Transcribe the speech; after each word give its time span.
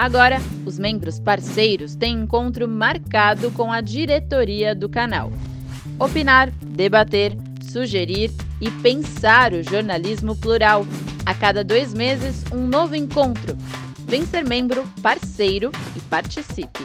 Agora, 0.00 0.38
os 0.64 0.78
membros 0.78 1.20
parceiros 1.20 1.94
têm 1.94 2.22
encontro 2.22 2.66
marcado 2.66 3.50
com 3.50 3.70
a 3.70 3.82
diretoria 3.82 4.74
do 4.74 4.88
canal. 4.88 5.30
Opinar, 5.98 6.50
debater, 6.62 7.36
sugerir 7.70 8.30
e 8.62 8.70
pensar 8.80 9.52
o 9.52 9.62
jornalismo 9.62 10.34
plural. 10.34 10.86
A 11.26 11.34
cada 11.34 11.62
dois 11.62 11.92
meses, 11.92 12.44
um 12.50 12.66
novo 12.66 12.96
encontro. 12.96 13.54
Vem 14.08 14.24
ser 14.24 14.42
membro, 14.42 14.90
parceiro 15.02 15.70
e 15.94 16.00
participe. 16.00 16.80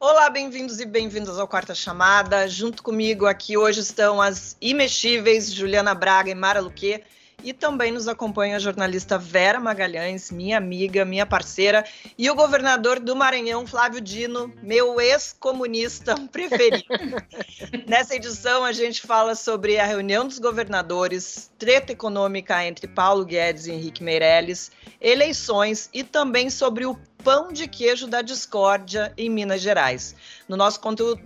Olá, 0.00 0.28
bem-vindos 0.28 0.80
e 0.80 0.86
bem-vindas 0.86 1.38
ao 1.38 1.46
Quarta 1.46 1.72
Chamada. 1.72 2.48
Junto 2.48 2.82
comigo 2.82 3.26
aqui 3.26 3.56
hoje 3.56 3.78
estão 3.78 4.20
as 4.20 4.56
imexíveis 4.60 5.52
Juliana 5.52 5.94
Braga 5.94 6.30
e 6.30 6.34
Mara 6.34 6.58
Luque. 6.58 7.00
E 7.44 7.52
também 7.52 7.92
nos 7.92 8.08
acompanha 8.08 8.56
a 8.56 8.58
jornalista 8.58 9.18
Vera 9.18 9.60
Magalhães, 9.60 10.30
minha 10.30 10.56
amiga, 10.56 11.04
minha 11.04 11.26
parceira, 11.26 11.84
e 12.16 12.30
o 12.30 12.34
governador 12.34 12.98
do 12.98 13.14
Maranhão, 13.14 13.66
Flávio 13.66 14.00
Dino, 14.00 14.50
meu 14.62 14.98
ex-comunista 14.98 16.14
preferido. 16.32 16.82
Nessa 17.86 18.16
edição, 18.16 18.64
a 18.64 18.72
gente 18.72 19.02
fala 19.02 19.34
sobre 19.34 19.78
a 19.78 19.84
reunião 19.84 20.26
dos 20.26 20.38
governadores, 20.38 21.50
treta 21.58 21.92
econômica 21.92 22.64
entre 22.64 22.88
Paulo 22.88 23.26
Guedes 23.26 23.66
e 23.66 23.72
Henrique 23.72 24.02
Meirelles, 24.02 24.72
eleições 24.98 25.90
e 25.92 26.02
também 26.02 26.48
sobre 26.48 26.86
o 26.86 26.98
pão 27.22 27.52
de 27.52 27.68
queijo 27.68 28.06
da 28.06 28.22
discórdia 28.22 29.12
em 29.18 29.28
Minas 29.28 29.60
Gerais. 29.60 30.14
No 30.48 30.56
nosso 30.56 30.80
conteúdo, 30.80 31.22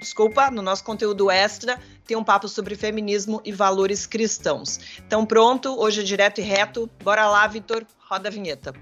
desculpa, 0.00 0.50
no 0.50 0.62
nosso 0.62 0.82
conteúdo 0.82 1.30
extra, 1.30 1.78
tem 2.06 2.16
um 2.16 2.24
papo 2.24 2.48
sobre 2.48 2.74
feminismo 2.74 3.40
e 3.44 3.52
valores 3.52 4.06
cristãos. 4.06 4.80
Então, 5.06 5.24
pronto, 5.24 5.78
hoje 5.78 6.00
é 6.00 6.04
direto 6.04 6.40
e 6.40 6.42
reto. 6.42 6.90
Bora 7.04 7.28
lá, 7.28 7.46
Vitor, 7.46 7.84
roda 8.08 8.28
a 8.28 8.32
vinheta. 8.32 8.72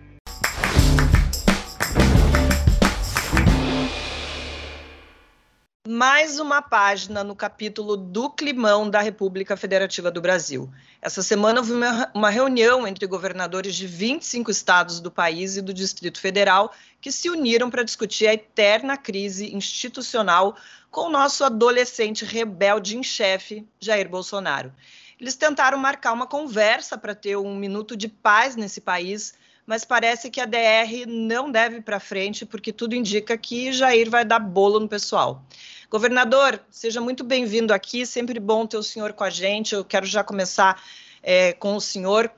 mais 5.88 6.38
uma 6.38 6.60
página 6.60 7.24
no 7.24 7.34
capítulo 7.34 7.96
do 7.96 8.28
climão 8.28 8.90
da 8.90 9.00
República 9.00 9.56
Federativa 9.56 10.10
do 10.10 10.20
Brasil. 10.20 10.70
Essa 11.00 11.22
semana 11.22 11.60
houve 11.60 11.72
uma 12.14 12.28
reunião 12.28 12.86
entre 12.86 13.06
governadores 13.06 13.74
de 13.74 13.86
25 13.86 14.50
estados 14.50 15.00
do 15.00 15.10
país 15.10 15.56
e 15.56 15.62
do 15.62 15.72
Distrito 15.72 16.20
Federal 16.20 16.72
que 17.00 17.10
se 17.10 17.30
uniram 17.30 17.70
para 17.70 17.82
discutir 17.82 18.26
a 18.28 18.34
eterna 18.34 18.96
crise 18.96 19.52
institucional 19.56 20.56
com 20.90 21.02
o 21.02 21.10
nosso 21.10 21.44
adolescente 21.44 22.24
rebelde 22.24 22.96
em 22.96 23.02
chefe, 23.02 23.66
Jair 23.80 24.08
Bolsonaro. 24.08 24.72
Eles 25.20 25.36
tentaram 25.36 25.76
marcar 25.78 26.12
uma 26.12 26.26
conversa 26.26 26.96
para 26.96 27.14
ter 27.14 27.36
um 27.36 27.56
minuto 27.56 27.96
de 27.96 28.08
paz 28.08 28.54
nesse 28.54 28.80
país, 28.80 29.34
mas 29.66 29.84
parece 29.84 30.30
que 30.30 30.40
a 30.40 30.46
DR 30.46 31.06
não 31.06 31.50
deve 31.50 31.76
ir 31.76 31.82
para 31.82 32.00
frente, 32.00 32.46
porque 32.46 32.72
tudo 32.72 32.94
indica 32.94 33.36
que 33.36 33.72
Jair 33.72 34.08
vai 34.08 34.24
dar 34.24 34.38
bolo 34.38 34.80
no 34.80 34.88
pessoal. 34.88 35.44
Governador, 35.90 36.60
seja 36.70 37.00
muito 37.00 37.24
bem-vindo 37.24 37.74
aqui, 37.74 38.06
sempre 38.06 38.38
bom 38.38 38.66
ter 38.66 38.76
o 38.76 38.82
senhor 38.82 39.12
com 39.12 39.24
a 39.24 39.30
gente. 39.30 39.74
Eu 39.74 39.84
quero 39.84 40.06
já 40.06 40.22
começar 40.22 40.80
é, 41.22 41.52
com 41.52 41.74
o 41.74 41.80
senhor. 41.80 42.30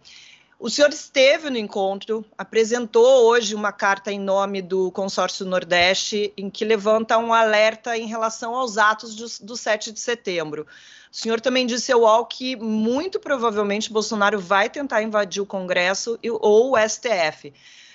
O 0.62 0.68
senhor 0.68 0.90
esteve 0.90 1.48
no 1.48 1.56
encontro, 1.56 2.22
apresentou 2.36 3.24
hoje 3.24 3.54
uma 3.54 3.72
carta 3.72 4.12
em 4.12 4.20
nome 4.20 4.60
do 4.60 4.92
Consórcio 4.92 5.46
Nordeste, 5.46 6.34
em 6.36 6.50
que 6.50 6.66
levanta 6.66 7.16
um 7.16 7.32
alerta 7.32 7.96
em 7.96 8.06
relação 8.06 8.54
aos 8.54 8.76
atos 8.76 9.14
do, 9.14 9.46
do 9.46 9.56
7 9.56 9.90
de 9.90 9.98
setembro. 9.98 10.66
O 11.10 11.16
senhor 11.16 11.40
também 11.40 11.66
disse 11.66 11.90
ao 11.90 12.02
UOL 12.02 12.26
que 12.26 12.56
muito 12.56 13.18
provavelmente 13.18 13.90
Bolsonaro 13.90 14.38
vai 14.38 14.68
tentar 14.68 15.02
invadir 15.02 15.42
o 15.42 15.46
Congresso 15.46 16.18
ou 16.22 16.72
o 16.72 16.88
STF. 16.88 17.54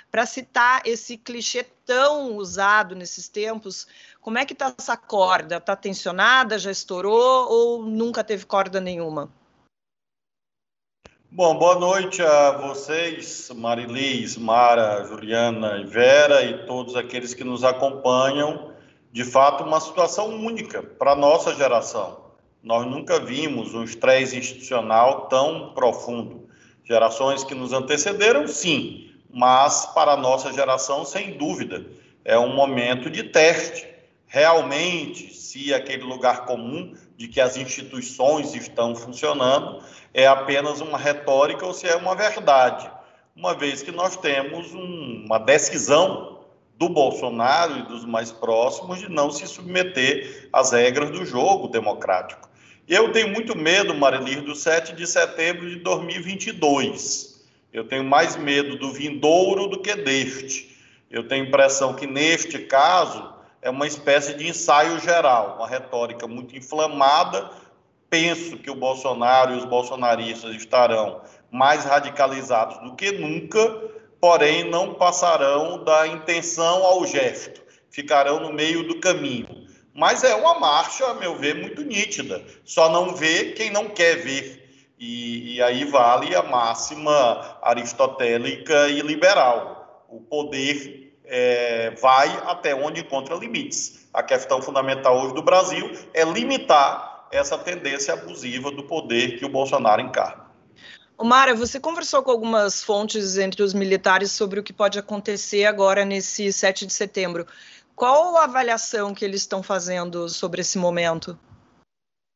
Para 0.09 0.25
citar 0.25 0.81
esse 0.85 1.17
clichê 1.17 1.63
tão 1.85 2.35
usado 2.35 2.95
nesses 2.95 3.27
tempos, 3.27 3.85
como 4.19 4.39
é 4.39 4.45
que 4.45 4.53
está 4.53 4.73
essa 4.75 4.97
corda? 4.97 5.57
Está 5.57 5.75
tensionada, 5.75 6.57
já 6.57 6.71
estourou 6.71 7.47
ou 7.47 7.83
nunca 7.83 8.23
teve 8.23 8.43
corda 8.43 8.81
nenhuma? 8.81 9.31
Bom, 11.35 11.57
boa 11.57 11.75
noite 11.75 12.21
a 12.21 12.51
vocês, 12.51 13.51
Marilis, 13.53 14.37
Mara, 14.37 15.03
Juliana 15.03 15.81
e 15.81 15.83
Vera 15.83 16.45
e 16.45 16.65
todos 16.65 16.95
aqueles 16.95 17.33
que 17.33 17.43
nos 17.43 17.61
acompanham. 17.61 18.71
De 19.11 19.25
fato, 19.25 19.61
uma 19.65 19.81
situação 19.81 20.29
única 20.29 20.81
para 20.81 21.11
a 21.11 21.15
nossa 21.15 21.53
geração. 21.53 22.21
Nós 22.63 22.85
nunca 22.85 23.19
vimos 23.19 23.73
um 23.73 23.83
estresse 23.83 24.37
institucional 24.37 25.27
tão 25.27 25.73
profundo. 25.73 26.47
Gerações 26.85 27.43
que 27.43 27.53
nos 27.53 27.73
antecederam, 27.73 28.47
sim, 28.47 29.11
mas 29.29 29.87
para 29.87 30.13
a 30.13 30.17
nossa 30.17 30.53
geração, 30.53 31.03
sem 31.03 31.37
dúvida, 31.37 31.85
é 32.23 32.39
um 32.39 32.55
momento 32.55 33.09
de 33.09 33.23
teste. 33.23 33.85
Realmente, 34.25 35.33
se 35.33 35.73
aquele 35.73 36.03
lugar 36.03 36.45
comum 36.45 36.95
de 37.17 37.27
que 37.27 37.39
as 37.39 37.57
instituições 37.57 38.53
estão 38.53 38.95
funcionando 38.95 39.81
é 40.13 40.27
apenas 40.27 40.81
uma 40.81 40.97
retórica 40.97 41.65
ou 41.65 41.73
se 41.73 41.87
é 41.87 41.95
uma 41.95 42.15
verdade, 42.15 42.89
uma 43.35 43.53
vez 43.53 43.81
que 43.81 43.91
nós 43.91 44.17
temos 44.17 44.73
um, 44.73 45.23
uma 45.25 45.37
decisão 45.37 46.39
do 46.77 46.89
Bolsonaro 46.89 47.79
e 47.79 47.81
dos 47.83 48.05
mais 48.05 48.31
próximos 48.31 48.99
de 48.99 49.09
não 49.09 49.31
se 49.31 49.47
submeter 49.47 50.49
às 50.51 50.71
regras 50.71 51.09
do 51.11 51.25
jogo 51.25 51.67
democrático. 51.67 52.49
Eu 52.87 53.11
tenho 53.11 53.29
muito 53.29 53.57
medo, 53.57 53.95
Marilir, 53.95 54.43
do 54.43 54.55
7 54.55 54.93
de 54.93 55.07
setembro 55.07 55.69
de 55.69 55.77
2022 55.77 57.35
eu 57.75 57.83
tenho 57.83 58.05
mais 58.05 58.37
medo 58.37 58.77
do 58.77 58.93
vindouro 58.93 59.67
do 59.67 59.81
que 59.81 59.93
deste. 59.95 60.77
Eu 61.11 61.27
tenho 61.27 61.45
impressão 61.45 61.93
que, 61.93 62.07
neste 62.07 62.57
caso, 62.59 63.33
é 63.65 63.69
uma 63.71 63.87
espécie 63.87 64.35
de 64.35 64.47
ensaio 64.47 64.99
geral, 64.99 65.55
uma 65.55 65.67
retórica 65.67 66.27
muito 66.27 66.55
inflamada. 66.55 67.49
Penso 68.07 68.57
que 68.59 68.69
o 68.69 68.75
Bolsonaro 68.75 69.55
e 69.55 69.57
os 69.57 69.65
bolsonaristas 69.65 70.55
estarão 70.55 71.21
mais 71.49 71.83
radicalizados 71.83 72.77
do 72.83 72.95
que 72.95 73.11
nunca, 73.13 73.67
porém 74.21 74.69
não 74.69 74.93
passarão 74.93 75.83
da 75.83 76.05
intenção 76.05 76.83
ao 76.85 77.07
gesto, 77.07 77.59
ficarão 77.89 78.39
no 78.39 78.53
meio 78.53 78.87
do 78.87 78.99
caminho. 78.99 79.65
Mas 79.95 80.23
é 80.23 80.35
uma 80.35 80.59
marcha, 80.59 81.07
a 81.07 81.15
meu 81.15 81.35
ver, 81.35 81.55
muito 81.55 81.81
nítida. 81.81 82.43
Só 82.63 82.87
não 82.87 83.15
vê 83.15 83.53
quem 83.53 83.71
não 83.71 83.89
quer 83.89 84.17
ver 84.17 84.93
e, 84.99 85.55
e, 85.55 85.61
aí 85.63 85.85
vale 85.85 86.35
a 86.35 86.43
máxima 86.43 87.57
aristotélica 87.63 88.89
e 88.89 89.01
liberal. 89.01 90.05
O 90.07 90.21
poder 90.21 91.04
é, 91.27 91.91
vai 92.01 92.29
até 92.45 92.75
onde 92.75 93.01
encontra 93.01 93.35
limites. 93.35 94.07
A 94.13 94.23
questão 94.23 94.61
fundamental 94.61 95.19
hoje 95.21 95.33
do 95.33 95.43
Brasil 95.43 95.91
é 96.13 96.23
limitar 96.23 97.27
essa 97.31 97.57
tendência 97.57 98.13
abusiva 98.13 98.71
do 98.71 98.83
poder 98.83 99.37
que 99.37 99.45
o 99.45 99.49
Bolsonaro 99.49 100.01
encarna. 100.01 100.45
Mara, 101.21 101.55
você 101.55 101.79
conversou 101.79 102.21
com 102.21 102.31
algumas 102.31 102.83
fontes 102.83 103.37
entre 103.37 103.63
os 103.63 103.73
militares 103.73 104.31
sobre 104.31 104.59
o 104.59 104.63
que 104.63 104.73
pode 104.73 104.99
acontecer 104.99 105.65
agora 105.65 106.03
nesse 106.03 106.51
7 106.51 106.85
de 106.85 106.93
setembro. 106.93 107.47
Qual 107.95 108.35
a 108.35 108.43
avaliação 108.43 109.13
que 109.13 109.23
eles 109.23 109.41
estão 109.41 109.63
fazendo 109.63 110.27
sobre 110.27 110.59
esse 110.59 110.77
momento? 110.77 111.39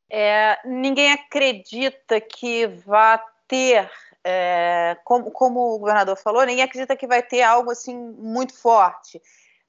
É, 0.10 0.58
ninguém 0.66 1.12
acredita 1.12 2.20
que 2.22 2.68
vá 2.68 3.22
ter, 3.48 3.90
é, 4.24 4.98
como, 5.04 5.32
como, 5.32 5.76
o 5.76 5.80
governador 5.80 6.18
falou, 6.18 6.46
ninguém 6.46 6.64
acredita 6.64 6.96
que 6.96 7.08
vai 7.08 7.24
ter 7.24 7.42
algo 7.42 7.72
assim 7.72 7.96
muito 7.96 8.54
forte. 8.54 9.22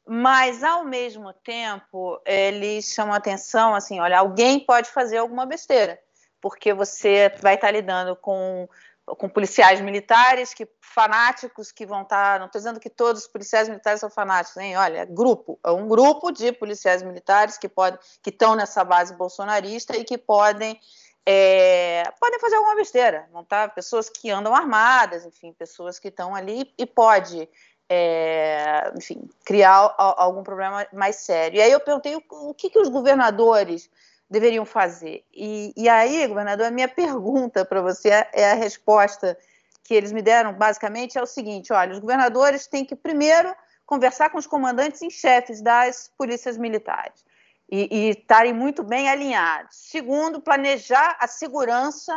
Mas, 0.06 0.64
ao 0.64 0.84
mesmo 0.84 1.32
tempo, 1.32 2.20
eles 2.24 2.86
chamam 2.86 3.14
atenção 3.14 3.74
assim: 3.74 4.00
olha, 4.00 4.18
alguém 4.18 4.58
pode 4.58 4.90
fazer 4.90 5.18
alguma 5.18 5.46
besteira, 5.46 6.00
porque 6.40 6.72
você 6.72 7.32
vai 7.40 7.54
estar 7.54 7.70
lidando 7.70 8.16
com 8.16 8.68
com 9.16 9.28
policiais 9.28 9.80
militares 9.80 10.54
que 10.54 10.68
fanáticos 10.80 11.72
que 11.72 11.86
vão 11.86 12.02
estar. 12.02 12.38
Não 12.38 12.46
estou 12.46 12.58
dizendo 12.60 12.80
que 12.80 12.90
todos 12.90 13.22
os 13.22 13.28
policiais 13.28 13.68
militares 13.68 14.00
são 14.00 14.10
fanáticos, 14.10 14.56
hein? 14.58 14.76
Olha, 14.76 15.04
grupo, 15.04 15.58
é 15.64 15.70
um 15.70 15.88
grupo 15.88 16.30
de 16.30 16.52
policiais 16.52 17.02
militares 17.02 17.58
que 17.58 17.68
podem, 17.68 17.98
que 18.22 18.30
estão 18.30 18.54
nessa 18.54 18.84
base 18.84 19.14
bolsonarista 19.14 19.96
e 19.96 20.04
que 20.04 20.18
podem 20.18 20.78
é, 21.26 22.04
podem 22.18 22.40
fazer 22.40 22.56
alguma 22.56 22.76
besteira, 22.76 23.28
não 23.32 23.44
tá? 23.44 23.68
Pessoas 23.68 24.08
que 24.08 24.30
andam 24.30 24.54
armadas, 24.54 25.24
enfim, 25.24 25.52
pessoas 25.52 25.98
que 25.98 26.08
estão 26.08 26.34
ali 26.34 26.72
e 26.78 26.86
pode, 26.86 27.48
é, 27.88 28.92
enfim, 28.96 29.28
criar 29.44 29.94
algum 29.96 30.42
problema 30.42 30.86
mais 30.92 31.16
sério. 31.16 31.58
E 31.58 31.62
aí 31.62 31.70
eu 31.70 31.80
perguntei 31.80 32.16
o, 32.16 32.22
o 32.30 32.54
que, 32.54 32.70
que 32.70 32.78
os 32.78 32.88
governadores 32.88 33.90
deveriam 34.28 34.64
fazer. 34.64 35.24
E, 35.32 35.72
e 35.76 35.88
aí, 35.88 36.26
governador, 36.26 36.66
a 36.66 36.70
minha 36.70 36.88
pergunta 36.88 37.64
para 37.64 37.82
você 37.82 38.10
é, 38.10 38.30
é 38.32 38.50
a 38.50 38.54
resposta 38.54 39.36
que 39.84 39.94
eles 39.94 40.12
me 40.12 40.22
deram, 40.22 40.52
basicamente, 40.52 41.18
é 41.18 41.22
o 41.22 41.26
seguinte: 41.26 41.72
olha, 41.72 41.92
os 41.92 41.98
governadores 41.98 42.66
têm 42.66 42.84
que 42.84 42.96
primeiro 42.96 43.54
conversar 43.84 44.30
com 44.30 44.38
os 44.38 44.46
comandantes 44.46 45.02
em 45.02 45.10
chefes 45.10 45.60
das 45.60 46.10
polícias 46.16 46.56
militares 46.56 47.28
e 47.70 48.10
estarem 48.10 48.52
muito 48.52 48.82
bem 48.82 49.08
alinhados. 49.08 49.76
Segundo, 49.76 50.40
planejar 50.40 51.16
a 51.20 51.28
segurança 51.28 52.12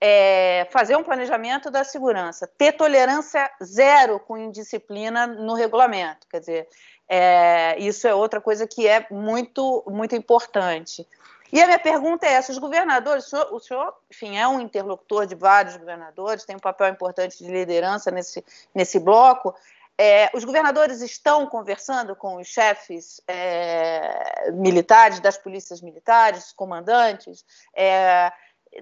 é, 0.00 0.66
fazer 0.70 0.96
um 0.96 1.04
planejamento 1.04 1.70
da 1.70 1.84
segurança, 1.84 2.50
ter 2.56 2.72
tolerância 2.72 3.50
zero 3.62 4.18
com 4.18 4.38
indisciplina 4.38 5.26
no 5.26 5.54
regulamento. 5.54 6.26
Quer 6.28 6.40
dizer, 6.40 6.68
é, 7.06 7.78
isso 7.78 8.08
é 8.08 8.14
outra 8.14 8.40
coisa 8.40 8.66
que 8.66 8.88
é 8.88 9.06
muito, 9.10 9.84
muito 9.86 10.16
importante. 10.16 11.06
E 11.52 11.60
a 11.60 11.66
minha 11.66 11.78
pergunta 11.78 12.26
é 12.26 12.32
essa: 12.32 12.52
os 12.52 12.58
governadores, 12.58 13.26
o 13.26 13.28
senhor, 13.28 13.52
o 13.52 13.60
senhor, 13.60 13.94
enfim, 14.10 14.38
é 14.38 14.48
um 14.48 14.60
interlocutor 14.60 15.26
de 15.26 15.34
vários 15.34 15.76
governadores, 15.76 16.44
tem 16.44 16.56
um 16.56 16.60
papel 16.60 16.88
importante 16.88 17.36
de 17.38 17.50
liderança 17.50 18.10
nesse, 18.10 18.44
nesse 18.74 18.98
bloco. 18.98 19.54
É, 20.02 20.30
os 20.32 20.44
governadores 20.44 21.02
estão 21.02 21.46
conversando 21.46 22.16
com 22.16 22.36
os 22.36 22.46
chefes 22.48 23.20
é, 23.28 24.50
militares, 24.50 25.20
das 25.20 25.36
polícias 25.36 25.82
militares, 25.82 26.54
comandantes. 26.54 27.44
É, 27.76 28.32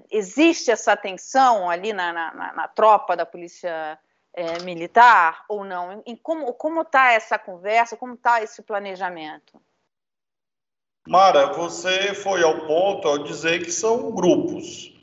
existe 0.09 0.71
essa 0.71 0.95
tensão 0.95 1.69
ali 1.69 1.91
na, 1.91 2.13
na, 2.13 2.53
na 2.53 2.67
tropa 2.69 3.17
da 3.17 3.25
polícia 3.25 3.99
é, 4.33 4.59
militar 4.63 5.43
ou 5.49 5.65
não? 5.65 6.01
Em 6.05 6.15
como 6.15 6.83
está 6.83 7.11
essa 7.11 7.37
conversa, 7.37 7.97
como 7.97 8.13
está 8.13 8.41
esse 8.41 8.61
planejamento? 8.61 9.61
Mara, 11.05 11.51
você 11.51 12.13
foi 12.13 12.43
ao 12.43 12.65
ponto 12.65 13.09
ao 13.09 13.17
dizer 13.17 13.65
que 13.65 13.71
são 13.73 14.09
grupos. 14.09 14.97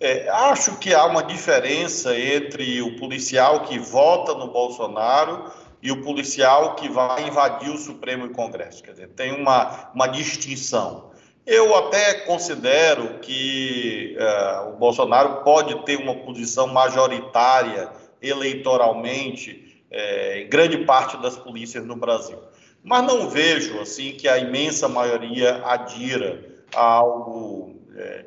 É, 0.00 0.30
acho 0.30 0.78
que 0.78 0.94
há 0.94 1.04
uma 1.04 1.22
diferença 1.22 2.18
entre 2.18 2.80
o 2.80 2.96
policial 2.96 3.60
que 3.64 3.78
vota 3.78 4.34
no 4.34 4.48
Bolsonaro 4.48 5.52
e 5.82 5.92
o 5.92 6.02
policial 6.02 6.74
que 6.74 6.88
vai 6.88 7.28
invadir 7.28 7.70
o 7.70 7.76
Supremo 7.76 8.24
e 8.24 8.28
o 8.28 8.32
Congresso. 8.32 8.82
Quer 8.82 8.92
dizer, 8.92 9.08
tem 9.08 9.32
uma, 9.32 9.90
uma 9.94 10.06
distinção. 10.06 11.10
Eu 11.46 11.76
até 11.76 12.14
considero 12.20 13.18
que 13.18 14.16
uh, 14.18 14.70
o 14.70 14.78
Bolsonaro 14.78 15.42
pode 15.42 15.84
ter 15.84 15.96
uma 15.96 16.14
posição 16.14 16.66
majoritária 16.66 17.90
eleitoralmente 18.22 19.84
é, 19.90 20.42
em 20.42 20.48
grande 20.48 20.78
parte 20.84 21.16
das 21.18 21.36
polícias 21.36 21.84
no 21.84 21.96
Brasil. 21.96 22.38
Mas 22.82 23.02
não 23.04 23.28
vejo 23.28 23.80
assim 23.80 24.12
que 24.12 24.28
a 24.28 24.38
imensa 24.38 24.88
maioria 24.88 25.62
adira 25.64 26.42
a 26.74 26.82
algo 26.82 27.74
é, 27.74 27.79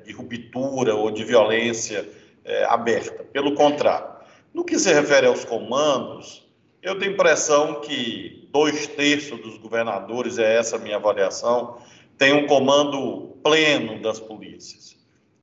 de 0.04 0.12
ruptura 0.12 0.96
ou 0.96 1.12
de 1.12 1.24
violência 1.24 2.08
é, 2.44 2.66
aberta. 2.66 3.24
Pelo 3.24 3.56
contrário. 3.56 4.14
No 4.54 4.64
que 4.64 4.78
se 4.78 4.94
refere 4.94 5.26
aos 5.26 5.44
comandos, 5.46 6.46
eu 6.82 7.00
tenho 7.00 7.14
impressão 7.14 7.82
que 7.82 8.48
dois 8.52 8.88
terços 8.88 9.40
dos 9.42 9.58
governadores, 9.58 10.38
é 10.38 10.58
essa 10.58 10.76
a 10.76 10.80
minha 10.80 10.98
avaliação, 10.98 11.78
tem 12.18 12.34
um 12.34 12.46
comando 12.46 13.38
pleno 13.42 14.02
das 14.02 14.20
polícias. 14.20 14.96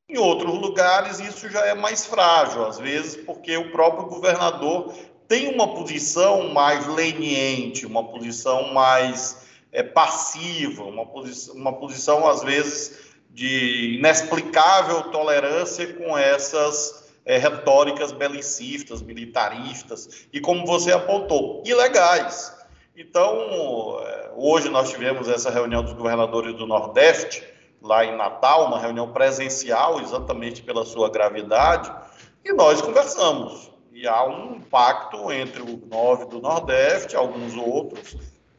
Em 0.08 0.18
outros 0.18 0.52
lugares, 0.54 1.18
isso 1.18 1.48
já 1.48 1.66
é 1.66 1.74
mais 1.74 2.06
frágil, 2.06 2.66
às 2.66 2.78
vezes, 2.78 3.16
porque 3.16 3.56
o 3.56 3.70
próprio 3.70 4.06
governador 4.06 4.92
tem 5.26 5.54
uma 5.54 5.74
posição 5.74 6.48
mais 6.52 6.86
leniente, 6.88 7.86
uma 7.86 8.04
posição 8.04 8.72
mais 8.72 9.46
é, 9.72 9.82
passiva, 9.82 10.82
uma, 10.82 11.06
posição, 11.06 11.54
uma 11.54 11.72
posição, 11.72 12.28
às 12.28 12.42
vezes, 12.42 13.09
de 13.32 13.96
inexplicável 13.96 15.04
tolerância 15.10 15.92
com 15.94 16.16
essas 16.18 17.10
é, 17.24 17.38
retóricas 17.38 18.12
belicistas, 18.12 19.02
militaristas, 19.02 20.26
e 20.32 20.40
como 20.40 20.66
você 20.66 20.92
apontou, 20.92 21.62
ilegais. 21.64 22.54
Então, 22.96 24.00
é, 24.04 24.30
hoje 24.36 24.68
nós 24.68 24.90
tivemos 24.90 25.28
essa 25.28 25.50
reunião 25.50 25.82
dos 25.82 25.92
governadores 25.92 26.54
do 26.56 26.66
Nordeste, 26.66 27.42
lá 27.80 28.04
em 28.04 28.16
Natal, 28.16 28.66
uma 28.66 28.78
reunião 28.78 29.12
presencial, 29.12 30.00
exatamente 30.00 30.62
pela 30.62 30.84
sua 30.84 31.08
gravidade, 31.08 31.90
e 32.44 32.52
nós 32.52 32.82
conversamos. 32.82 33.70
E 33.92 34.06
há 34.06 34.24
um 34.24 34.60
pacto 34.60 35.30
entre 35.32 35.62
o 35.62 35.82
nove 35.90 36.26
do 36.26 36.40
Nordeste, 36.40 37.16
alguns 37.16 37.54
outros, 37.54 38.16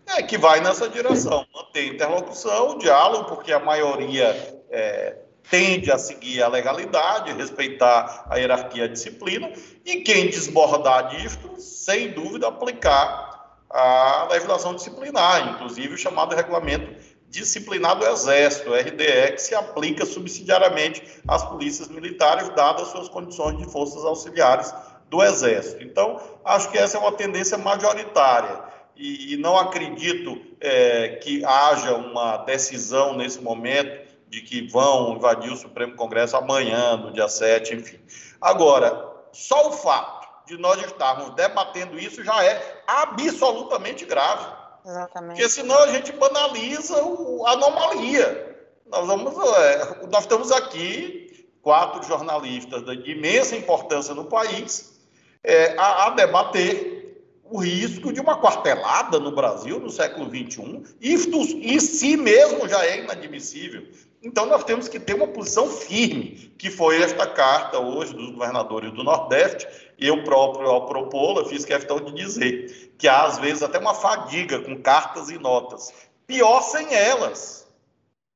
é, 0.07 0.21
que 0.21 0.37
vai 0.37 0.59
nessa 0.59 0.89
direção. 0.89 1.45
Manter 1.53 1.87
interlocução, 1.87 2.77
diálogo, 2.77 3.25
porque 3.25 3.51
a 3.51 3.59
maioria 3.59 4.60
é, 4.71 5.17
tende 5.49 5.91
a 5.91 5.97
seguir 5.97 6.41
a 6.41 6.47
legalidade, 6.47 7.33
respeitar 7.33 8.25
a 8.29 8.37
hierarquia 8.37 8.83
e 8.83 8.85
a 8.85 8.87
disciplina, 8.87 9.51
e 9.85 9.97
quem 9.97 10.29
desbordar 10.29 11.09
disto, 11.09 11.59
sem 11.59 12.11
dúvida, 12.11 12.47
aplicar 12.47 13.59
a 13.69 14.27
legislação 14.31 14.75
disciplinar, 14.75 15.53
inclusive 15.53 15.93
o 15.93 15.97
chamado 15.97 16.35
regulamento 16.35 16.95
disciplinar 17.29 17.97
do 17.97 18.05
Exército, 18.05 18.73
RDE, 18.73 19.31
que 19.33 19.41
se 19.41 19.55
aplica 19.55 20.05
subsidiariamente 20.05 21.01
às 21.25 21.43
polícias 21.45 21.87
militares, 21.87 22.49
dadas 22.49 22.89
suas 22.89 23.07
condições 23.07 23.57
de 23.57 23.71
forças 23.71 24.03
auxiliares 24.03 24.73
do 25.09 25.23
Exército. 25.23 25.81
Então, 25.81 26.21
acho 26.43 26.69
que 26.69 26.77
essa 26.77 26.97
é 26.97 26.99
uma 26.99 27.13
tendência 27.13 27.57
majoritária 27.57 28.71
e, 28.97 29.37
não 29.37 29.57
acredito 29.57 30.39
é, 30.59 31.19
que 31.23 31.43
haja 31.43 31.95
uma 31.95 32.37
decisão 32.37 33.15
nesse 33.15 33.41
momento 33.41 34.10
de 34.31 34.41
que 34.41 34.65
vão 34.65 35.17
invadir 35.17 35.51
o 35.51 35.57
Supremo 35.57 35.93
Congresso 35.97 36.37
amanhã, 36.37 36.95
no 36.95 37.11
dia 37.11 37.27
7, 37.27 37.75
enfim. 37.75 37.99
Agora, 38.39 39.13
só 39.33 39.67
o 39.67 39.73
fato 39.73 40.25
de 40.47 40.57
nós 40.57 40.81
estarmos 40.81 41.35
debatendo 41.35 41.99
isso 41.99 42.23
já 42.23 42.41
é 42.41 42.81
absolutamente 42.87 44.05
grave. 44.05 44.47
Exatamente. 44.85 45.35
Porque 45.35 45.49
senão 45.49 45.77
a 45.83 45.87
gente 45.87 46.13
banaliza 46.13 46.95
a 46.95 47.51
anomalia. 47.51 48.57
Nós, 48.87 49.05
vamos, 49.05 49.33
é, 49.57 50.07
nós 50.09 50.21
estamos 50.21 50.49
aqui, 50.49 51.45
quatro 51.61 52.01
jornalistas 52.03 52.83
de 52.85 53.11
imensa 53.11 53.57
importância 53.57 54.13
no 54.13 54.25
país, 54.25 54.97
é, 55.43 55.75
a, 55.77 56.07
a, 56.07 56.09
debater 56.11 57.21
o 57.43 57.59
risco 57.59 58.13
de 58.13 58.21
uma 58.21 58.39
quartelada 58.39 59.19
no 59.19 59.33
Brasil 59.33 59.77
no 59.77 59.89
século 59.89 60.29
XXI. 60.29 60.83
Isso 61.01 61.29
em 61.57 61.79
si 61.81 62.15
mesmo 62.15 62.65
já 62.69 62.85
é 62.85 63.03
inadmissível. 63.03 63.85
Então, 64.23 64.45
nós 64.45 64.63
temos 64.63 64.87
que 64.87 64.99
ter 64.99 65.15
uma 65.15 65.27
posição 65.27 65.67
firme, 65.67 66.53
que 66.57 66.69
foi 66.69 67.01
esta 67.01 67.25
carta 67.25 67.79
hoje 67.79 68.13
dos 68.13 68.29
governadores 68.29 68.93
do 68.93 69.03
Nordeste. 69.03 69.67
Eu 69.97 70.23
próprio, 70.23 70.69
ao 70.69 70.85
propô-la, 70.85 71.45
fiz 71.45 71.65
questão 71.65 71.99
de 71.99 72.13
dizer 72.13 72.93
que 72.99 73.07
há, 73.07 73.23
às 73.23 73.39
vezes, 73.39 73.63
até 73.63 73.79
uma 73.79 73.95
fadiga 73.95 74.59
com 74.61 74.79
cartas 74.79 75.29
e 75.29 75.39
notas. 75.39 75.91
Pior 76.27 76.61
sem 76.61 76.93
elas, 76.93 77.67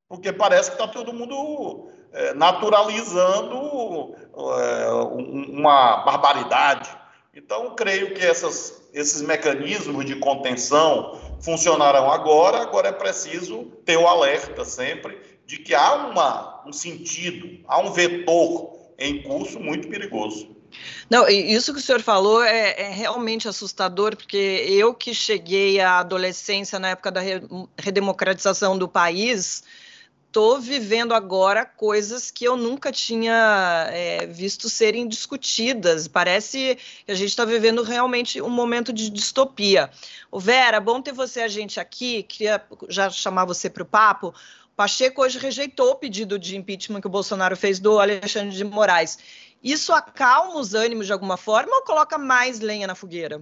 porque 0.09 0.33
parece 0.33 0.71
que 0.71 0.75
está 0.75 0.87
todo 0.87 1.13
mundo 1.13 1.87
é, 2.11 2.33
naturalizando 2.33 4.15
é, 4.35 4.89
uma 5.51 5.97
barbaridade. 5.97 6.89
Então, 7.31 7.75
creio 7.75 8.15
que 8.15 8.25
essas, 8.25 8.89
esses 8.91 9.21
mecanismos 9.21 10.03
de 10.03 10.15
contenção 10.15 11.19
funcionarão 11.41 12.09
agora, 12.09 12.59
agora 12.59 12.87
é 12.87 12.91
preciso 12.91 13.65
ter 13.85 13.97
o 13.97 14.07
alerta 14.07 14.65
sempre 14.65 15.34
de 15.45 15.57
que 15.57 15.73
há 15.73 15.93
uma, 15.93 16.63
um 16.65 16.73
sentido, 16.73 17.59
há 17.67 17.79
um 17.79 17.91
vetor 17.91 18.75
em 18.97 19.21
curso 19.21 19.59
muito 19.59 19.87
perigoso. 19.87 20.55
Não, 21.09 21.27
isso 21.27 21.73
que 21.73 21.79
o 21.79 21.81
senhor 21.81 22.01
falou 22.01 22.43
é, 22.43 22.71
é, 22.77 22.89
realmente 22.89 23.47
assustador, 23.47 24.15
porque 24.15 24.65
eu 24.67 24.93
que 24.93 25.13
cheguei 25.13 25.79
à 25.79 25.99
adolescência 25.99 26.79
na 26.79 26.89
época 26.89 27.11
da 27.11 27.21
redemocratização 27.77 28.77
do 28.77 28.87
país, 28.87 29.63
estou 30.27 30.59
vivendo 30.59 31.13
agora 31.13 31.65
coisas 31.65 32.29
que 32.29 32.43
eu 32.43 32.57
nunca 32.57 32.91
tinha 32.91 33.87
é, 33.91 34.25
visto 34.25 34.69
serem 34.69 35.07
discutidas. 35.07 36.09
Parece 36.09 36.77
que 37.05 37.11
a 37.11 37.15
gente 37.15 37.29
está 37.29 37.45
vivendo 37.45 37.83
realmente 37.83 38.41
um 38.41 38.49
momento 38.49 38.91
de 38.91 39.09
distopia. 39.09 39.89
Vera, 40.33 40.81
bom 40.81 41.01
ter 41.01 41.13
você 41.13 41.39
a 41.39 41.47
gente 41.47 41.79
aqui. 41.79 42.23
Queria 42.23 42.61
já 42.89 43.09
chamar 43.09 43.45
você 43.45 43.69
para 43.69 43.83
o 43.83 43.85
papo. 43.85 44.33
Pacheco 44.75 45.21
hoje 45.21 45.39
rejeitou 45.39 45.91
o 45.91 45.95
pedido 45.95 46.37
de 46.37 46.57
impeachment 46.57 46.99
que 46.99 47.07
o 47.07 47.09
Bolsonaro 47.09 47.55
fez 47.55 47.79
do 47.79 47.97
Alexandre 47.97 48.53
de 48.53 48.63
Moraes. 48.65 49.17
Isso 49.63 49.93
acalma 49.93 50.59
os 50.59 50.73
ânimos 50.73 51.05
de 51.05 51.13
alguma 51.13 51.37
forma 51.37 51.73
ou 51.77 51.83
coloca 51.83 52.17
mais 52.17 52.59
lenha 52.59 52.85
na 52.85 52.93
fogueira? 52.93 53.41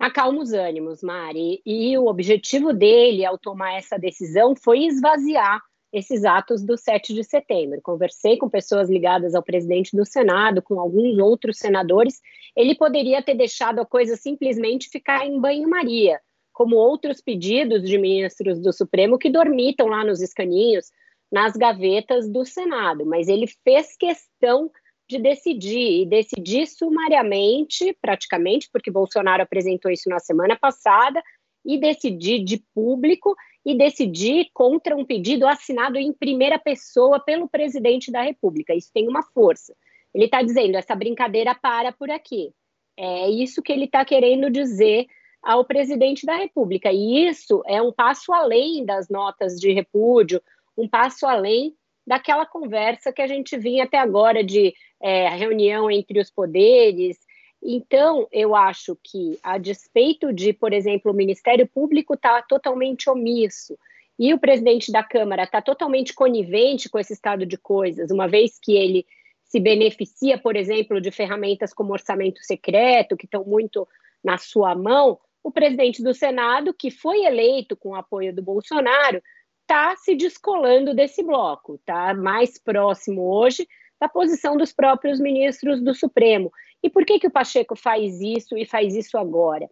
Acalma 0.00 0.42
os 0.42 0.52
ânimos, 0.52 1.00
Mari. 1.00 1.62
E 1.64 1.96
o 1.96 2.06
objetivo 2.06 2.72
dele, 2.72 3.24
ao 3.24 3.38
tomar 3.38 3.74
essa 3.74 3.96
decisão, 3.96 4.56
foi 4.56 4.86
esvaziar 4.86 5.60
esses 5.92 6.24
atos 6.24 6.64
do 6.64 6.76
7 6.76 7.14
de 7.14 7.22
setembro. 7.22 7.80
Conversei 7.80 8.36
com 8.36 8.50
pessoas 8.50 8.90
ligadas 8.90 9.36
ao 9.36 9.42
presidente 9.42 9.96
do 9.96 10.04
Senado, 10.04 10.60
com 10.60 10.80
alguns 10.80 11.18
outros 11.18 11.58
senadores. 11.58 12.20
Ele 12.56 12.74
poderia 12.74 13.22
ter 13.22 13.34
deixado 13.34 13.80
a 13.80 13.86
coisa 13.86 14.16
simplesmente 14.16 14.88
ficar 14.88 15.24
em 15.24 15.40
banho-maria 15.40 16.20
como 16.58 16.74
outros 16.74 17.20
pedidos 17.20 17.84
de 17.84 17.96
ministros 17.96 18.58
do 18.58 18.72
Supremo 18.72 19.16
que 19.16 19.30
dormitam 19.30 19.86
lá 19.86 20.04
nos 20.04 20.20
escaninhos, 20.20 20.90
nas 21.30 21.52
gavetas 21.52 22.28
do 22.28 22.44
Senado, 22.44 23.06
mas 23.06 23.28
ele 23.28 23.46
fez 23.62 23.96
questão 23.96 24.68
de 25.08 25.20
decidir, 25.20 26.02
e 26.02 26.04
decidir 26.04 26.66
sumariamente, 26.66 27.96
praticamente, 28.02 28.68
porque 28.72 28.90
Bolsonaro 28.90 29.40
apresentou 29.40 29.88
isso 29.88 30.10
na 30.10 30.18
semana 30.18 30.56
passada, 30.56 31.22
e 31.64 31.78
decidir 31.78 32.42
de 32.42 32.60
público 32.74 33.36
e 33.64 33.76
decidir 33.76 34.48
contra 34.52 34.96
um 34.96 35.04
pedido 35.04 35.46
assinado 35.46 35.96
em 35.96 36.12
primeira 36.12 36.58
pessoa 36.58 37.20
pelo 37.20 37.48
presidente 37.48 38.10
da 38.10 38.22
República. 38.22 38.74
Isso 38.74 38.90
tem 38.92 39.06
uma 39.06 39.22
força. 39.22 39.76
Ele 40.12 40.24
está 40.24 40.42
dizendo 40.42 40.76
essa 40.76 40.96
brincadeira 40.96 41.54
para 41.54 41.92
por 41.92 42.10
aqui. 42.10 42.50
É 42.96 43.30
isso 43.30 43.62
que 43.62 43.70
ele 43.70 43.84
está 43.84 44.04
querendo 44.04 44.50
dizer 44.50 45.06
ao 45.42 45.64
presidente 45.64 46.26
da 46.26 46.36
República. 46.36 46.92
E 46.92 47.26
isso 47.26 47.62
é 47.66 47.80
um 47.80 47.92
passo 47.92 48.32
além 48.32 48.84
das 48.84 49.08
notas 49.08 49.58
de 49.58 49.72
repúdio, 49.72 50.42
um 50.76 50.88
passo 50.88 51.26
além 51.26 51.74
daquela 52.06 52.46
conversa 52.46 53.12
que 53.12 53.20
a 53.20 53.26
gente 53.26 53.56
vinha 53.56 53.84
até 53.84 53.98
agora 53.98 54.42
de 54.42 54.74
é, 55.00 55.28
reunião 55.28 55.90
entre 55.90 56.18
os 56.20 56.30
poderes. 56.30 57.18
Então, 57.62 58.26
eu 58.32 58.54
acho 58.54 58.96
que, 59.02 59.38
a 59.42 59.58
despeito 59.58 60.32
de, 60.32 60.52
por 60.52 60.72
exemplo, 60.72 61.12
o 61.12 61.14
Ministério 61.14 61.66
Público 61.66 62.14
estar 62.14 62.40
tá 62.40 62.46
totalmente 62.48 63.10
omisso 63.10 63.78
e 64.18 64.32
o 64.34 64.38
presidente 64.38 64.90
da 64.90 65.02
Câmara 65.02 65.44
está 65.44 65.62
totalmente 65.62 66.12
conivente 66.12 66.88
com 66.88 66.98
esse 66.98 67.12
estado 67.12 67.46
de 67.46 67.56
coisas, 67.56 68.10
uma 68.10 68.26
vez 68.26 68.58
que 68.58 68.76
ele 68.76 69.06
se 69.44 69.60
beneficia, 69.60 70.36
por 70.36 70.56
exemplo, 70.56 71.00
de 71.00 71.10
ferramentas 71.10 71.72
como 71.72 71.92
orçamento 71.92 72.42
secreto, 72.42 73.16
que 73.16 73.24
estão 73.24 73.44
muito 73.44 73.88
na 74.22 74.36
sua 74.36 74.74
mão, 74.74 75.18
o 75.48 75.52
presidente 75.52 76.02
do 76.02 76.12
Senado, 76.12 76.74
que 76.74 76.90
foi 76.90 77.24
eleito 77.24 77.74
com 77.74 77.90
o 77.90 77.94
apoio 77.94 78.34
do 78.34 78.42
Bolsonaro, 78.42 79.22
está 79.62 79.96
se 79.96 80.14
descolando 80.14 80.94
desse 80.94 81.22
bloco, 81.22 81.76
está 81.76 82.12
mais 82.12 82.58
próximo 82.58 83.22
hoje 83.22 83.66
da 83.98 84.08
posição 84.08 84.56
dos 84.56 84.72
próprios 84.72 85.18
ministros 85.18 85.82
do 85.82 85.94
Supremo. 85.94 86.52
E 86.82 86.90
por 86.90 87.04
que, 87.04 87.18
que 87.18 87.26
o 87.26 87.30
Pacheco 87.30 87.74
faz 87.74 88.20
isso 88.20 88.56
e 88.58 88.66
faz 88.66 88.94
isso 88.94 89.16
agora? 89.16 89.68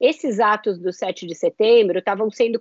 Esses 0.00 0.40
atos 0.40 0.78
do 0.80 0.92
7 0.92 1.26
de 1.26 1.34
setembro 1.34 1.98
estavam 1.98 2.28
sendo 2.30 2.58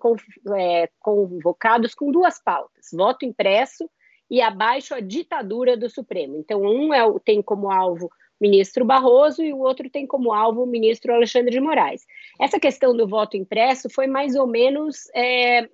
é, 0.56 0.90
convocados 1.00 1.96
com 1.96 2.12
duas 2.12 2.40
pautas: 2.42 2.90
voto 2.94 3.26
impresso 3.26 3.90
e 4.30 4.42
abaixo 4.42 4.94
a 4.94 5.00
ditadura 5.00 5.76
do 5.76 5.90
Supremo. 5.90 6.38
Então, 6.38 6.62
um 6.62 6.94
é, 6.94 7.02
tem 7.26 7.42
como 7.42 7.72
alvo 7.72 8.10
ministro 8.40 8.86
Barroso 8.86 9.44
e 9.44 9.54
o 9.54 9.60
outro 9.60 9.90
tem 9.90 10.08
como 10.08 10.34
alvo 10.34 10.64
o 10.64 10.68
ministro 10.68 11.14
Alexandre 11.14 11.52
de 11.52 11.60
Moraes. 11.60 12.06
Essa 12.40 12.60
questão 12.60 12.96
do 12.96 13.08
voto 13.08 13.36
impresso 13.36 13.90
foi 13.90 14.08
mais 14.08 14.36
ou 14.36 14.48
menos 14.48 15.10
é, 15.16 15.68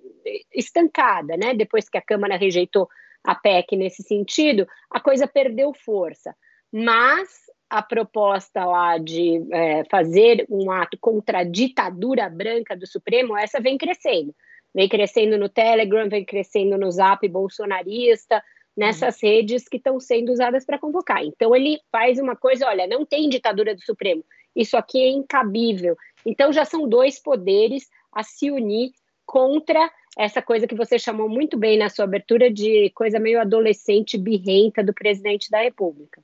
estancada, 0.54 1.36
né? 1.36 1.54
Depois 1.54 1.88
que 1.88 1.98
a 1.98 2.02
Câmara 2.02 2.36
rejeitou 2.36 2.88
a 3.24 3.34
PEC 3.34 3.76
nesse 3.76 4.02
sentido, 4.02 4.66
a 4.90 5.00
coisa 5.00 5.26
perdeu 5.26 5.72
força. 5.72 6.34
Mas 6.72 7.28
a 7.68 7.82
proposta 7.82 8.64
lá 8.64 8.98
de 8.98 9.44
é, 9.52 9.84
fazer 9.90 10.46
um 10.48 10.70
ato 10.70 10.96
contra 11.00 11.38
a 11.38 11.44
ditadura 11.44 12.28
branca 12.28 12.76
do 12.76 12.86
Supremo, 12.86 13.36
essa 13.36 13.60
vem 13.60 13.76
crescendo 13.76 14.34
vem 14.76 14.90
crescendo 14.90 15.38
no 15.38 15.48
Telegram, 15.48 16.06
vem 16.06 16.22
crescendo 16.22 16.76
no 16.76 16.90
Zap 16.90 17.26
bolsonarista, 17.26 18.44
nessas 18.76 19.20
uhum. 19.22 19.28
redes 19.28 19.68
que 19.68 19.78
estão 19.78 19.98
sendo 19.98 20.30
usadas 20.30 20.64
para 20.64 20.78
convocar. 20.78 21.24
Então 21.24 21.54
ele 21.54 21.80
faz 21.90 22.18
uma 22.18 22.36
coisa, 22.36 22.66
olha, 22.66 22.86
não 22.86 23.04
tem 23.04 23.28
ditadura 23.28 23.74
do 23.74 23.82
Supremo. 23.82 24.24
Isso 24.54 24.76
aqui 24.76 25.00
é 25.00 25.08
incabível. 25.08 25.96
Então 26.24 26.52
já 26.52 26.64
são 26.64 26.88
dois 26.88 27.18
poderes 27.18 27.88
a 28.12 28.22
se 28.22 28.50
unir 28.50 28.92
contra 29.24 29.90
essa 30.16 30.40
coisa 30.40 30.66
que 30.66 30.74
você 30.74 30.98
chamou 30.98 31.28
muito 31.28 31.58
bem 31.58 31.78
na 31.78 31.90
sua 31.90 32.04
abertura 32.04 32.50
de 32.50 32.90
coisa 32.90 33.18
meio 33.18 33.40
adolescente 33.40 34.16
birrenta 34.16 34.82
do 34.82 34.94
presidente 34.94 35.50
da 35.50 35.60
República. 35.60 36.22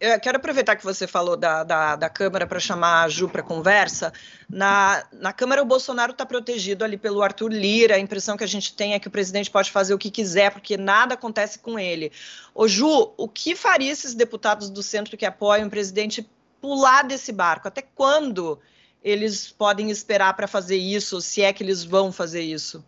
Eu 0.00 0.18
quero 0.20 0.36
aproveitar 0.36 0.76
que 0.76 0.84
você 0.84 1.06
falou 1.06 1.36
da, 1.36 1.62
da, 1.62 1.96
da 1.96 2.08
Câmara 2.10 2.46
para 2.46 2.58
chamar 2.58 3.04
a 3.04 3.08
Ju 3.08 3.28
para 3.28 3.42
conversa. 3.42 4.12
Na, 4.48 5.06
na 5.12 5.32
Câmara, 5.32 5.62
o 5.62 5.64
Bolsonaro 5.64 6.12
está 6.12 6.26
protegido 6.26 6.84
ali 6.84 6.96
pelo 6.96 7.22
Arthur 7.22 7.52
Lira. 7.52 7.94
A 7.94 7.98
impressão 7.98 8.36
que 8.36 8.44
a 8.44 8.48
gente 8.48 8.74
tem 8.74 8.94
é 8.94 8.98
que 8.98 9.08
o 9.08 9.10
presidente 9.10 9.50
pode 9.50 9.70
fazer 9.70 9.94
o 9.94 9.98
que 9.98 10.10
quiser, 10.10 10.50
porque 10.50 10.76
nada 10.76 11.14
acontece 11.14 11.58
com 11.58 11.78
ele. 11.78 12.12
Ô, 12.54 12.66
Ju, 12.66 13.12
o 13.16 13.28
que 13.28 13.54
faria 13.54 13.90
esses 13.90 14.14
deputados 14.14 14.68
do 14.68 14.82
centro 14.82 15.16
que 15.16 15.24
apoiam 15.24 15.68
o 15.68 15.70
presidente 15.70 16.28
pular 16.60 17.02
desse 17.04 17.32
barco? 17.32 17.68
Até 17.68 17.82
quando 17.82 18.58
eles 19.02 19.50
podem 19.50 19.90
esperar 19.90 20.34
para 20.34 20.48
fazer 20.48 20.76
isso, 20.76 21.20
se 21.20 21.40
é 21.42 21.52
que 21.52 21.62
eles 21.62 21.84
vão 21.84 22.10
fazer 22.10 22.42
isso? 22.42 22.84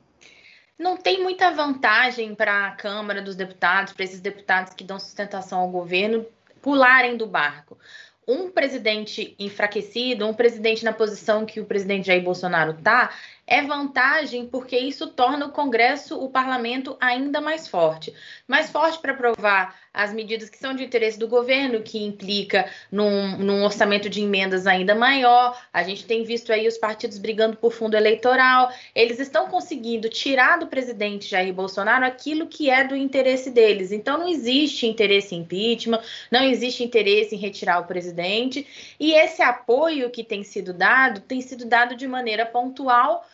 não 0.78 0.96
tem 0.96 1.22
muita 1.22 1.50
vantagem 1.52 2.34
para 2.34 2.66
a 2.66 2.70
Câmara 2.72 3.22
dos 3.22 3.34
Deputados, 3.34 3.94
para 3.94 4.04
esses 4.04 4.20
deputados 4.20 4.74
que 4.74 4.84
dão 4.84 4.98
sustentação 4.98 5.60
ao 5.60 5.70
governo, 5.70 6.26
pularem 6.60 7.16
do 7.16 7.26
barco. 7.26 7.78
Um 8.26 8.50
presidente 8.50 9.36
enfraquecido, 9.38 10.26
um 10.26 10.34
presidente 10.34 10.84
na 10.84 10.92
posição 10.92 11.46
que 11.46 11.60
o 11.60 11.64
presidente 11.64 12.08
Jair 12.08 12.22
Bolsonaro 12.22 12.72
está, 12.72 13.12
é 13.46 13.62
vantagem 13.62 14.46
porque 14.46 14.76
isso 14.76 15.06
torna 15.06 15.46
o 15.46 15.52
Congresso, 15.52 16.18
o 16.18 16.28
parlamento, 16.28 16.96
ainda 17.00 17.40
mais 17.40 17.68
forte. 17.68 18.12
Mais 18.48 18.70
forte 18.70 18.98
para 18.98 19.12
aprovar 19.12 19.76
as 19.94 20.12
medidas 20.12 20.50
que 20.50 20.58
são 20.58 20.74
de 20.74 20.84
interesse 20.84 21.18
do 21.18 21.26
governo, 21.26 21.80
que 21.80 22.04
implica 22.04 22.68
num, 22.92 23.38
num, 23.38 23.64
orçamento 23.64 24.10
de 24.10 24.20
emendas 24.20 24.66
ainda 24.66 24.94
maior. 24.94 25.58
A 25.72 25.82
gente 25.82 26.04
tem 26.04 26.22
visto 26.22 26.52
aí 26.52 26.68
os 26.68 26.76
partidos 26.76 27.16
brigando 27.18 27.56
por 27.56 27.72
fundo 27.72 27.96
eleitoral. 27.96 28.70
Eles 28.94 29.18
estão 29.20 29.48
conseguindo 29.48 30.08
tirar 30.10 30.58
do 30.58 30.66
presidente 30.66 31.30
Jair 31.30 31.54
Bolsonaro 31.54 32.04
aquilo 32.04 32.46
que 32.46 32.68
é 32.68 32.84
do 32.84 32.94
interesse 32.94 33.50
deles. 33.50 33.90
Então 33.90 34.18
não 34.18 34.28
existe 34.28 34.86
interesse 34.86 35.34
em 35.34 35.46
impeachment, 35.46 36.02
não 36.30 36.42
existe 36.42 36.82
interesse 36.82 37.34
em 37.34 37.38
retirar 37.38 37.78
o 37.78 37.86
presidente. 37.86 38.66
E 39.00 39.14
esse 39.14 39.40
apoio 39.40 40.10
que 40.10 40.24
tem 40.24 40.42
sido 40.42 40.74
dado 40.74 41.20
tem 41.20 41.40
sido 41.40 41.64
dado 41.64 41.94
de 41.94 42.06
maneira 42.06 42.44
pontual 42.44 43.24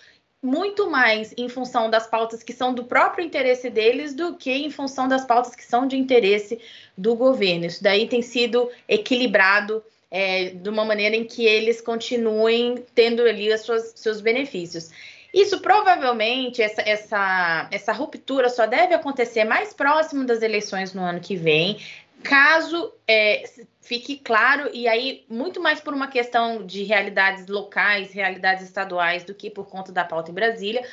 muito 0.43 0.91
mais 0.91 1.33
em 1.39 1.49
função 1.49 1.89
das 1.89 2.07
pautas 2.07 2.43
que 2.43 2.53
são 2.53 2.75
do 2.75 2.85
próprio 2.85 3.25
interesse 3.25 3.71
deles 3.71 4.13
do 4.13 4.35
que 4.35 4.51
em 4.51 4.71
função 4.71 5.07
das 5.07 5.25
pautas 5.25 5.55
que 5.55 5.65
são 5.65 5.87
de 5.87 5.97
interesse 5.97 6.61
do 6.99 7.15
governo. 7.15 7.67
Isso 7.67 7.83
daí 7.83 8.09
tem 8.09 8.21
sido 8.21 8.69
equilibrado 8.89 9.83
é, 10.11 10.51
de 10.51 10.69
uma 10.69 10.85
maneira 10.85 11.15
em 11.15 11.25
que 11.25 11.47
eles 11.47 11.81
continuem 11.81 12.85
tendo 12.95 13.23
ali 13.23 13.53
os 13.55 13.63
seus 13.95 14.21
benefícios. 14.21 14.91
Isso 15.33 15.61
provavelmente, 15.61 16.61
essa, 16.61 16.83
essa, 16.83 17.69
essa 17.71 17.93
ruptura 17.93 18.51
só 18.51 18.67
deve 18.67 18.93
acontecer 18.93 19.45
mais 19.45 19.73
próximo 19.73 20.25
das 20.25 20.43
eleições 20.43 20.93
no 20.93 21.03
ano 21.03 21.21
que 21.21 21.37
vem. 21.37 21.79
Caso 22.23 22.93
é, 23.07 23.45
fique 23.81 24.17
claro, 24.19 24.71
e 24.73 24.87
aí 24.87 25.25
muito 25.29 25.61
mais 25.61 25.81
por 25.81 25.93
uma 25.93 26.07
questão 26.07 26.65
de 26.65 26.83
realidades 26.85 27.47
locais, 27.47 28.13
realidades 28.13 28.65
estaduais, 28.65 29.25
do 29.25 29.35
que 29.35 29.51
por 29.51 29.69
conta 29.69 29.93
da 29.93 30.05
pauta 30.05 30.31
em 30.31 30.35
Brasília, 30.35 30.87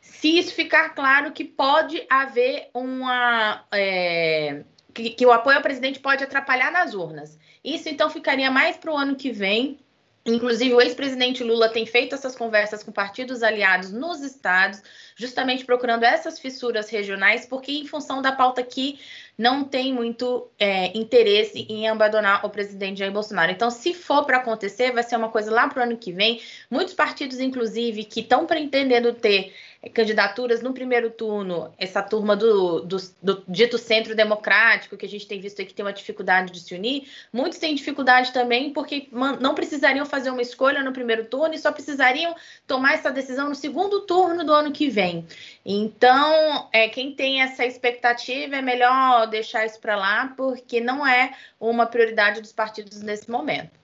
se 0.00 0.38
isso 0.38 0.54
ficar 0.54 0.90
claro 0.90 1.32
que 1.32 1.44
pode 1.44 2.04
haver 2.08 2.68
uma. 2.74 3.64
É, 3.72 4.62
que, 4.92 5.10
que 5.10 5.26
o 5.26 5.32
apoio 5.32 5.56
ao 5.56 5.62
presidente 5.62 5.98
pode 5.98 6.22
atrapalhar 6.22 6.70
nas 6.70 6.94
urnas. 6.94 7.38
Isso 7.64 7.88
então 7.88 8.10
ficaria 8.10 8.50
mais 8.50 8.76
para 8.76 8.92
o 8.92 8.96
ano 8.96 9.16
que 9.16 9.30
vem, 9.30 9.78
Inclusive, 10.24 10.74
o 10.74 10.80
ex-presidente 10.82 11.42
Lula 11.42 11.70
tem 11.70 11.86
feito 11.86 12.14
essas 12.14 12.36
conversas 12.36 12.82
com 12.82 12.92
partidos 12.92 13.42
aliados 13.42 13.90
nos 13.90 14.20
estados, 14.20 14.82
justamente 15.16 15.64
procurando 15.64 16.04
essas 16.04 16.38
fissuras 16.38 16.90
regionais, 16.90 17.46
porque, 17.46 17.72
em 17.72 17.86
função 17.86 18.20
da 18.20 18.30
pauta 18.30 18.60
aqui, 18.60 18.98
não 19.36 19.64
tem 19.64 19.94
muito 19.94 20.46
é, 20.58 20.96
interesse 20.96 21.66
em 21.70 21.88
abandonar 21.88 22.44
o 22.44 22.50
presidente 22.50 22.98
Jair 22.98 23.10
Bolsonaro. 23.10 23.50
Então, 23.50 23.70
se 23.70 23.94
for 23.94 24.24
para 24.26 24.36
acontecer, 24.36 24.92
vai 24.92 25.02
ser 25.02 25.16
uma 25.16 25.30
coisa 25.30 25.50
lá 25.50 25.66
para 25.68 25.80
o 25.80 25.82
ano 25.84 25.96
que 25.96 26.12
vem. 26.12 26.42
Muitos 26.70 26.92
partidos, 26.92 27.40
inclusive, 27.40 28.04
que 28.04 28.20
estão 28.20 28.44
pretendendo 28.44 29.14
ter 29.14 29.54
candidaturas 29.88 30.60
no 30.60 30.74
primeiro 30.74 31.10
turno, 31.10 31.72
essa 31.78 32.02
turma 32.02 32.36
do, 32.36 32.80
do, 32.80 32.98
do, 33.22 33.42
dito 33.48 33.78
centro 33.78 34.14
democrático, 34.14 34.96
que 34.96 35.06
a 35.06 35.08
gente 35.08 35.26
tem 35.26 35.40
visto 35.40 35.58
aí 35.58 35.66
que 35.66 35.72
tem 35.72 35.84
uma 35.84 35.92
dificuldade 35.92 36.52
de 36.52 36.60
se 36.60 36.74
unir, 36.74 37.08
muitos 37.32 37.58
têm 37.58 37.74
dificuldade 37.74 38.30
também 38.30 38.74
porque 38.74 39.08
não 39.40 39.54
precisariam 39.54 40.04
fazer 40.04 40.30
uma 40.30 40.42
escolha 40.42 40.82
no 40.82 40.92
primeiro 40.92 41.24
turno 41.24 41.54
e 41.54 41.58
só 41.58 41.72
precisariam 41.72 42.34
tomar 42.66 42.92
essa 42.92 43.10
decisão 43.10 43.48
no 43.48 43.54
segundo 43.54 44.00
turno 44.02 44.44
do 44.44 44.52
ano 44.52 44.70
que 44.70 44.90
vem. 44.90 45.26
Então, 45.64 46.68
é, 46.72 46.88
quem 46.88 47.14
tem 47.14 47.40
essa 47.40 47.64
expectativa 47.64 48.56
é 48.56 48.62
melhor 48.62 49.28
deixar 49.28 49.64
isso 49.64 49.80
para 49.80 49.96
lá, 49.96 50.34
porque 50.36 50.78
não 50.78 51.06
é 51.06 51.32
uma 51.58 51.86
prioridade 51.86 52.42
dos 52.42 52.52
partidos 52.52 53.00
nesse 53.00 53.30
momento. 53.30 53.79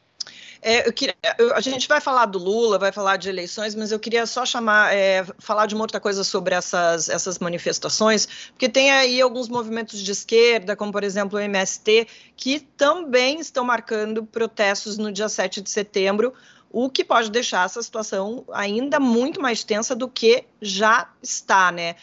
É, 0.63 0.89
eu 0.89 0.93
queria, 0.93 1.15
eu, 1.39 1.55
a 1.55 1.61
gente 1.61 1.87
vai 1.87 2.01
falar 2.01 2.27
do 2.27 2.39
Lula, 2.39 2.79
vai 2.79 2.93
falar 2.93 3.17
de 3.17 3.29
eleições, 3.29 3.75
mas 3.75 3.93
eu 3.93 3.99
queria 3.99 4.27
só 4.27 4.45
chamar, 4.45 4.95
é, 4.95 5.25
falar 5.39 5.67
de 5.67 5.75
uma 5.75 5.85
outra 5.85 6.01
coisa 6.01 6.25
sobre 6.25 6.55
essas, 6.55 7.09
essas 7.09 7.39
manifestações, 7.39 8.27
porque 8.53 8.69
tem 8.69 8.91
aí 8.91 9.21
alguns 9.21 9.49
movimentos 9.49 10.01
de 10.01 10.11
esquerda, 10.11 10.75
como 10.75 10.93
por 10.93 11.05
exemplo 11.05 11.39
o 11.39 11.43
MST, 11.43 12.07
que 12.37 12.61
também 12.61 13.41
estão 13.41 13.65
marcando 13.65 14.25
protestos 14.25 14.99
no 14.99 15.13
dia 15.13 15.29
7 15.29 15.61
de 15.61 15.71
setembro, 15.71 16.33
o 16.71 16.91
que 16.91 17.05
pode 17.05 17.31
deixar 17.31 17.65
essa 17.65 17.83
situação 17.83 18.45
ainda 18.53 18.99
muito 18.99 19.41
mais 19.41 19.63
tensa 19.65 19.95
do 19.95 20.09
que 20.09 20.45
já 20.61 21.11
está, 21.23 21.71
né? 21.71 21.97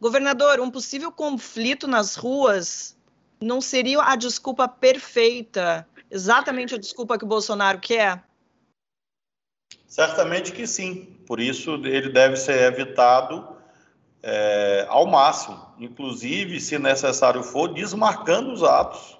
Governador, 0.00 0.60
um 0.60 0.70
possível 0.70 1.10
conflito 1.10 1.86
nas 1.86 2.14
ruas 2.14 2.96
não 3.40 3.60
seria 3.60 4.02
a 4.02 4.16
desculpa 4.16 4.68
perfeita 4.68 5.86
exatamente 6.10 6.74
a 6.74 6.78
desculpa 6.78 7.16
que 7.16 7.24
o 7.24 7.28
Bolsonaro 7.28 7.78
quer? 7.78 8.22
Certamente 9.86 10.52
que 10.52 10.66
sim. 10.66 11.16
Por 11.26 11.40
isso, 11.40 11.74
ele 11.84 12.10
deve 12.10 12.36
ser 12.36 12.72
evitado 12.72 13.56
é, 14.22 14.86
ao 14.88 15.06
máximo, 15.06 15.58
inclusive, 15.78 16.60
se 16.60 16.78
necessário 16.78 17.42
for, 17.42 17.68
desmarcando 17.72 18.52
os 18.52 18.62
atos, 18.62 19.18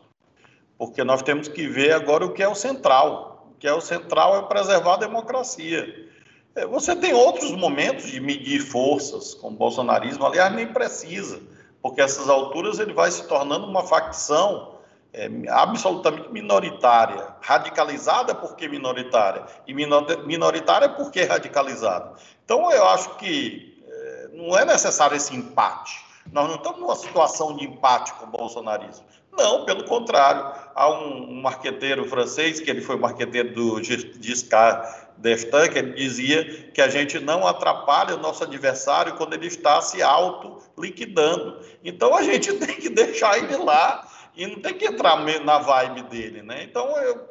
porque 0.79 1.03
nós 1.03 1.23
temos 1.23 1.49
que 1.49 1.67
ver 1.67 1.93
agora 1.93 2.25
o 2.25 2.33
que 2.33 2.43
é 2.43 2.49
o 2.49 2.55
central. 2.55 3.49
O 3.51 3.59
que 3.59 3.67
é 3.67 3.73
o 3.73 3.81
central 3.81 4.37
é 4.39 4.43
preservar 4.43 4.95
a 4.95 4.99
democracia. 4.99 6.09
É, 6.55 6.67
você 6.67 6.97
tem 6.97 7.13
outros 7.13 7.53
momentos 7.53 8.11
de 8.11 8.21
medir 8.21 8.61
forças 8.61 9.35
com 9.35 9.49
o 9.49 9.53
bolsonarismo, 9.53 10.27
aliás, 10.27 10.53
nem 10.55 10.67
precisa, 10.67 11.41
porque 11.81 12.01
essas 12.01 12.29
alturas 12.29 12.79
ele 12.79 12.93
vai 12.93 13.11
se 13.11 13.27
tornando 13.27 13.67
uma 13.67 13.85
facção 13.85 14.80
é, 15.13 15.29
absolutamente 15.49 16.31
minoritária, 16.31 17.35
radicalizada 17.41 18.35
porque 18.35 18.69
minoritária, 18.69 19.45
e 19.67 19.75
minoritária 19.75 20.89
porque 20.89 21.25
radicalizada. 21.25 22.13
Então, 22.45 22.71
eu 22.73 22.87
acho 22.89 23.17
que 23.17 23.83
é, 23.89 24.29
não 24.33 24.57
é 24.57 24.65
necessário 24.65 25.17
esse 25.17 25.35
empate. 25.35 26.05
Nós 26.33 26.49
não 26.49 26.57
estamos 26.57 26.81
numa 26.81 26.97
situação 26.97 27.57
de 27.57 27.65
empate 27.65 28.13
com 28.15 28.27
o 28.27 28.29
bolsonarismo. 28.29 29.05
Não, 29.33 29.65
pelo 29.65 29.85
contrário. 29.85 30.53
Há 30.75 30.91
um, 30.91 31.31
um 31.31 31.41
marqueteiro 31.41 32.05
francês, 32.07 32.61
que 32.61 32.71
ele 32.71 32.81
foi 32.81 32.97
marqueteiro 32.97 33.53
do 33.55 33.83
Giscard 33.83 34.87
d'Estaing, 35.17 35.71
que 35.71 35.79
ele 35.79 35.93
dizia 35.93 36.71
que 36.73 36.81
a 36.81 36.89
gente 36.89 37.19
não 37.19 37.47
atrapalha 37.47 38.15
o 38.15 38.19
nosso 38.19 38.45
adversário 38.45 39.15
quando 39.15 39.35
ele 39.35 39.47
está 39.47 39.81
se 39.83 40.03
auto-liquidando. 40.03 41.59
Então, 41.85 42.15
a 42.15 42.23
gente 42.23 42.53
tem 42.59 42.77
que 42.77 42.89
deixar 42.89 43.39
ele 43.39 43.57
lá 43.57 44.07
e 44.37 44.47
não 44.47 44.61
tem 44.61 44.75
que 44.75 44.87
entrar 44.87 45.17
na 45.45 45.59
vibe 45.59 46.03
dele, 46.03 46.43
né? 46.43 46.63
Então, 46.63 46.97
eu, 46.99 47.29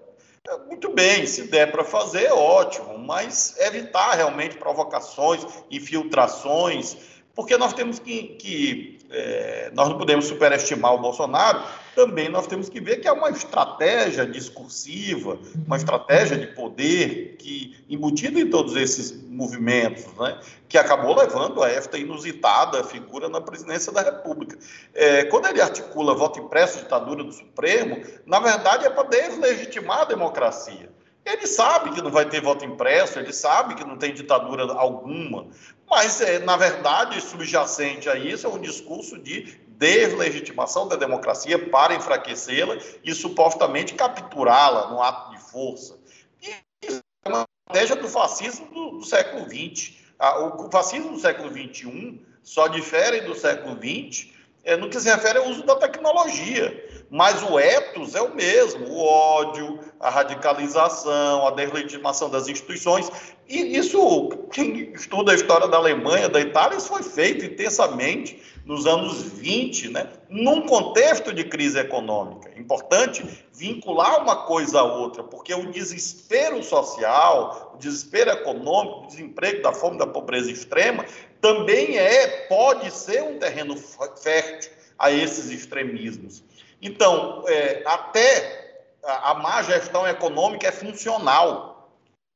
muito 0.68 0.92
bem, 0.94 1.26
se 1.26 1.44
der 1.44 1.72
para 1.72 1.84
fazer, 1.84 2.32
ótimo, 2.32 2.98
mas 2.98 3.56
evitar 3.60 4.16
realmente 4.16 4.58
provocações, 4.58 5.46
infiltrações, 5.70 6.98
porque 7.36 7.58
nós 7.58 7.74
temos 7.74 8.00
que, 8.00 8.36
que 8.36 9.00
é, 9.10 9.72
nós 9.74 9.90
não 9.90 9.98
podemos 9.98 10.26
superestimar 10.26 10.94
o 10.94 11.00
Bolsonaro, 11.00 11.64
também 12.00 12.30
nós 12.30 12.48
temos 12.48 12.70
que 12.70 12.80
ver 12.80 13.02
que 13.02 13.10
é 13.10 13.12
uma 13.12 13.30
estratégia 13.30 14.26
discursiva, 14.26 15.38
uma 15.68 15.76
estratégia 15.76 16.38
de 16.38 16.48
poder 16.48 17.36
que 17.38 17.76
embutida 17.90 18.40
em 18.40 18.50
todos 18.50 18.78
esses 18.78 19.12
movimentos, 19.28 20.06
né, 20.18 20.40
que 20.70 20.78
acabou 20.78 21.14
levando 21.14 21.62
a 21.62 21.70
esta 21.70 21.98
inusitada 21.98 22.86
figura 22.86 23.28
na 23.28 23.42
presidência 23.42 23.92
da 23.92 24.02
República. 24.02 24.58
É, 24.94 25.26
quando 25.26 25.48
ele 25.48 25.62
articula 25.62 26.16
voto 26.16 26.40
impresso, 26.40 26.80
ditadura 26.80 27.22
do 27.22 27.34
Supremo, 27.34 28.02
na 28.26 28.40
verdade 28.40 28.86
é 28.86 28.90
para 28.90 29.04
deslegitimar 29.10 30.04
a 30.04 30.06
democracia. 30.06 30.90
Ele 31.26 31.46
sabe 31.48 31.92
que 31.92 32.02
não 32.02 32.12
vai 32.12 32.30
ter 32.30 32.42
voto 32.42 32.64
impresso, 32.64 33.20
ele 33.20 33.34
sabe 33.34 33.76
que 33.76 33.84
não 33.84 33.98
tem 33.98 34.14
ditadura 34.14 34.72
alguma, 34.72 35.48
mas, 35.90 36.22
é, 36.22 36.40
na 36.40 36.56
verdade, 36.56 37.20
subjacente 37.20 38.08
a 38.08 38.16
isso 38.16 38.48
é 38.48 38.50
um 38.50 38.60
discurso 38.60 39.18
de 39.18 39.60
deslegitimação 39.80 40.90
da 40.90 40.98
democracia 40.98 41.58
para 41.70 41.96
enfraquecê-la 41.96 42.78
e 43.02 43.16
supostamente 43.16 43.96
capturá-la 43.96 44.92
no 44.92 45.02
ato 45.02 45.32
de 45.32 45.42
força. 45.42 45.98
Isso 46.84 47.00
é 47.24 47.30
uma 47.30 47.46
estratégia 47.66 47.96
do 47.96 48.10
fascismo 48.10 48.68
do, 48.68 48.98
do 48.98 49.06
século 49.06 49.46
XX. 49.46 49.94
O 50.58 50.70
fascismo 50.70 51.14
do 51.14 51.20
século 51.20 51.50
XXI 51.50 52.22
só 52.44 52.68
difere 52.68 53.22
do 53.22 53.34
século 53.34 53.78
XX 53.78 54.28
é, 54.66 54.76
no 54.76 54.90
que 54.90 55.00
se 55.00 55.10
refere 55.10 55.40
ao 55.40 55.48
uso 55.48 55.64
da 55.64 55.78
tecnologia. 55.78 56.89
Mas 57.10 57.42
o 57.42 57.58
ethos 57.58 58.14
é 58.14 58.22
o 58.22 58.36
mesmo, 58.36 58.88
o 58.88 59.04
ódio, 59.04 59.80
a 60.00 60.10
radicalização, 60.10 61.48
a 61.48 61.52
deslegitimação 61.52 62.30
das 62.30 62.48
instituições. 62.48 63.12
E 63.48 63.76
isso, 63.76 64.30
quem 64.52 64.94
estuda 64.94 65.32
a 65.32 65.36
história 65.36 65.68
da 65.68 65.78
Alemanha, 65.78 66.30
da 66.30 66.40
Itália, 66.40 66.78
isso 66.78 66.88
foi 66.88 67.02
feito 67.02 67.44
intensamente 67.44 68.40
nos 68.64 68.86
anos 68.86 69.24
20, 69.24 69.90
né, 69.90 70.08
num 70.30 70.62
contexto 70.68 71.34
de 71.34 71.44
crise 71.44 71.80
econômica. 71.80 72.52
Importante 72.56 73.26
vincular 73.52 74.22
uma 74.22 74.46
coisa 74.46 74.82
a 74.82 74.84
outra, 74.84 75.24
porque 75.24 75.52
o 75.56 75.72
desespero 75.72 76.62
social, 76.62 77.74
o 77.74 77.78
desespero 77.80 78.30
econômico, 78.30 79.06
o 79.06 79.08
desemprego 79.08 79.64
da 79.64 79.74
fome, 79.74 79.98
da 79.98 80.06
pobreza 80.06 80.52
extrema, 80.52 81.04
também 81.42 81.98
é, 81.98 82.46
pode 82.48 82.92
ser 82.92 83.24
um 83.24 83.40
terreno 83.40 83.76
fértil 83.76 84.72
a 85.00 85.12
esses 85.12 85.50
extremismos. 85.50 86.44
Então, 86.82 87.44
é, 87.48 87.84
até 87.86 88.88
a, 89.04 89.32
a 89.32 89.34
má 89.36 89.62
gestão 89.64 90.08
econômica 90.08 90.68
é 90.68 90.72
funcional. 90.72 91.92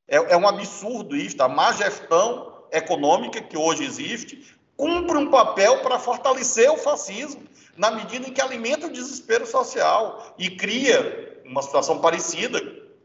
É, 0.08 0.18
é 0.18 0.38
um 0.38 0.48
absurdo 0.48 1.16
isso. 1.16 1.42
A 1.42 1.48
má 1.48 1.72
gestão 1.72 2.54
econômica 2.72 3.42
que 3.42 3.58
hoje 3.58 3.84
existe 3.84 4.56
cumpre 4.76 5.18
um 5.18 5.30
papel 5.30 5.80
para 5.80 6.00
fortalecer 6.00 6.70
o 6.72 6.78
fascismo, 6.78 7.44
na 7.78 7.92
medida 7.92 8.28
em 8.28 8.34
que 8.34 8.42
alimenta 8.42 8.88
o 8.88 8.92
desespero 8.92 9.46
social 9.46 10.34
e 10.38 10.50
cria 10.50 11.42
uma 11.46 11.62
situação 11.62 12.00
parecida, 12.00 12.62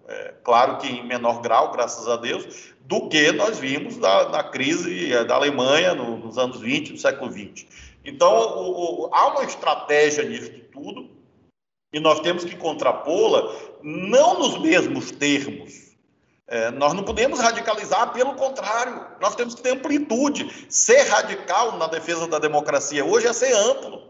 é, 0.06 0.34
claro 0.42 0.78
que 0.78 0.86
em 0.86 1.06
menor 1.06 1.42
grau, 1.42 1.70
graças 1.72 2.08
a 2.08 2.16
Deus, 2.16 2.72
do 2.80 3.08
que 3.08 3.32
nós 3.32 3.58
vimos 3.58 3.98
da, 3.98 4.30
na 4.30 4.42
crise 4.42 5.10
da 5.26 5.34
Alemanha 5.34 5.94
no, 5.94 6.16
nos 6.16 6.38
anos 6.38 6.60
20 6.60 6.94
do 6.94 6.98
século 6.98 7.30
20. 7.30 7.68
Então, 8.04 8.34
o, 8.34 9.04
o, 9.04 9.10
há 9.12 9.28
uma 9.28 9.44
estratégia 9.44 10.24
nisso 10.24 10.50
tudo, 10.72 11.10
e 11.92 12.00
nós 12.00 12.20
temos 12.20 12.44
que 12.44 12.56
contrapô-la 12.56 13.54
não 13.82 14.38
nos 14.38 14.58
mesmos 14.58 15.10
termos. 15.10 15.88
É, 16.46 16.70
nós 16.70 16.94
não 16.94 17.04
podemos 17.04 17.40
radicalizar, 17.40 18.12
pelo 18.12 18.34
contrário, 18.34 19.06
nós 19.20 19.34
temos 19.34 19.54
que 19.54 19.62
ter 19.62 19.72
amplitude. 19.72 20.66
Ser 20.70 21.02
radical 21.02 21.76
na 21.76 21.86
defesa 21.86 22.26
da 22.26 22.38
democracia 22.38 23.04
hoje 23.04 23.26
é 23.26 23.32
ser 23.32 23.52
amplo. 23.52 24.08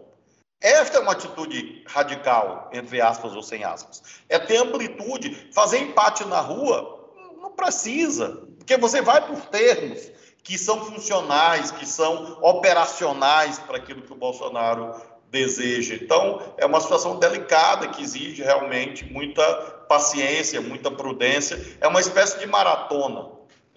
Esta 0.60 0.98
é 0.98 1.00
uma 1.00 1.12
atitude 1.12 1.84
radical, 1.86 2.68
entre 2.72 3.00
aspas 3.00 3.34
ou 3.34 3.42
sem 3.42 3.62
aspas. 3.64 4.02
É 4.28 4.38
ter 4.38 4.56
amplitude. 4.56 5.50
Fazer 5.52 5.78
empate 5.78 6.24
na 6.26 6.40
rua 6.40 7.10
não 7.40 7.52
precisa, 7.52 8.42
porque 8.58 8.76
você 8.76 9.00
vai 9.00 9.24
por 9.26 9.40
termos 9.46 10.10
que 10.42 10.56
são 10.56 10.84
funcionais, 10.84 11.70
que 11.70 11.86
são 11.86 12.38
operacionais 12.40 13.58
para 13.58 13.76
aquilo 13.76 14.02
que 14.02 14.12
o 14.12 14.16
Bolsonaro 14.16 14.94
deseja. 15.30 15.94
Então, 15.94 16.54
é 16.56 16.66
uma 16.66 16.80
situação 16.80 17.18
delicada 17.18 17.88
que 17.88 18.02
exige 18.02 18.42
realmente 18.42 19.04
muita 19.04 19.44
paciência, 19.88 20.60
muita 20.60 20.90
prudência. 20.90 21.60
É 21.80 21.88
uma 21.88 22.00
espécie 22.00 22.38
de 22.38 22.46
maratona. 22.46 23.30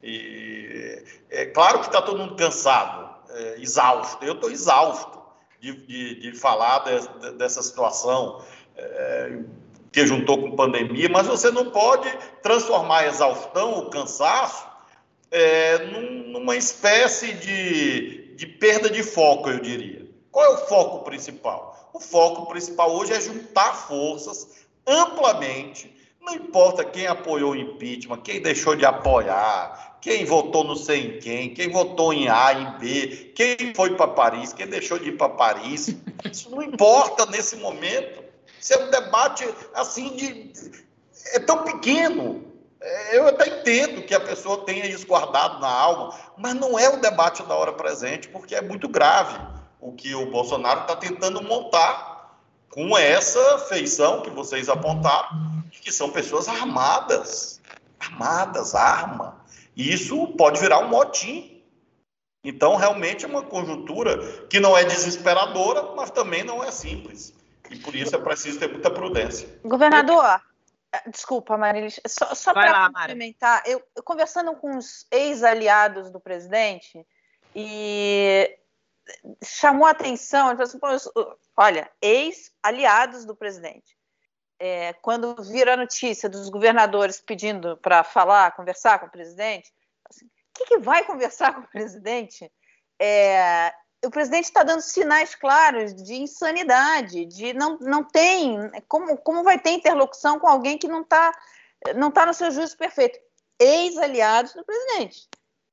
E 0.03 1.03
é 1.29 1.45
claro 1.45 1.79
que 1.79 1.87
está 1.87 2.01
todo 2.01 2.17
mundo 2.17 2.35
cansado, 2.35 3.09
é, 3.29 3.61
exausto. 3.61 4.23
Eu 4.23 4.33
estou 4.33 4.49
exausto 4.49 5.21
de, 5.59 5.73
de, 5.85 6.19
de 6.19 6.33
falar 6.37 6.79
de, 6.79 7.31
dessa 7.33 7.61
situação. 7.61 8.43
É, 8.75 9.39
que 9.91 10.07
juntou 10.07 10.37
com 10.37 10.55
pandemia, 10.55 11.09
mas 11.09 11.27
você 11.27 11.51
não 11.51 11.69
pode 11.69 12.09
transformar 12.41 13.07
exaustão, 13.07 13.77
o 13.79 13.89
cansaço, 13.89 14.65
é, 15.29 15.79
num, 15.85 16.29
numa 16.31 16.55
espécie 16.55 17.33
de, 17.33 18.33
de 18.35 18.47
perda 18.47 18.89
de 18.89 19.03
foco, 19.03 19.49
eu 19.49 19.59
diria. 19.59 20.00
Qual 20.31 20.45
é 20.45 20.49
o 20.49 20.57
foco 20.65 21.03
principal? 21.03 21.89
O 21.93 21.99
foco 21.99 22.45
principal 22.47 22.91
hoje 22.91 23.13
é 23.13 23.19
juntar 23.19 23.73
forças 23.73 24.61
amplamente, 24.87 25.93
não 26.21 26.35
importa 26.35 26.85
quem 26.85 27.07
apoiou 27.07 27.51
o 27.51 27.55
impeachment, 27.55 28.21
quem 28.21 28.41
deixou 28.41 28.75
de 28.75 28.85
apoiar, 28.85 29.97
quem 29.99 30.23
votou 30.23 30.63
no 30.63 30.75
sei 30.75 31.17
em 31.17 31.19
quem, 31.19 31.53
quem 31.53 31.69
votou 31.69 32.13
em 32.13 32.29
A, 32.29 32.53
em 32.53 32.77
B, 32.77 33.33
quem 33.35 33.73
foi 33.75 33.95
para 33.95 34.07
Paris, 34.07 34.53
quem 34.53 34.67
deixou 34.67 34.99
de 34.99 35.09
ir 35.09 35.17
para 35.17 35.29
Paris. 35.29 35.95
Isso 36.31 36.49
não 36.49 36.61
importa 36.61 37.25
nesse 37.25 37.57
momento. 37.57 38.23
Isso 38.59 38.73
é 38.73 38.83
um 38.83 38.91
debate 38.91 39.47
assim 39.73 40.15
de. 40.15 40.51
É 41.33 41.39
tão 41.39 41.63
pequeno. 41.63 42.45
É, 42.79 43.17
eu 43.17 43.27
até 43.27 43.47
entendo 43.47 44.01
que 44.03 44.13
a 44.13 44.19
pessoa 44.19 44.65
tenha 44.65 44.85
isso 44.87 45.05
guardado 45.05 45.59
na 45.59 45.69
alma, 45.69 46.15
mas 46.37 46.55
não 46.55 46.79
é 46.79 46.89
o 46.89 46.99
debate 46.99 47.43
da 47.43 47.55
hora 47.55 47.73
presente, 47.73 48.27
porque 48.27 48.55
é 48.55 48.61
muito 48.61 48.87
grave 48.87 49.37
o 49.81 49.91
que 49.91 50.13
o 50.13 50.29
Bolsonaro 50.29 50.81
está 50.81 50.95
tentando 50.95 51.41
montar 51.41 52.39
com 52.69 52.97
essa 52.97 53.57
feição 53.59 54.21
que 54.21 54.29
vocês 54.29 54.69
apontaram, 54.69 55.63
que 55.71 55.91
são 55.91 56.11
pessoas 56.11 56.47
armadas, 56.47 57.59
armadas, 57.99 58.75
arma. 58.75 59.43
E 59.75 59.91
isso 59.91 60.27
pode 60.37 60.59
virar 60.61 60.79
um 60.79 60.89
motim. 60.89 61.63
Então, 62.43 62.75
realmente 62.75 63.25
é 63.25 63.27
uma 63.27 63.43
conjuntura 63.43 64.17
que 64.47 64.59
não 64.59 64.77
é 64.77 64.83
desesperadora, 64.83 65.93
mas 65.95 66.11
também 66.11 66.43
não 66.43 66.63
é 66.63 66.71
simples. 66.71 67.33
E 67.69 67.77
por 67.77 67.95
isso 67.95 68.15
é 68.15 68.19
preciso 68.19 68.59
ter 68.59 68.69
muita 68.69 68.91
prudência. 68.91 69.47
Governador, 69.63 70.41
eh, 70.93 71.09
desculpa, 71.09 71.57
Marilis, 71.57 71.99
só, 72.07 72.33
só 72.33 72.53
para 72.53 72.87
complementar, 72.87 73.63
eu, 73.65 73.81
eu 73.95 74.03
conversando 74.03 74.55
com 74.55 74.77
os 74.77 75.05
ex-aliados 75.11 76.09
do 76.09 76.19
presidente, 76.19 77.05
e 77.55 78.57
chamou 79.43 79.85
a 79.85 79.91
atenção, 79.91 80.49
assim, 80.49 80.79
olha, 81.57 81.91
ex-aliados 82.01 83.25
do 83.25 83.35
presidente. 83.35 83.97
É, 84.59 84.93
quando 84.93 85.35
viram 85.43 85.73
a 85.73 85.77
notícia 85.77 86.29
dos 86.29 86.49
governadores 86.49 87.19
pedindo 87.19 87.77
para 87.77 88.03
falar, 88.03 88.55
conversar 88.55 88.99
com 88.99 89.07
o 89.07 89.11
presidente, 89.11 89.71
assim, 90.09 90.29
que, 90.53 90.65
que, 90.65 90.77
vai 90.77 91.03
conversar 91.03 91.53
com 91.55 91.61
o 91.61 91.67
presidente? 91.67 92.51
É, 92.99 93.73
o 94.05 94.11
presidente 94.11 94.45
está 94.45 94.63
dando 94.63 94.81
sinais 94.81 95.35
claros 95.35 95.93
de 95.95 96.15
insanidade, 96.15 97.25
de 97.25 97.53
não, 97.53 97.77
não 97.79 98.03
tem. 98.03 98.57
Como, 98.87 99.17
como 99.17 99.43
vai 99.43 99.59
ter 99.59 99.71
interlocução 99.71 100.39
com 100.39 100.47
alguém 100.47 100.77
que 100.77 100.87
não 100.87 101.01
está 101.01 101.31
não 101.95 102.11
tá 102.11 102.25
no 102.25 102.33
seu 102.33 102.51
juízo 102.51 102.77
perfeito? 102.77 103.19
Ex-aliados 103.59 104.53
do 104.53 104.65
presidente, 104.65 105.27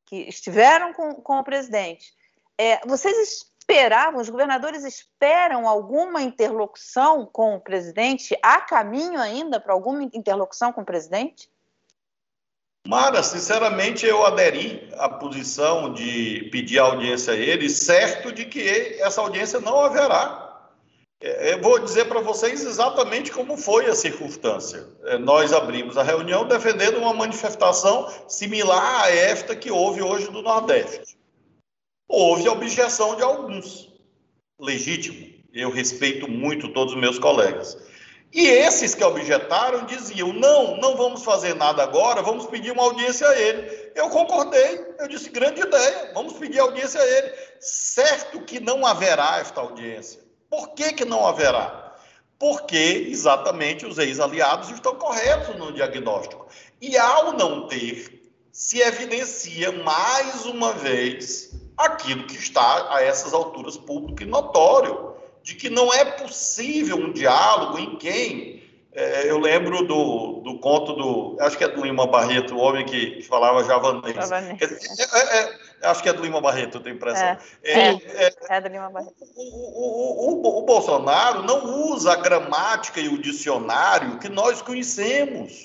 que 0.06 0.16
estiveram 0.28 0.92
com, 0.92 1.14
com 1.14 1.38
o 1.38 1.44
presidente. 1.44 2.14
É, 2.58 2.84
vocês 2.86 3.16
esperavam, 3.60 4.20
os 4.20 4.28
governadores 4.28 4.84
esperam 4.84 5.68
alguma 5.68 6.22
interlocução 6.22 7.24
com 7.24 7.54
o 7.54 7.60
presidente? 7.60 8.36
Há 8.42 8.60
caminho 8.60 9.20
ainda 9.20 9.60
para 9.60 9.72
alguma 9.72 10.02
interlocução 10.02 10.72
com 10.72 10.80
o 10.80 10.86
presidente? 10.86 11.48
Mara, 12.86 13.22
sinceramente, 13.22 14.06
eu 14.06 14.24
aderi 14.24 14.88
à 14.96 15.08
posição 15.10 15.92
de 15.92 16.48
pedir 16.50 16.78
audiência 16.78 17.34
a 17.34 17.36
ele, 17.36 17.68
certo 17.68 18.32
de 18.32 18.46
que 18.46 18.98
essa 19.00 19.20
audiência 19.20 19.60
não 19.60 19.78
haverá. 19.80 20.48
É, 21.20 21.52
eu 21.52 21.60
vou 21.60 21.78
dizer 21.78 22.06
para 22.06 22.20
vocês 22.20 22.64
exatamente 22.64 23.30
como 23.30 23.56
foi 23.56 23.86
a 23.86 23.94
circunstância. 23.94 24.86
É, 25.04 25.18
nós 25.18 25.52
abrimos 25.52 25.98
a 25.98 26.02
reunião 26.02 26.46
defendendo 26.46 26.98
uma 26.98 27.12
manifestação 27.12 28.08
similar 28.26 29.04
a 29.04 29.10
esta 29.10 29.54
que 29.54 29.70
houve 29.70 30.00
hoje 30.00 30.30
do 30.30 30.40
Nordeste. 30.40 31.17
Houve 32.08 32.48
objeção 32.48 33.16
de 33.16 33.22
alguns, 33.22 33.92
legítimo. 34.58 35.28
Eu 35.52 35.70
respeito 35.70 36.28
muito 36.28 36.72
todos 36.72 36.94
os 36.94 37.00
meus 37.00 37.18
colegas. 37.18 37.76
E 38.32 38.46
esses 38.46 38.94
que 38.94 39.04
objetaram 39.04 39.84
diziam: 39.86 40.32
não, 40.32 40.76
não 40.78 40.96
vamos 40.96 41.22
fazer 41.22 41.54
nada 41.54 41.82
agora, 41.82 42.22
vamos 42.22 42.46
pedir 42.46 42.72
uma 42.72 42.82
audiência 42.82 43.28
a 43.28 43.38
ele. 43.38 43.90
Eu 43.94 44.08
concordei, 44.08 44.84
eu 44.98 45.08
disse: 45.08 45.30
grande 45.30 45.60
ideia, 45.60 46.10
vamos 46.14 46.34
pedir 46.34 46.58
audiência 46.58 47.00
a 47.00 47.06
ele. 47.06 47.32
Certo 47.60 48.40
que 48.42 48.60
não 48.60 48.86
haverá 48.86 49.38
esta 49.38 49.60
audiência. 49.60 50.20
Por 50.48 50.70
que, 50.70 50.92
que 50.92 51.04
não 51.04 51.26
haverá? 51.26 51.94
Porque 52.38 53.08
exatamente 53.10 53.84
os 53.84 53.98
ex-aliados 53.98 54.70
estão 54.70 54.94
corretos 54.94 55.56
no 55.56 55.72
diagnóstico. 55.72 56.46
E 56.80 56.96
ao 56.96 57.32
não 57.32 57.66
ter, 57.66 58.30
se 58.52 58.80
evidencia 58.80 59.72
mais 59.72 60.46
uma 60.46 60.72
vez 60.72 61.50
aquilo 61.78 62.24
que 62.24 62.36
está 62.36 62.94
a 62.94 63.02
essas 63.02 63.32
alturas 63.32 63.76
público 63.76 64.22
e 64.22 64.26
notório 64.26 65.14
de 65.42 65.54
que 65.54 65.70
não 65.70 65.92
é 65.94 66.04
possível 66.04 66.96
um 66.96 67.12
diálogo 67.12 67.78
em 67.78 67.96
quem. 67.96 68.58
É, 68.92 69.30
eu 69.30 69.38
lembro 69.38 69.86
do, 69.86 70.40
do 70.40 70.58
conto 70.58 70.92
do. 70.94 71.36
Acho 71.40 71.56
que 71.56 71.64
é 71.64 71.68
do 71.68 71.82
Lima 71.82 72.06
Barreto, 72.06 72.54
o 72.54 72.58
homem 72.58 72.84
que 72.84 73.22
falava 73.22 73.62
javanês. 73.62 74.30
É, 74.30 74.36
é, 75.02 75.44
é, 75.44 75.58
acho 75.82 76.02
que 76.02 76.08
é 76.08 76.12
do 76.12 76.22
Lima 76.22 76.40
Barreto, 76.40 76.78
eu 76.78 76.82
tenho 76.82 76.96
impressão. 76.96 77.38
É, 77.62 77.90
é, 77.92 78.34
é 78.48 78.60
do 78.60 78.68
Lima 78.68 78.90
Barreto. 78.90 79.14
O, 79.36 79.42
o, 79.42 80.42
o, 80.42 80.58
o 80.58 80.62
Bolsonaro 80.62 81.44
não 81.44 81.92
usa 81.92 82.12
a 82.12 82.16
gramática 82.16 82.98
e 82.98 83.08
o 83.08 83.22
dicionário 83.22 84.18
que 84.18 84.28
nós 84.28 84.60
conhecemos. 84.60 85.64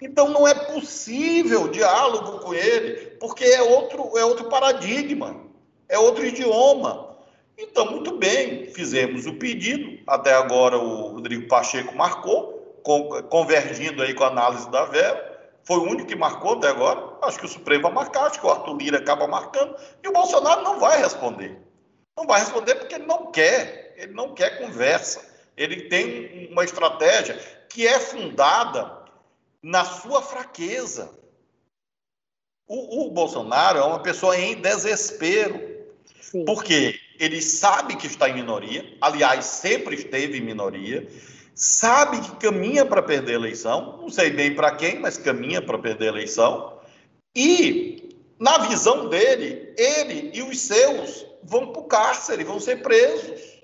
Então 0.00 0.30
não 0.30 0.48
é 0.48 0.54
possível 0.54 1.68
diálogo 1.68 2.38
com 2.38 2.54
ele, 2.54 3.16
porque 3.20 3.44
é 3.44 3.62
outro, 3.62 4.16
é 4.16 4.24
outro 4.24 4.48
paradigma, 4.48 5.49
é 5.90 5.98
outro 5.98 6.24
idioma. 6.24 7.10
Então, 7.58 7.90
muito 7.90 8.16
bem, 8.16 8.66
fizemos 8.72 9.26
o 9.26 9.34
pedido. 9.34 10.02
Até 10.06 10.32
agora 10.32 10.78
o 10.78 11.08
Rodrigo 11.08 11.46
Pacheco 11.46 11.94
marcou, 11.94 12.80
convergindo 13.28 14.02
aí 14.02 14.14
com 14.14 14.24
a 14.24 14.28
análise 14.28 14.70
da 14.70 14.86
Vera. 14.86 15.28
Foi 15.64 15.76
o 15.76 15.82
único 15.82 16.08
que 16.08 16.16
marcou 16.16 16.54
até 16.54 16.68
agora. 16.68 17.18
Acho 17.22 17.38
que 17.38 17.44
o 17.44 17.48
Supremo 17.48 17.82
vai 17.82 17.92
marcar, 17.92 18.26
acho 18.26 18.40
que 18.40 18.46
o 18.46 18.50
Arthur 18.50 18.76
Lira 18.78 18.98
acaba 18.98 19.26
marcando. 19.26 19.76
E 20.02 20.08
o 20.08 20.12
Bolsonaro 20.12 20.62
não 20.62 20.80
vai 20.80 20.98
responder. 20.98 21.60
Não 22.16 22.26
vai 22.26 22.40
responder 22.40 22.76
porque 22.76 22.94
ele 22.94 23.06
não 23.06 23.30
quer. 23.30 23.94
Ele 23.96 24.14
não 24.14 24.32
quer 24.32 24.58
conversa. 24.58 25.28
Ele 25.56 25.88
tem 25.88 26.48
uma 26.50 26.64
estratégia 26.64 27.38
que 27.68 27.86
é 27.86 27.98
fundada 28.00 29.00
na 29.62 29.84
sua 29.84 30.22
fraqueza. 30.22 31.10
O, 32.66 33.06
o 33.06 33.10
Bolsonaro 33.10 33.78
é 33.78 33.84
uma 33.84 34.00
pessoa 34.00 34.38
em 34.38 34.54
desespero. 34.54 35.69
Sim. 36.30 36.44
Por 36.44 36.62
quê? 36.62 36.98
ele 37.20 37.42
sabe 37.42 37.96
que 37.96 38.06
está 38.06 38.30
em 38.30 38.34
minoria, 38.34 38.96
aliás, 38.98 39.44
sempre 39.44 39.94
esteve 39.94 40.38
em 40.38 40.40
minoria, 40.40 41.06
sabe 41.54 42.18
que 42.18 42.36
caminha 42.36 42.86
para 42.86 43.02
perder 43.02 43.32
a 43.32 43.34
eleição, 43.34 43.98
não 44.00 44.08
sei 44.08 44.30
bem 44.30 44.54
para 44.54 44.74
quem, 44.74 44.98
mas 44.98 45.18
caminha 45.18 45.60
para 45.60 45.78
perder 45.78 46.06
a 46.06 46.12
eleição, 46.12 46.80
e, 47.36 48.16
na 48.38 48.56
visão 48.66 49.10
dele, 49.10 49.74
ele 49.76 50.30
e 50.32 50.42
os 50.42 50.58
seus 50.62 51.26
vão 51.42 51.70
para 51.72 51.82
o 51.82 51.84
cárcere, 51.84 52.42
vão 52.42 52.58
ser 52.58 52.80
presos. 52.82 53.60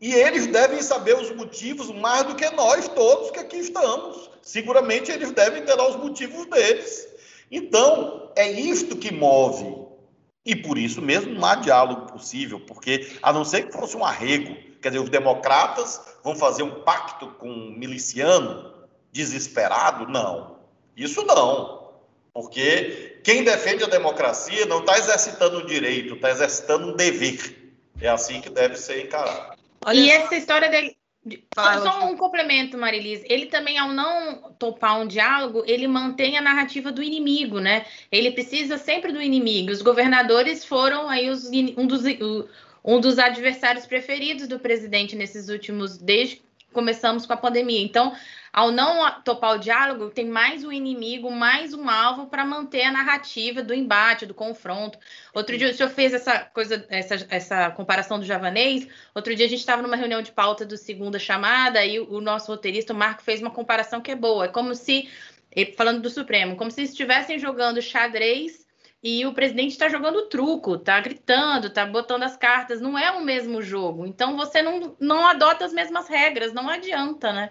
E 0.00 0.14
eles 0.14 0.46
devem 0.46 0.82
saber 0.82 1.16
os 1.16 1.34
motivos 1.34 1.90
mais 1.90 2.24
do 2.26 2.36
que 2.36 2.48
nós 2.50 2.86
todos 2.88 3.32
que 3.32 3.40
aqui 3.40 3.56
estamos. 3.56 4.30
Seguramente 4.42 5.10
eles 5.10 5.32
devem 5.32 5.64
ter 5.64 5.80
os 5.80 5.96
motivos 5.96 6.46
deles. 6.46 7.08
Então, 7.50 8.30
é 8.36 8.50
isto 8.50 8.96
que 8.96 9.12
move 9.12 9.84
e 10.44 10.54
por 10.54 10.76
isso 10.76 11.00
mesmo 11.00 11.32
não 11.32 11.44
há 11.44 11.54
diálogo 11.54 12.12
possível, 12.12 12.60
porque 12.60 13.16
a 13.22 13.32
não 13.32 13.44
ser 13.44 13.66
que 13.66 13.72
fosse 13.72 13.96
um 13.96 14.04
arrego, 14.04 14.54
quer 14.82 14.90
dizer, 14.90 15.02
os 15.02 15.08
democratas 15.08 16.00
vão 16.22 16.36
fazer 16.36 16.62
um 16.62 16.82
pacto 16.82 17.28
com 17.38 17.48
um 17.48 17.70
miliciano 17.70 18.72
desesperado? 19.10 20.06
Não. 20.06 20.56
Isso 20.96 21.22
não. 21.24 21.84
Porque 22.32 23.20
quem 23.22 23.44
defende 23.44 23.84
a 23.84 23.88
democracia 23.88 24.66
não 24.66 24.80
está 24.80 24.98
exercitando 24.98 25.58
o 25.58 25.66
direito, 25.66 26.14
está 26.14 26.30
exercitando 26.30 26.88
um 26.88 26.96
dever. 26.96 27.72
É 28.00 28.08
assim 28.08 28.40
que 28.40 28.50
deve 28.50 28.76
ser 28.76 29.04
encarado. 29.04 29.56
Olha 29.86 29.98
e 29.98 30.10
essa 30.10 30.34
história 30.34 30.68
dele, 30.68 30.96
Fala, 31.54 31.80
só, 31.80 32.06
um 32.06 32.16
complemento, 32.16 32.76
Marilis. 32.76 33.22
Ele 33.24 33.46
também, 33.46 33.78
ao 33.78 33.92
não 33.92 34.52
topar 34.58 35.00
um 35.00 35.06
diálogo, 35.06 35.62
ele 35.66 35.88
mantém 35.88 36.36
a 36.36 36.42
narrativa 36.42 36.92
do 36.92 37.02
inimigo, 37.02 37.60
né? 37.60 37.86
Ele 38.12 38.30
precisa 38.30 38.76
sempre 38.76 39.10
do 39.10 39.22
inimigo. 39.22 39.70
Os 39.70 39.80
governadores 39.80 40.64
foram 40.64 41.08
aí 41.08 41.30
os, 41.30 41.50
um, 41.76 41.86
dos, 41.86 42.02
um 42.84 43.00
dos 43.00 43.18
adversários 43.18 43.86
preferidos 43.86 44.46
do 44.46 44.58
presidente 44.58 45.16
nesses 45.16 45.48
últimos, 45.48 45.96
desde 45.96 46.36
que 46.36 46.42
começamos 46.74 47.24
com 47.24 47.32
a 47.32 47.38
pandemia. 47.38 47.80
Então, 47.80 48.14
ao 48.54 48.70
não 48.70 49.20
topar 49.22 49.56
o 49.56 49.58
diálogo, 49.58 50.10
tem 50.10 50.26
mais 50.26 50.62
um 50.62 50.70
inimigo, 50.70 51.28
mais 51.28 51.74
um 51.74 51.90
alvo 51.90 52.28
para 52.28 52.44
manter 52.44 52.82
a 52.82 52.92
narrativa 52.92 53.64
do 53.64 53.74
embate, 53.74 54.26
do 54.26 54.32
confronto. 54.32 54.96
Outro 55.34 55.58
dia 55.58 55.68
o 55.68 55.74
senhor 55.74 55.88
fez 55.88 56.14
essa 56.14 56.38
coisa, 56.38 56.86
essa, 56.88 57.26
essa 57.30 57.70
comparação 57.72 58.16
do 58.16 58.24
javanês. 58.24 58.86
Outro 59.12 59.34
dia 59.34 59.46
a 59.46 59.48
gente 59.48 59.58
estava 59.58 59.82
numa 59.82 59.96
reunião 59.96 60.22
de 60.22 60.30
pauta 60.30 60.64
do 60.64 60.76
segunda 60.76 61.18
chamada 61.18 61.84
e 61.84 61.98
o, 61.98 62.20
nosso 62.20 62.52
roteirista, 62.52 62.92
o 62.92 62.96
Marco, 62.96 63.24
fez 63.24 63.40
uma 63.40 63.50
comparação 63.50 64.00
que 64.00 64.12
é 64.12 64.14
boa. 64.14 64.44
É 64.44 64.48
como 64.48 64.72
se, 64.72 65.08
falando 65.76 66.00
do 66.00 66.08
Supremo, 66.08 66.54
como 66.54 66.70
se 66.70 66.82
estivessem 66.82 67.40
jogando 67.40 67.82
xadrez 67.82 68.64
e 69.02 69.26
o 69.26 69.34
presidente 69.34 69.72
está 69.72 69.88
jogando 69.88 70.28
truco, 70.28 70.76
está 70.76 71.00
gritando, 71.00 71.66
está 71.66 71.84
botando 71.84 72.22
as 72.22 72.36
cartas. 72.36 72.80
Não 72.80 72.96
é 72.96 73.10
o 73.10 73.24
mesmo 73.24 73.60
jogo. 73.60 74.06
Então 74.06 74.36
você 74.36 74.62
não, 74.62 74.96
não 75.00 75.26
adota 75.26 75.64
as 75.64 75.72
mesmas 75.72 76.06
regras, 76.06 76.52
não 76.52 76.68
adianta, 76.68 77.32
né? 77.32 77.50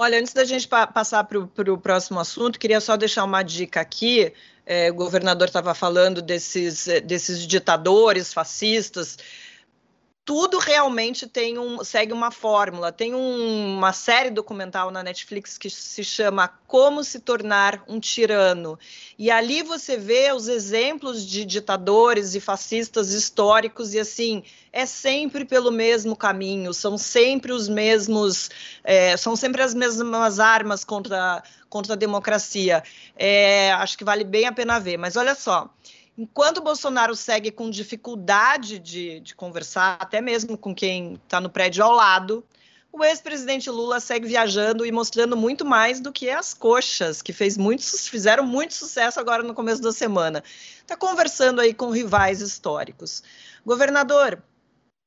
Olha, 0.00 0.20
antes 0.20 0.32
da 0.32 0.44
gente 0.44 0.68
pa 0.68 0.86
passar 0.86 1.24
para 1.24 1.40
o 1.40 1.76
próximo 1.76 2.20
assunto, 2.20 2.56
queria 2.56 2.80
só 2.80 2.96
deixar 2.96 3.24
uma 3.24 3.42
dica 3.42 3.80
aqui. 3.80 4.32
É, 4.64 4.92
o 4.92 4.94
governador 4.94 5.48
estava 5.48 5.74
falando 5.74 6.22
desses, 6.22 6.86
desses 7.04 7.44
ditadores 7.44 8.32
fascistas 8.32 9.18
tudo 10.28 10.58
realmente 10.58 11.26
tem 11.26 11.58
um, 11.58 11.82
segue 11.82 12.12
uma 12.12 12.30
fórmula. 12.30 12.92
Tem 12.92 13.14
um, 13.14 13.78
uma 13.78 13.94
série 13.94 14.28
documental 14.28 14.90
na 14.90 15.02
Netflix 15.02 15.56
que 15.56 15.70
se 15.70 16.04
chama 16.04 16.48
Como 16.66 17.02
se 17.02 17.20
tornar 17.20 17.82
um 17.88 17.98
tirano. 17.98 18.78
E 19.18 19.30
ali 19.30 19.62
você 19.62 19.96
vê 19.96 20.30
os 20.30 20.46
exemplos 20.46 21.26
de 21.26 21.46
ditadores 21.46 22.34
e 22.34 22.40
fascistas 22.40 23.12
históricos, 23.12 23.94
e 23.94 24.00
assim, 24.00 24.42
é 24.70 24.84
sempre 24.84 25.46
pelo 25.46 25.72
mesmo 25.72 26.14
caminho, 26.14 26.74
são 26.74 26.98
sempre 26.98 27.50
os 27.50 27.66
mesmos, 27.66 28.50
é, 28.84 29.16
são 29.16 29.34
sempre 29.34 29.62
as 29.62 29.72
mesmas 29.72 30.38
armas 30.38 30.84
contra, 30.84 31.42
contra 31.70 31.94
a 31.94 31.96
democracia. 31.96 32.82
É, 33.16 33.72
acho 33.72 33.96
que 33.96 34.04
vale 34.04 34.24
bem 34.24 34.44
a 34.44 34.52
pena 34.52 34.78
ver. 34.78 34.98
Mas 34.98 35.16
olha 35.16 35.34
só. 35.34 35.70
Enquanto 36.18 36.60
Bolsonaro 36.60 37.14
segue 37.14 37.52
com 37.52 37.70
dificuldade 37.70 38.80
de, 38.80 39.20
de 39.20 39.36
conversar, 39.36 39.98
até 40.00 40.20
mesmo 40.20 40.58
com 40.58 40.74
quem 40.74 41.14
está 41.14 41.40
no 41.40 41.48
prédio 41.48 41.84
ao 41.84 41.92
lado, 41.92 42.44
o 42.92 43.04
ex-presidente 43.04 43.70
Lula 43.70 44.00
segue 44.00 44.26
viajando 44.26 44.84
e 44.84 44.90
mostrando 44.90 45.36
muito 45.36 45.64
mais 45.64 46.00
do 46.00 46.10
que 46.10 46.28
as 46.28 46.52
coxas, 46.52 47.22
que 47.22 47.32
fez 47.32 47.56
muito, 47.56 47.84
fizeram 48.10 48.44
muito 48.44 48.74
sucesso 48.74 49.20
agora 49.20 49.44
no 49.44 49.54
começo 49.54 49.80
da 49.80 49.92
semana. 49.92 50.42
Está 50.80 50.96
conversando 50.96 51.60
aí 51.60 51.72
com 51.72 51.88
rivais 51.90 52.40
históricos. 52.40 53.22
Governador, 53.64 54.42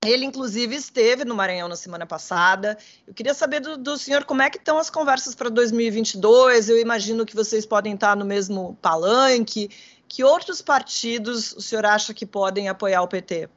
ele, 0.05 0.23
inclusive, 0.23 0.75
esteve 0.75 1.25
no 1.25 1.35
Maranhão 1.35 1.67
na 1.67 1.75
semana 1.75 2.05
passada. 2.05 2.77
Eu 3.05 3.13
queria 3.13 3.33
saber 3.33 3.59
do, 3.59 3.77
do 3.77 3.97
senhor 3.97 4.23
como 4.23 4.41
é 4.41 4.49
que 4.49 4.57
estão 4.57 4.77
as 4.79 4.89
conversas 4.89 5.35
para 5.35 5.49
2022. 5.49 6.69
Eu 6.69 6.79
imagino 6.79 7.25
que 7.25 7.35
vocês 7.35 7.65
podem 7.65 7.95
estar 7.95 8.15
no 8.15 8.23
mesmo 8.23 8.77
palanque 8.81 9.69
que 10.11 10.25
outros 10.25 10.61
partidos 10.61 11.53
o 11.53 11.61
senhor 11.61 11.85
acha 11.85 12.13
que 12.13 12.25
podem 12.25 12.67
apoiar 12.67 13.01
o 13.01 13.07
PT? 13.07 13.47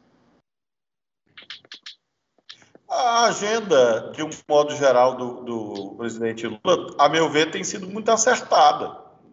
A 2.88 3.24
agenda, 3.24 4.12
de 4.14 4.22
um 4.22 4.30
modo 4.48 4.76
geral, 4.76 5.16
do, 5.16 5.42
do 5.42 5.94
presidente 5.96 6.46
Lula, 6.46 6.94
a 6.96 7.08
meu 7.08 7.28
ver, 7.28 7.50
tem 7.50 7.64
sido 7.64 7.88
muito 7.88 8.08
acertada, 8.08 8.88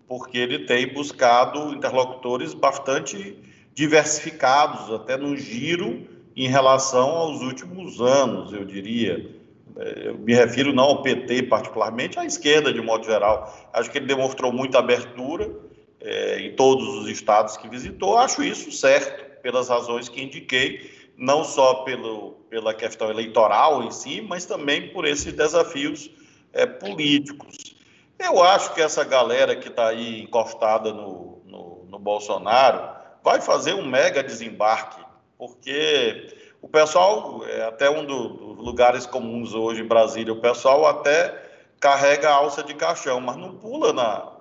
porque 0.07 0.35
ele 0.35 0.65
tem 0.65 0.91
buscado 0.91 1.71
interlocutores 1.71 2.55
bastante 2.55 3.37
diversificados, 3.71 4.91
até 4.91 5.15
no 5.15 5.37
giro 5.37 6.07
em 6.35 6.47
relação 6.47 7.07
aos 7.07 7.41
últimos 7.41 8.01
anos, 8.01 8.51
eu 8.51 8.65
diria. 8.65 9.39
É, 9.77 10.07
eu 10.07 10.17
me 10.17 10.33
refiro 10.33 10.73
não 10.73 10.85
ao 10.85 11.03
PT 11.03 11.43
particularmente, 11.43 12.17
à 12.17 12.25
esquerda 12.25 12.73
de 12.73 12.81
modo 12.81 13.05
geral. 13.05 13.69
Acho 13.71 13.91
que 13.91 13.99
ele 13.99 14.07
demonstrou 14.07 14.51
muita 14.51 14.79
abertura 14.79 15.69
é, 16.01 16.39
em 16.39 16.55
todos 16.55 16.87
os 16.95 17.07
estados 17.07 17.57
que 17.57 17.69
visitou. 17.69 18.17
Acho 18.17 18.43
isso 18.43 18.71
certo, 18.71 19.41
pelas 19.41 19.69
razões 19.69 20.09
que 20.09 20.21
indiquei 20.21 21.01
não 21.17 21.43
só 21.43 21.83
pelo, 21.83 22.31
pela 22.49 22.73
questão 22.73 23.09
eleitoral 23.09 23.83
em 23.83 23.91
si, 23.91 24.21
mas 24.21 24.45
também 24.45 24.91
por 24.91 25.05
esses 25.05 25.31
desafios 25.33 26.09
é, 26.51 26.65
políticos. 26.65 27.75
Eu 28.17 28.43
acho 28.43 28.73
que 28.73 28.81
essa 28.81 29.03
galera 29.03 29.55
que 29.55 29.67
está 29.67 29.89
aí 29.89 30.23
encostada 30.23 30.91
no, 30.91 31.41
no, 31.45 31.85
no, 31.87 31.99
Bolsonaro 31.99 32.97
vai 33.23 33.39
fazer 33.39 33.73
um 33.73 33.85
mega 33.85 34.23
desembarque, 34.23 35.01
porque 35.37 36.35
o 36.61 36.67
pessoal, 36.67 37.45
é 37.47 37.63
até 37.63 37.89
um 37.89 38.05
do, 38.05 38.29
dos 38.29 38.65
lugares 38.65 39.05
comuns 39.05 39.53
hoje 39.53 39.81
em 39.81 39.87
Brasília, 39.87 40.33
o 40.33 40.41
pessoal 40.41 40.85
até 40.87 41.49
carrega 41.79 42.29
a 42.29 42.33
alça 42.33 42.63
de 42.63 42.73
caixão, 42.75 43.19
mas 43.19 43.35
não 43.35 43.55
pula 43.55 43.91
na, 43.91 44.31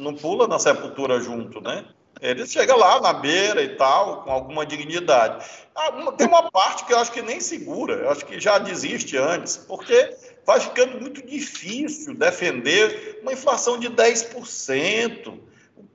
não 0.00 0.14
pula 0.14 0.48
na 0.48 0.58
sepultura 0.58 1.20
junto, 1.20 1.60
né? 1.60 1.84
Ele 2.20 2.46
chega 2.46 2.74
lá 2.74 3.00
na 3.00 3.12
beira 3.12 3.62
e 3.62 3.76
tal, 3.76 4.22
com 4.22 4.30
alguma 4.30 4.66
dignidade. 4.66 5.44
Ah, 5.74 5.90
tem 6.12 6.26
uma 6.26 6.50
parte 6.50 6.84
que 6.84 6.92
eu 6.92 6.98
acho 6.98 7.12
que 7.12 7.22
nem 7.22 7.40
segura, 7.40 7.94
eu 7.94 8.10
acho 8.10 8.26
que 8.26 8.38
já 8.38 8.58
desiste 8.58 9.16
antes, 9.16 9.56
porque 9.56 10.14
vai 10.44 10.60
ficando 10.60 11.00
muito 11.00 11.24
difícil 11.24 12.14
defender 12.14 13.20
uma 13.22 13.32
inflação 13.32 13.78
de 13.78 13.88
10% 13.88 15.38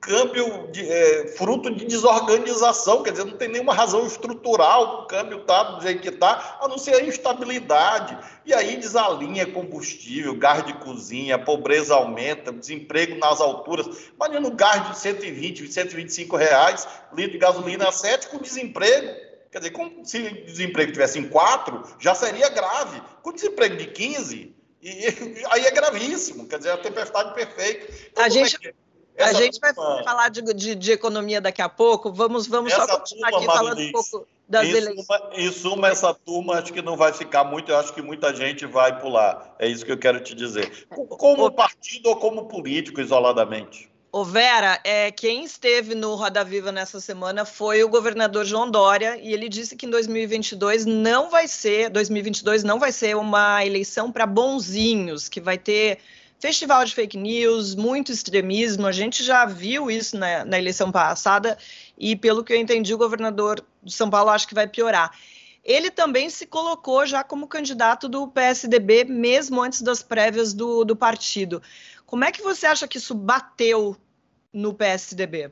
câmbio 0.00 0.68
de, 0.70 0.88
é, 0.88 1.28
fruto 1.36 1.74
de 1.74 1.84
desorganização, 1.84 3.02
quer 3.02 3.10
dizer, 3.10 3.24
não 3.24 3.36
tem 3.36 3.48
nenhuma 3.48 3.74
razão 3.74 4.06
estrutural 4.06 5.02
o 5.02 5.06
câmbio 5.06 5.44
tá 5.44 5.62
do 5.62 5.82
jeito 5.82 6.00
que 6.00 6.08
está, 6.08 6.58
a 6.60 6.68
não 6.68 6.78
ser 6.78 6.94
a 6.94 7.04
instabilidade. 7.04 8.16
E 8.44 8.54
aí 8.54 8.76
desalinha 8.76 9.46
combustível, 9.46 10.34
gás 10.36 10.64
de 10.64 10.72
cozinha, 10.74 11.38
pobreza 11.38 11.94
aumenta, 11.94 12.52
desemprego 12.52 13.16
nas 13.16 13.40
alturas. 13.40 13.86
Imagina 14.14 14.48
um 14.48 14.54
gás 14.54 14.90
de 14.90 14.98
120, 14.98 15.70
125 15.70 16.36
reais, 16.36 16.86
litro 17.12 17.32
de 17.32 17.38
gasolina 17.38 17.88
a 17.88 17.92
7 17.92 18.28
com 18.28 18.38
desemprego. 18.38 19.26
Quer 19.50 19.58
dizer, 19.58 19.70
com, 19.70 20.04
se 20.04 20.18
o 20.18 20.44
desemprego 20.46 20.92
tivesse 20.92 21.18
em 21.18 21.28
4, 21.28 21.82
já 21.98 22.14
seria 22.14 22.48
grave. 22.48 23.00
Com 23.22 23.32
desemprego 23.32 23.76
de 23.76 23.86
15, 23.86 24.54
e, 24.82 25.44
aí 25.50 25.66
é 25.66 25.70
gravíssimo. 25.70 26.46
Quer 26.46 26.58
dizer, 26.58 26.70
a 26.70 26.78
tempestade 26.78 27.34
perfeita. 27.34 27.92
Então, 28.12 28.24
a 28.24 28.28
gente... 28.28 28.56
É 28.66 28.85
a 29.18 29.32
gente 29.32 29.58
vai 29.60 29.72
falar 29.74 30.28
de, 30.28 30.42
de, 30.54 30.74
de, 30.74 30.92
economia 30.92 31.40
daqui 31.40 31.62
a 31.62 31.68
pouco. 31.68 32.12
Vamos, 32.12 32.46
vamos 32.46 32.72
só 32.72 32.86
continuar 32.86 33.30
turma, 33.30 33.46
aqui 33.46 33.58
falando 33.58 33.80
um 33.80 33.92
pouco 33.92 34.26
das 34.48 34.66
em 34.66 34.70
eleições. 34.70 35.06
Suma, 35.06 35.30
em 35.34 35.52
suma, 35.52 35.88
essa 35.88 36.14
turma 36.14 36.54
acho 36.58 36.72
que 36.72 36.82
não 36.82 36.96
vai 36.96 37.12
ficar 37.12 37.44
muito, 37.44 37.70
eu 37.70 37.78
acho 37.78 37.92
que 37.92 38.02
muita 38.02 38.34
gente 38.34 38.66
vai 38.66 38.98
pular. 39.00 39.54
É 39.58 39.68
isso 39.68 39.84
que 39.84 39.92
eu 39.92 39.98
quero 39.98 40.20
te 40.20 40.34
dizer. 40.34 40.86
Como 40.88 41.50
partido 41.50 42.08
ou 42.08 42.16
como 42.16 42.46
político, 42.46 43.00
isoladamente. 43.00 43.90
Ô 44.12 44.24
Vera, 44.24 44.80
é, 44.82 45.10
quem 45.10 45.44
esteve 45.44 45.94
no 45.94 46.14
Roda 46.14 46.42
Viva 46.42 46.72
nessa 46.72 47.00
semana 47.00 47.44
foi 47.44 47.84
o 47.84 47.88
governador 47.88 48.46
João 48.46 48.70
Dória 48.70 49.18
e 49.20 49.34
ele 49.34 49.46
disse 49.46 49.76
que 49.76 49.84
em 49.84 49.90
2022 49.90 50.86
não 50.86 51.28
vai 51.28 51.46
ser, 51.46 51.90
2022 51.90 52.64
não 52.64 52.78
vai 52.78 52.92
ser 52.92 53.14
uma 53.14 53.62
eleição 53.62 54.10
para 54.10 54.24
bonzinhos, 54.24 55.28
que 55.28 55.38
vai 55.38 55.58
ter 55.58 55.98
festival 56.38 56.84
de 56.84 56.94
fake 56.94 57.16
news, 57.16 57.74
muito 57.74 58.12
extremismo. 58.12 58.86
A 58.86 58.92
gente 58.92 59.22
já 59.24 59.44
viu 59.44 59.90
isso 59.90 60.16
na, 60.16 60.44
na 60.44 60.58
eleição 60.58 60.92
passada 60.92 61.56
e, 61.98 62.14
pelo 62.14 62.44
que 62.44 62.52
eu 62.52 62.58
entendi, 62.58 62.94
o 62.94 62.98
governador 62.98 63.64
de 63.82 63.92
São 63.92 64.10
Paulo 64.10 64.30
acho 64.30 64.48
que 64.48 64.54
vai 64.54 64.66
piorar. 64.66 65.10
Ele 65.64 65.90
também 65.90 66.30
se 66.30 66.46
colocou 66.46 67.04
já 67.06 67.24
como 67.24 67.48
candidato 67.48 68.08
do 68.08 68.28
PSDB, 68.28 69.04
mesmo 69.04 69.60
antes 69.60 69.82
das 69.82 70.02
prévias 70.02 70.54
do, 70.54 70.84
do 70.84 70.94
partido. 70.94 71.60
Como 72.04 72.24
é 72.24 72.30
que 72.30 72.42
você 72.42 72.66
acha 72.66 72.86
que 72.86 72.98
isso 72.98 73.14
bateu 73.14 73.96
no 74.52 74.72
PSDB? 74.72 75.50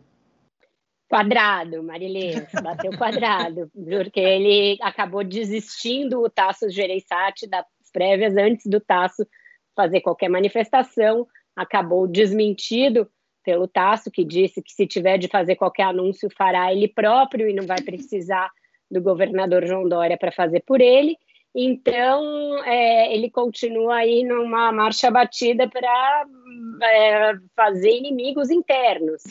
Quadrado, 1.08 1.82
Marilê, 1.82 2.46
bateu 2.62 2.96
quadrado, 2.96 3.70
porque 3.74 4.20
ele 4.20 4.78
acabou 4.80 5.24
desistindo 5.24 6.22
o 6.22 6.30
Tasso 6.30 6.70
Gereissati 6.70 7.46
das 7.48 7.66
prévias 7.92 8.36
antes 8.36 8.66
do 8.66 8.80
Tasso 8.80 9.26
fazer 9.74 10.00
qualquer 10.00 10.28
manifestação, 10.28 11.26
acabou 11.54 12.06
desmentido 12.06 13.08
pelo 13.44 13.68
Tasso, 13.68 14.10
que 14.10 14.24
disse 14.24 14.62
que 14.62 14.72
se 14.72 14.86
tiver 14.86 15.18
de 15.18 15.28
fazer 15.28 15.56
qualquer 15.56 15.84
anúncio, 15.84 16.28
fará 16.36 16.72
ele 16.72 16.88
próprio 16.88 17.48
e 17.48 17.52
não 17.52 17.66
vai 17.66 17.80
precisar 17.82 18.50
do 18.90 19.02
governador 19.02 19.66
João 19.66 19.88
Dória 19.88 20.16
para 20.16 20.32
fazer 20.32 20.60
por 20.66 20.80
ele. 20.80 21.16
Então, 21.54 22.64
é, 22.64 23.14
ele 23.14 23.30
continua 23.30 23.96
aí 23.96 24.24
numa 24.24 24.72
marcha 24.72 25.08
batida 25.10 25.68
para 25.68 26.26
é, 26.82 27.32
fazer 27.54 27.90
inimigos 27.90 28.50
internos. 28.50 29.22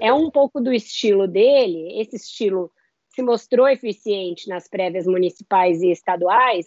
É 0.00 0.10
um 0.12 0.30
pouco 0.30 0.58
do 0.58 0.72
estilo 0.72 1.26
dele, 1.26 2.00
esse 2.00 2.16
estilo 2.16 2.70
se 3.10 3.22
mostrou 3.22 3.68
eficiente 3.68 4.48
nas 4.48 4.68
prévias 4.68 5.06
municipais 5.06 5.82
e 5.82 5.90
estaduais, 5.90 6.66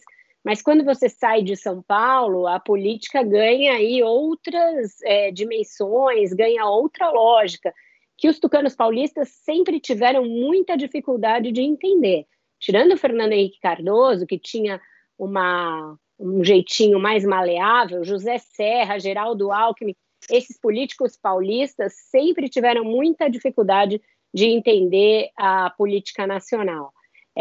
mas 0.49 0.63
quando 0.63 0.83
você 0.83 1.07
sai 1.07 1.43
de 1.43 1.55
São 1.55 1.79
Paulo, 1.79 2.47
a 2.47 2.59
política 2.59 3.21
ganha 3.21 3.73
aí 3.73 4.01
outras 4.01 4.99
é, 5.03 5.29
dimensões, 5.29 6.33
ganha 6.33 6.65
outra 6.65 7.11
lógica, 7.11 7.71
que 8.17 8.27
os 8.27 8.39
tucanos 8.39 8.73
paulistas 8.73 9.29
sempre 9.29 9.79
tiveram 9.79 10.25
muita 10.25 10.75
dificuldade 10.75 11.51
de 11.51 11.61
entender. 11.61 12.25
Tirando 12.59 12.93
o 12.93 12.97
Fernando 12.97 13.33
Henrique 13.33 13.59
Cardoso, 13.59 14.25
que 14.25 14.39
tinha 14.39 14.81
uma, 15.19 15.95
um 16.19 16.43
jeitinho 16.43 16.99
mais 16.99 17.23
maleável, 17.23 18.03
José 18.03 18.39
Serra, 18.39 18.97
Geraldo 18.97 19.51
Alckmin, 19.51 19.95
esses 20.31 20.59
políticos 20.59 21.15
paulistas 21.15 21.93
sempre 22.09 22.49
tiveram 22.49 22.83
muita 22.83 23.29
dificuldade 23.29 24.01
de 24.33 24.45
entender 24.45 25.29
a 25.37 25.69
política 25.69 26.25
nacional. 26.25 26.91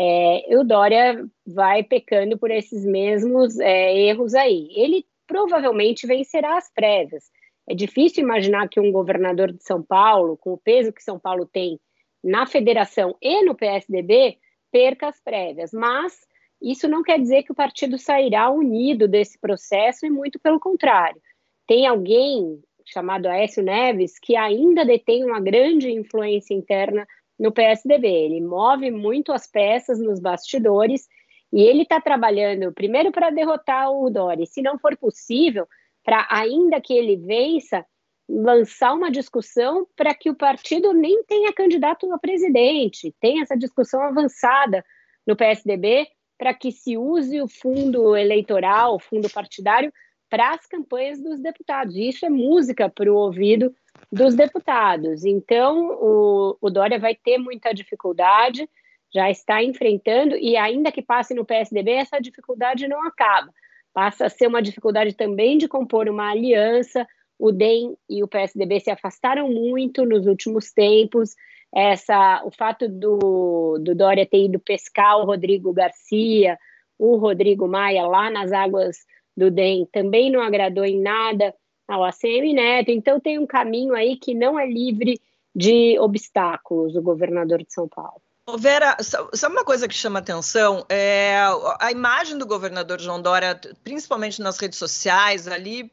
É, 0.01 0.57
o 0.57 0.63
Dória 0.63 1.29
vai 1.45 1.83
pecando 1.83 2.39
por 2.39 2.53
esses 2.53 2.85
mesmos 2.85 3.59
é, 3.59 3.99
erros 3.99 4.33
aí. 4.33 4.69
Ele 4.77 5.05
provavelmente 5.27 6.07
vencerá 6.07 6.57
as 6.57 6.73
prévias. 6.73 7.25
É 7.69 7.75
difícil 7.75 8.23
imaginar 8.23 8.69
que 8.69 8.79
um 8.79 8.93
governador 8.93 9.51
de 9.53 9.65
São 9.65 9.83
Paulo, 9.83 10.37
com 10.37 10.53
o 10.53 10.59
peso 10.59 10.93
que 10.93 11.03
São 11.03 11.19
Paulo 11.19 11.45
tem 11.45 11.81
na 12.23 12.47
federação 12.47 13.17
e 13.21 13.45
no 13.45 13.57
PSDB, 13.57 14.39
perca 14.71 15.09
as 15.09 15.21
prévias. 15.21 15.73
Mas 15.73 16.17
isso 16.63 16.87
não 16.87 17.03
quer 17.03 17.19
dizer 17.19 17.43
que 17.43 17.51
o 17.51 17.57
partido 17.57 17.99
sairá 17.99 18.49
unido 18.51 19.09
desse 19.09 19.37
processo, 19.37 20.07
e 20.07 20.11
muito 20.11 20.39
pelo 20.39 20.61
contrário. 20.61 21.21
Tem 21.67 21.89
alguém 21.89 22.63
chamado 22.87 23.27
Aécio 23.27 23.65
Neves 23.65 24.17
que 24.19 24.37
ainda 24.37 24.85
detém 24.85 25.25
uma 25.25 25.41
grande 25.41 25.91
influência 25.91 26.55
interna 26.55 27.05
no 27.38 27.53
PSDB. 27.53 28.07
Ele 28.07 28.40
move 28.40 28.90
muito 28.90 29.33
as 29.33 29.46
peças 29.46 29.98
nos 29.98 30.20
bastidores 30.20 31.07
e 31.53 31.62
ele 31.62 31.83
está 31.83 32.01
trabalhando 32.01 32.72
primeiro 32.72 33.11
para 33.11 33.31
derrotar 33.31 33.90
o 33.90 34.11
Dori, 34.11 34.46
se 34.46 34.61
não 34.61 34.79
for 34.79 34.96
possível, 34.96 35.66
para 36.05 36.27
ainda 36.31 36.81
que 36.81 36.92
ele 36.92 37.16
vença, 37.16 37.85
lançar 38.29 38.92
uma 38.92 39.11
discussão 39.11 39.87
para 39.96 40.14
que 40.14 40.29
o 40.29 40.35
partido 40.35 40.92
nem 40.92 41.24
tenha 41.24 41.53
candidato 41.53 42.12
a 42.12 42.18
presidente, 42.18 43.14
tenha 43.18 43.42
essa 43.42 43.57
discussão 43.57 44.03
avançada 44.03 44.85
no 45.27 45.35
PSDB 45.35 46.07
para 46.37 46.53
que 46.53 46.70
se 46.70 46.96
use 46.96 47.40
o 47.40 47.48
fundo 47.48 48.14
eleitoral, 48.14 48.94
o 48.94 49.01
fundo 49.01 49.31
partidário, 49.31 49.92
para 50.31 50.53
as 50.53 50.66
campanhas 50.66 51.20
dos 51.20 51.40
deputados. 51.40 51.96
Isso 51.96 52.27
é 52.27 52.29
música 52.29 52.88
para 52.88 53.11
o 53.11 53.16
ouvido 53.16 53.74
dos 54.11 54.35
deputados. 54.35 55.25
Então, 55.25 55.90
o, 56.01 56.57
o 56.61 56.71
Dória 56.71 56.99
vai 56.99 57.14
ter 57.14 57.38
muita 57.38 57.73
dificuldade, 57.73 58.68
já 59.12 59.31
está 59.31 59.62
enfrentando, 59.62 60.37
e 60.37 60.57
ainda 60.57 60.92
que 60.92 61.03
passe 61.03 61.35
no 61.35 61.44
PSDB, 61.44 61.92
essa 61.92 62.18
dificuldade 62.18 62.88
não 62.88 63.07
acaba. 63.07 63.53
Passa 63.92 64.27
a 64.27 64.31
ser 64.31 64.47
uma 64.47 64.62
dificuldade 64.62 65.14
também 65.14 65.59
de 65.59 65.68
compor 65.68 66.09
uma 66.09 66.31
aliança. 66.31 67.07
O 67.38 67.53
DEM 67.53 67.97
e 68.09 68.23
o 68.23 68.29
PSDB 68.29 68.81
se 68.81 68.90
afastaram 68.90 69.51
muito 69.51 70.05
nos 70.05 70.27
últimos 70.27 70.73
tempos. 70.73 71.35
Essa, 71.75 72.42
o 72.44 72.51
fato 72.51 72.88
do, 72.88 73.79
do 73.79 73.94
Dória 73.94 74.27
ter 74.27 74.44
ido 74.44 74.59
pescar 74.59 75.18
o 75.18 75.25
Rodrigo 75.25 75.73
Garcia, 75.73 76.59
o 76.99 77.16
Rodrigo 77.16 77.68
Maia 77.68 78.07
lá 78.07 78.31
nas 78.31 78.53
águas 78.53 78.99
do 79.37 79.51
DEM 79.51 79.87
também 79.92 80.31
não 80.31 80.40
agradou 80.40 80.85
em 80.85 81.01
nada 81.01 81.55
ao 81.88 82.05
ACM 82.05 82.53
Neto. 82.53 82.90
Então 82.90 83.18
tem 83.18 83.38
um 83.38 83.46
caminho 83.46 83.94
aí 83.94 84.16
que 84.16 84.35
não 84.35 84.59
é 84.59 84.66
livre 84.66 85.20
de 85.55 85.98
obstáculos 85.98 86.94
o 86.94 87.03
governador 87.03 87.59
de 87.59 87.72
São 87.72 87.88
Paulo. 87.88 88.20
Vera, 88.57 88.96
sabe 89.01 89.55
uma 89.55 89.64
coisa 89.64 89.87
que 89.87 89.94
chama 89.94 90.20
atenção? 90.20 90.87
É 90.88 91.37
a 91.81 91.90
imagem 91.90 92.38
do 92.38 92.46
governador 92.46 92.98
João 92.98 93.20
Dória, 93.20 93.61
principalmente 93.85 94.40
nas 94.40 94.59
redes 94.59 94.79
sociais, 94.79 95.46
ali 95.46 95.90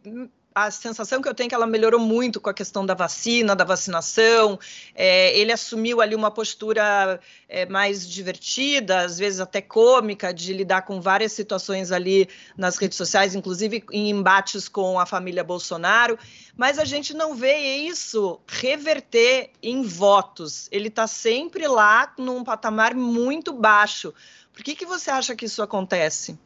a 0.56 0.72
sensação 0.72 1.22
que 1.22 1.28
eu 1.28 1.34
tenho 1.34 1.48
é 1.48 1.50
que 1.50 1.56
ela 1.56 1.68
melhorou 1.68 2.00
muito 2.00 2.39
com 2.39 2.50
a 2.50 2.54
questão 2.54 2.86
da 2.86 2.94
vacina, 2.94 3.54
da 3.54 3.65
vacinação. 3.65 4.58
É, 4.96 5.38
ele 5.38 5.52
assumiu 5.52 6.00
ali 6.00 6.15
uma 6.15 6.32
postura 6.32 7.20
é, 7.50 7.65
mais 7.65 8.10
divertida, 8.10 9.02
às 9.02 9.18
vezes 9.18 9.41
até 9.41 9.62
cômica, 9.62 10.34
de 10.34 10.54
lidar 10.54 10.84
com 10.84 11.02
várias 11.02 11.34
situações 11.34 11.91
ali 11.91 12.30
nas 12.56 12.78
redes 12.78 12.98
sociais, 12.98 13.36
inclusive 13.36 13.84
em 13.91 14.10
embates 14.10 14.70
com 14.70 14.98
a 14.98 15.06
família 15.06 15.44
Bolsonaro. 15.44 16.18
Mas 16.56 16.80
a 16.80 16.86
gente 16.86 17.13
não 17.13 17.36
vê 17.36 17.58
isso 17.76 18.39
reverter 18.48 19.52
em 19.62 19.82
votos. 19.82 20.70
Ele 20.72 20.88
está 20.88 21.06
sempre 21.06 21.68
lá 21.68 22.13
num 22.18 22.46
patamar 22.46 22.96
muito 22.96 23.52
baixo. 23.52 24.13
Por 24.54 24.63
que, 24.63 24.74
que 24.74 24.86
você 24.86 25.12
acha 25.12 25.36
que 25.36 25.48
isso 25.48 25.62
acontece? 25.62 26.39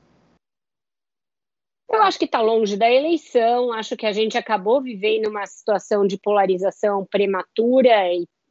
Eu 1.91 2.03
acho 2.03 2.19
que 2.19 2.25
está 2.25 2.39
longe 2.39 2.77
da 2.77 2.89
eleição, 2.89 3.73
acho 3.73 3.97
que 3.97 4.05
a 4.05 4.11
gente 4.11 4.37
acabou 4.37 4.79
vivendo 4.79 5.27
uma 5.27 5.45
situação 5.47 6.05
de 6.05 6.17
polarização 6.17 7.03
prematura 7.03 7.89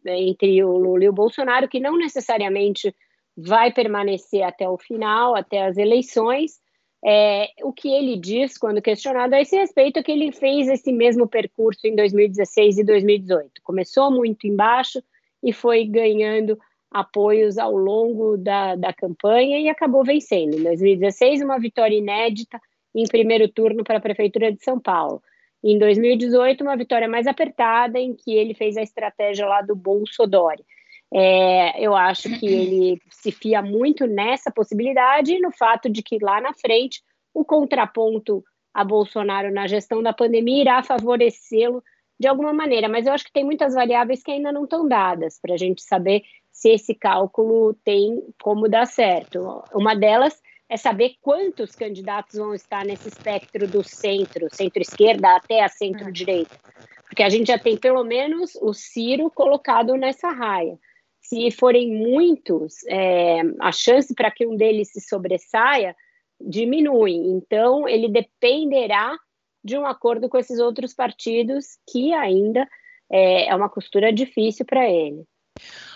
né, 0.04 0.20
entre 0.20 0.62
o 0.64 0.76
Lula 0.76 1.04
e 1.04 1.08
o 1.08 1.12
Bolsonaro, 1.12 1.68
que 1.68 1.78
não 1.78 1.96
necessariamente 1.96 2.94
vai 3.36 3.72
permanecer 3.72 4.42
até 4.42 4.68
o 4.68 4.76
final, 4.76 5.36
até 5.36 5.64
as 5.64 5.76
eleições. 5.76 6.58
É, 7.04 7.50
o 7.62 7.72
que 7.72 7.88
ele 7.88 8.16
diz, 8.16 8.58
quando 8.58 8.82
questionado 8.82 9.32
a 9.34 9.40
esse 9.40 9.56
respeito, 9.56 10.00
é 10.00 10.02
que 10.02 10.10
ele 10.10 10.32
fez 10.32 10.66
esse 10.66 10.92
mesmo 10.92 11.28
percurso 11.28 11.86
em 11.86 11.94
2016 11.94 12.78
e 12.78 12.84
2018. 12.84 13.62
Começou 13.62 14.10
muito 14.10 14.48
embaixo 14.48 15.00
e 15.40 15.52
foi 15.52 15.84
ganhando 15.84 16.58
apoios 16.90 17.56
ao 17.56 17.76
longo 17.76 18.36
da, 18.36 18.74
da 18.74 18.92
campanha 18.92 19.60
e 19.60 19.68
acabou 19.68 20.02
vencendo. 20.02 20.58
Em 20.58 20.62
2016, 20.64 21.42
uma 21.42 21.60
vitória 21.60 21.96
inédita 21.96 22.60
em 23.00 23.06
primeiro 23.06 23.48
turno 23.48 23.84
para 23.84 23.98
a 23.98 24.00
Prefeitura 24.00 24.52
de 24.52 24.62
São 24.62 24.78
Paulo. 24.78 25.22
Em 25.62 25.78
2018, 25.78 26.62
uma 26.62 26.76
vitória 26.76 27.08
mais 27.08 27.26
apertada, 27.26 27.98
em 27.98 28.14
que 28.14 28.32
ele 28.32 28.54
fez 28.54 28.76
a 28.76 28.82
estratégia 28.82 29.46
lá 29.46 29.60
do 29.60 29.74
Bolsodori. 29.74 30.64
É, 31.12 31.80
eu 31.82 31.96
acho 31.96 32.28
que 32.38 32.46
ele 32.46 33.00
se 33.10 33.32
fia 33.32 33.62
muito 33.62 34.06
nessa 34.06 34.50
possibilidade 34.50 35.32
e 35.32 35.40
no 35.40 35.50
fato 35.50 35.88
de 35.88 36.02
que 36.02 36.18
lá 36.20 36.40
na 36.40 36.52
frente 36.52 37.02
o 37.32 37.44
contraponto 37.44 38.44
a 38.74 38.84
Bolsonaro 38.84 39.50
na 39.50 39.66
gestão 39.66 40.02
da 40.02 40.12
pandemia 40.12 40.60
irá 40.60 40.82
favorecê-lo 40.82 41.82
de 42.20 42.28
alguma 42.28 42.52
maneira, 42.52 42.88
mas 42.88 43.06
eu 43.06 43.12
acho 43.12 43.24
que 43.24 43.32
tem 43.32 43.44
muitas 43.44 43.74
variáveis 43.74 44.22
que 44.22 44.30
ainda 44.30 44.52
não 44.52 44.64
estão 44.64 44.86
dadas 44.86 45.38
para 45.40 45.54
a 45.54 45.56
gente 45.56 45.82
saber 45.82 46.22
se 46.50 46.70
esse 46.70 46.94
cálculo 46.94 47.74
tem 47.84 48.22
como 48.42 48.68
dar 48.68 48.86
certo. 48.86 49.62
Uma 49.72 49.94
delas 49.94 50.40
é 50.68 50.76
saber 50.76 51.14
quantos 51.20 51.74
candidatos 51.74 52.38
vão 52.38 52.54
estar 52.54 52.84
nesse 52.84 53.08
espectro 53.08 53.66
do 53.66 53.82
centro, 53.82 54.48
centro-esquerda 54.52 55.36
até 55.36 55.62
a 55.62 55.68
centro-direita. 55.68 56.56
Porque 57.04 57.22
a 57.22 57.28
gente 57.28 57.46
já 57.46 57.58
tem 57.58 57.76
pelo 57.76 58.04
menos 58.04 58.54
o 58.56 58.74
Ciro 58.74 59.30
colocado 59.30 59.94
nessa 59.94 60.30
raia. 60.30 60.78
Se 61.20 61.50
forem 61.50 61.90
muitos, 61.90 62.84
é, 62.86 63.40
a 63.60 63.72
chance 63.72 64.14
para 64.14 64.30
que 64.30 64.46
um 64.46 64.56
deles 64.56 64.90
se 64.92 65.00
sobressaia 65.00 65.96
diminui. 66.40 67.14
Então, 67.14 67.88
ele 67.88 68.08
dependerá 68.08 69.16
de 69.64 69.76
um 69.76 69.86
acordo 69.86 70.28
com 70.28 70.38
esses 70.38 70.58
outros 70.58 70.94
partidos, 70.94 71.78
que 71.90 72.12
ainda 72.12 72.68
é, 73.10 73.48
é 73.48 73.54
uma 73.54 73.68
costura 73.68 74.12
difícil 74.12 74.64
para 74.64 74.88
ele. 74.88 75.24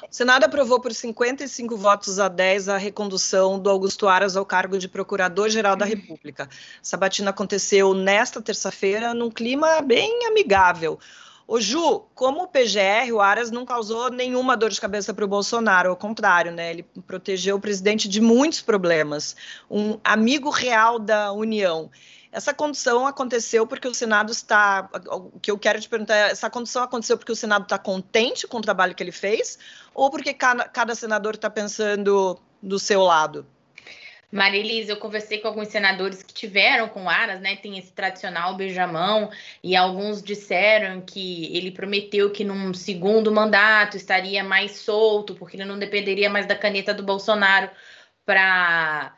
O 0.02 0.14
Senado 0.14 0.44
aprovou 0.44 0.80
por 0.80 0.92
55 0.92 1.76
votos 1.76 2.18
a 2.18 2.28
10 2.28 2.68
a 2.68 2.76
recondução 2.76 3.58
do 3.58 3.70
Augusto 3.70 4.08
Aras 4.08 4.36
ao 4.36 4.44
cargo 4.44 4.78
de 4.78 4.88
Procurador-Geral 4.88 5.76
da 5.76 5.84
República. 5.84 6.48
Essa 6.82 6.96
batina 6.96 7.30
aconteceu 7.30 7.94
nesta 7.94 8.42
terça-feira 8.42 9.14
num 9.14 9.30
clima 9.30 9.80
bem 9.80 10.26
amigável. 10.26 10.98
O 11.46 11.60
Ju, 11.60 12.04
como 12.14 12.44
o 12.44 12.48
PGR, 12.48 13.12
o 13.12 13.20
Aras 13.20 13.50
não 13.50 13.66
causou 13.66 14.10
nenhuma 14.10 14.56
dor 14.56 14.70
de 14.70 14.80
cabeça 14.80 15.12
para 15.12 15.24
o 15.24 15.28
Bolsonaro, 15.28 15.90
ao 15.90 15.96
contrário, 15.96 16.52
né? 16.52 16.70
Ele 16.70 16.82
protegeu 17.06 17.56
o 17.56 17.60
presidente 17.60 18.08
de 18.08 18.20
muitos 18.20 18.62
problemas, 18.62 19.36
um 19.70 19.98
amigo 20.04 20.50
real 20.50 20.98
da 20.98 21.32
União. 21.32 21.90
Essa 22.32 22.54
condição 22.54 23.06
aconteceu 23.06 23.66
porque 23.66 23.86
o 23.86 23.94
Senado 23.94 24.32
está. 24.32 24.88
O 25.06 25.38
que 25.38 25.50
eu 25.50 25.58
quero 25.58 25.78
te 25.78 25.88
perguntar 25.88 26.16
é: 26.16 26.30
essa 26.30 26.48
condição 26.48 26.82
aconteceu 26.82 27.18
porque 27.18 27.32
o 27.32 27.36
Senado 27.36 27.64
está 27.64 27.78
contente 27.78 28.46
com 28.46 28.56
o 28.56 28.62
trabalho 28.62 28.94
que 28.94 29.02
ele 29.02 29.12
fez? 29.12 29.58
Ou 29.94 30.10
porque 30.10 30.32
cada, 30.32 30.64
cada 30.64 30.94
senador 30.94 31.34
está 31.34 31.50
pensando 31.50 32.40
do 32.62 32.78
seu 32.78 33.02
lado? 33.02 33.46
Marilise, 34.32 34.88
eu 34.88 34.96
conversei 34.96 35.40
com 35.40 35.48
alguns 35.48 35.68
senadores 35.68 36.22
que 36.22 36.32
tiveram 36.32 36.88
com 36.88 37.06
Aras, 37.06 37.38
né? 37.38 37.54
Tem 37.56 37.78
esse 37.78 37.92
tradicional 37.92 38.56
beijamão, 38.56 39.30
e 39.62 39.76
alguns 39.76 40.22
disseram 40.22 41.02
que 41.02 41.54
ele 41.54 41.70
prometeu 41.70 42.32
que 42.32 42.42
num 42.42 42.72
segundo 42.72 43.30
mandato 43.30 43.98
estaria 43.98 44.42
mais 44.42 44.78
solto, 44.78 45.34
porque 45.34 45.58
ele 45.58 45.66
não 45.66 45.78
dependeria 45.78 46.30
mais 46.30 46.46
da 46.46 46.56
caneta 46.56 46.94
do 46.94 47.02
Bolsonaro 47.02 47.70
para 48.24 49.12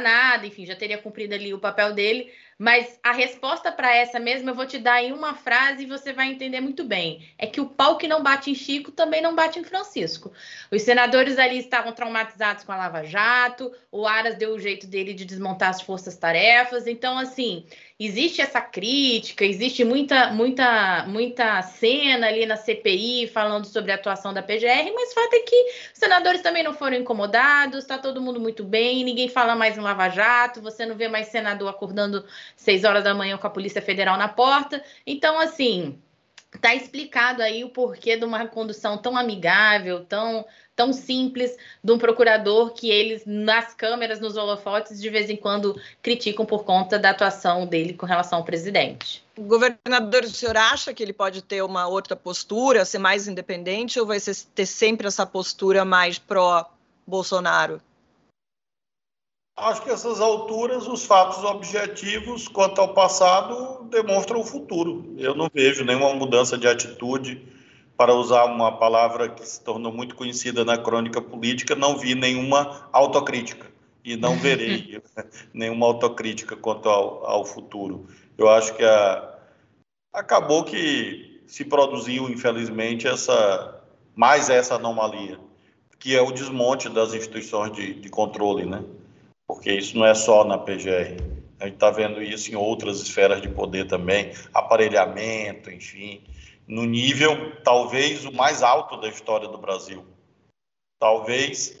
nada, 0.00 0.46
enfim, 0.46 0.64
já 0.64 0.74
teria 0.74 0.96
cumprido 0.96 1.34
ali 1.34 1.52
o 1.52 1.58
papel 1.58 1.92
dele. 1.92 2.32
Mas 2.58 2.98
a 3.02 3.12
resposta 3.12 3.72
para 3.72 3.94
essa 3.94 4.18
mesmo 4.18 4.50
eu 4.50 4.54
vou 4.54 4.66
te 4.66 4.78
dar 4.78 5.02
em 5.02 5.12
uma 5.12 5.34
frase 5.34 5.82
e 5.82 5.86
você 5.86 6.12
vai 6.12 6.30
entender 6.30 6.60
muito 6.60 6.84
bem. 6.84 7.28
É 7.36 7.46
que 7.46 7.60
o 7.60 7.68
pau 7.68 7.96
que 7.96 8.06
não 8.06 8.22
bate 8.22 8.50
em 8.50 8.54
Chico 8.54 8.92
também 8.92 9.20
não 9.20 9.34
bate 9.34 9.58
em 9.58 9.64
Francisco. 9.64 10.32
Os 10.70 10.82
senadores 10.82 11.38
ali 11.38 11.58
estavam 11.58 11.92
traumatizados 11.92 12.64
com 12.64 12.72
a 12.72 12.76
Lava 12.76 13.04
Jato, 13.04 13.72
o 13.90 14.06
Aras 14.06 14.36
deu 14.36 14.54
o 14.54 14.60
jeito 14.60 14.86
dele 14.86 15.14
de 15.14 15.24
desmontar 15.24 15.70
as 15.70 15.82
forças-tarefas. 15.82 16.86
Então, 16.86 17.18
assim, 17.18 17.66
existe 17.98 18.40
essa 18.42 18.60
crítica, 18.60 19.44
existe 19.44 19.84
muita, 19.84 20.30
muita, 20.32 21.06
muita 21.06 21.62
cena 21.62 22.26
ali 22.26 22.44
na 22.44 22.56
CPI 22.56 23.28
falando 23.28 23.66
sobre 23.66 23.92
a 23.92 23.94
atuação 23.94 24.34
da 24.34 24.42
PGR, 24.42 24.92
mas 24.94 25.12
o 25.12 25.14
fato 25.14 25.34
é 25.34 25.40
que 25.40 25.56
os 25.92 25.98
senadores 25.98 26.42
também 26.42 26.64
não 26.64 26.74
foram 26.74 26.96
incomodados, 26.96 27.78
está 27.78 27.96
todo 27.96 28.20
mundo 28.20 28.40
muito 28.40 28.64
bem, 28.64 29.04
ninguém 29.04 29.28
fala 29.28 29.54
mais 29.54 29.78
em 29.78 29.80
Lava 29.80 30.08
Jato, 30.08 30.60
você 30.60 30.84
não 30.84 30.96
vê 30.96 31.08
mais 31.08 31.28
senador 31.28 31.68
acordando 31.68 32.24
seis 32.56 32.82
horas 32.82 33.04
da 33.04 33.14
manhã 33.14 33.38
com 33.38 33.46
a 33.46 33.50
Polícia 33.50 33.80
Federal 33.80 34.16
na 34.16 34.28
porta. 34.28 34.82
Então, 35.06 35.38
assim, 35.38 35.96
tá 36.60 36.74
explicado 36.74 37.42
aí 37.42 37.62
o 37.64 37.68
porquê 37.68 38.16
de 38.16 38.24
uma 38.24 38.46
condução 38.48 38.98
tão 38.98 39.16
amigável, 39.16 40.04
tão 40.04 40.44
tão 40.76 40.92
simples 40.92 41.56
de 41.82 41.92
um 41.92 41.98
procurador 41.98 42.72
que 42.72 42.90
eles, 42.90 43.22
nas 43.26 43.74
câmeras, 43.74 44.20
nos 44.20 44.36
holofotes, 44.36 45.00
de 45.00 45.08
vez 45.08 45.30
em 45.30 45.36
quando 45.36 45.80
criticam 46.02 46.44
por 46.44 46.64
conta 46.64 46.98
da 46.98 47.10
atuação 47.10 47.66
dele 47.66 47.94
com 47.94 48.06
relação 48.06 48.38
ao 48.38 48.44
presidente. 48.44 49.24
O 49.36 49.42
governador, 49.42 50.24
o 50.24 50.28
senhor 50.28 50.56
acha 50.56 50.92
que 50.92 51.02
ele 51.02 51.12
pode 51.12 51.42
ter 51.42 51.62
uma 51.62 51.86
outra 51.86 52.16
postura, 52.16 52.84
ser 52.84 52.98
mais 52.98 53.28
independente, 53.28 53.98
ou 53.98 54.06
vai 54.06 54.20
ser, 54.20 54.36
ter 54.54 54.66
sempre 54.66 55.06
essa 55.06 55.24
postura 55.26 55.84
mais 55.84 56.18
pró-Bolsonaro? 56.18 57.80
Acho 59.56 59.82
que 59.84 59.90
essas 59.90 60.20
alturas, 60.20 60.88
os 60.88 61.04
fatos 61.04 61.44
objetivos 61.44 62.48
quanto 62.48 62.80
ao 62.80 62.92
passado 62.92 63.84
demonstram 63.84 64.40
o 64.40 64.44
futuro. 64.44 65.14
Eu 65.16 65.32
não 65.32 65.48
vejo 65.52 65.84
nenhuma 65.84 66.12
mudança 66.12 66.58
de 66.58 66.66
atitude 66.66 67.40
para 67.96 68.14
usar 68.14 68.44
uma 68.44 68.72
palavra 68.76 69.28
que 69.28 69.46
se 69.46 69.60
tornou 69.60 69.92
muito 69.92 70.14
conhecida 70.14 70.64
na 70.64 70.76
crônica 70.76 71.20
política, 71.22 71.74
não 71.74 71.96
vi 71.96 72.14
nenhuma 72.14 72.88
autocrítica 72.92 73.66
e 74.04 74.16
não 74.16 74.36
verei 74.36 75.00
nenhuma 75.54 75.86
autocrítica 75.86 76.56
quanto 76.56 76.88
ao, 76.88 77.24
ao, 77.24 77.44
futuro. 77.44 78.06
Eu 78.36 78.50
acho 78.50 78.74
que 78.74 78.84
a, 78.84 79.34
acabou 80.12 80.64
que 80.64 81.42
se 81.46 81.64
produziu, 81.64 82.28
infelizmente, 82.28 83.06
essa 83.06 83.80
mais 84.14 84.48
essa 84.48 84.74
anomalia, 84.74 85.38
que 85.98 86.14
é 86.14 86.22
o 86.22 86.32
desmonte 86.32 86.88
das 86.88 87.14
instituições 87.14 87.72
de, 87.72 87.94
de 87.94 88.08
controle, 88.08 88.64
né? 88.64 88.82
Porque 89.46 89.72
isso 89.72 89.96
não 89.96 90.06
é 90.06 90.14
só 90.14 90.44
na 90.44 90.56
PGR. 90.56 91.16
A 91.60 91.64
gente 91.66 91.74
está 91.74 91.90
vendo 91.90 92.22
isso 92.22 92.50
em 92.50 92.56
outras 92.56 93.00
esferas 93.00 93.40
de 93.40 93.48
poder 93.48 93.86
também, 93.86 94.32
aparelhamento, 94.52 95.70
enfim 95.70 96.22
no 96.66 96.84
nível 96.84 97.52
talvez 97.62 98.24
o 98.24 98.32
mais 98.32 98.62
alto 98.62 98.96
da 98.96 99.08
história 99.08 99.48
do 99.48 99.58
Brasil. 99.58 100.04
Talvez, 100.98 101.78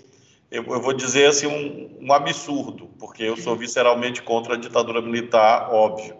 eu, 0.50 0.64
eu 0.64 0.80
vou 0.80 0.92
dizer 0.92 1.26
assim, 1.26 1.46
um, 1.46 2.06
um, 2.06 2.12
absurdo, 2.12 2.90
porque 2.98 3.22
eu 3.22 3.36
sou 3.36 3.56
visceralmente 3.56 4.22
contra 4.22 4.54
a 4.54 4.58
ditadura 4.58 5.00
militar, 5.00 5.72
óbvio. 5.72 6.16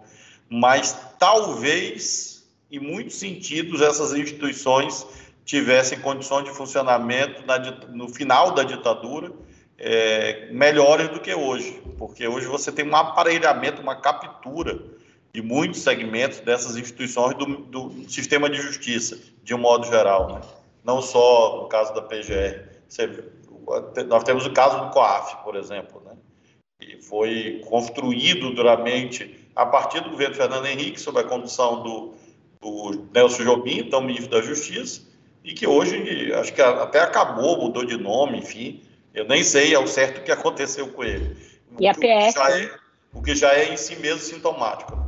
Mas 0.49 0.97
talvez, 1.19 2.47
em 2.71 2.79
muitos 2.79 3.15
sentidos, 3.15 3.81
essas 3.81 4.13
instituições 4.13 5.05
tivessem 5.43 5.99
condições 5.99 6.45
de 6.45 6.51
funcionamento 6.51 7.45
na, 7.45 7.59
no 7.89 8.09
final 8.09 8.51
da 8.51 8.63
ditadura 8.63 9.31
é, 9.77 10.47
melhores 10.51 11.09
do 11.09 11.19
que 11.19 11.33
hoje, 11.33 11.81
porque 11.97 12.27
hoje 12.27 12.47
você 12.47 12.71
tem 12.71 12.89
um 12.89 12.95
aparelhamento, 12.95 13.81
uma 13.81 13.95
captura 13.95 14.94
de 15.35 15.41
muitos 15.41 15.81
segmentos 15.81 16.39
dessas 16.39 16.77
instituições 16.77 17.35
do, 17.37 17.45
do 17.45 18.09
sistema 18.09 18.49
de 18.49 18.57
justiça, 18.57 19.19
de 19.43 19.53
um 19.53 19.57
modo 19.57 19.85
geral. 19.85 20.33
Né? 20.33 20.41
não 20.85 21.01
só 21.01 21.63
no 21.63 21.67
caso 21.67 21.93
da 21.93 22.01
PGR. 22.03 22.63
nós 24.07 24.23
temos 24.23 24.45
o 24.45 24.53
caso 24.53 24.79
do 24.85 24.91
COAF, 24.91 25.43
por 25.43 25.55
exemplo, 25.55 26.01
né? 26.05 26.13
que 26.79 27.01
foi 27.01 27.61
construído 27.67 28.53
duramente 28.53 29.49
a 29.55 29.65
partir 29.65 30.01
do 30.01 30.11
governo 30.11 30.35
Fernando 30.35 30.67
Henrique, 30.67 31.01
sob 31.01 31.19
a 31.19 31.23
condução 31.23 31.81
do, 31.81 32.13
do 32.61 33.07
Nelson 33.13 33.43
Jobim, 33.43 33.79
então 33.79 34.01
ministro 34.01 34.29
da 34.29 34.41
Justiça, 34.41 35.01
e 35.43 35.53
que 35.53 35.65
hoje 35.65 36.31
acho 36.33 36.53
que 36.53 36.61
até 36.61 36.99
acabou, 36.99 37.57
mudou 37.57 37.83
de 37.83 37.97
nome, 37.97 38.39
enfim. 38.39 38.83
Eu 39.13 39.25
nem 39.25 39.43
sei 39.43 39.73
ao 39.73 39.87
certo 39.87 40.19
o 40.19 40.23
que 40.23 40.31
aconteceu 40.31 40.89
com 40.89 41.03
ele. 41.03 41.35
E 41.79 41.87
a 41.87 41.93
PS? 41.93 41.99
O 42.01 42.01
que 42.01 42.31
já 42.31 42.59
é, 42.59 42.71
o 43.13 43.21
que 43.21 43.35
já 43.35 43.53
é 43.53 43.73
em 43.73 43.77
si 43.77 43.95
mesmo 43.95 44.19
sintomático. 44.19 45.04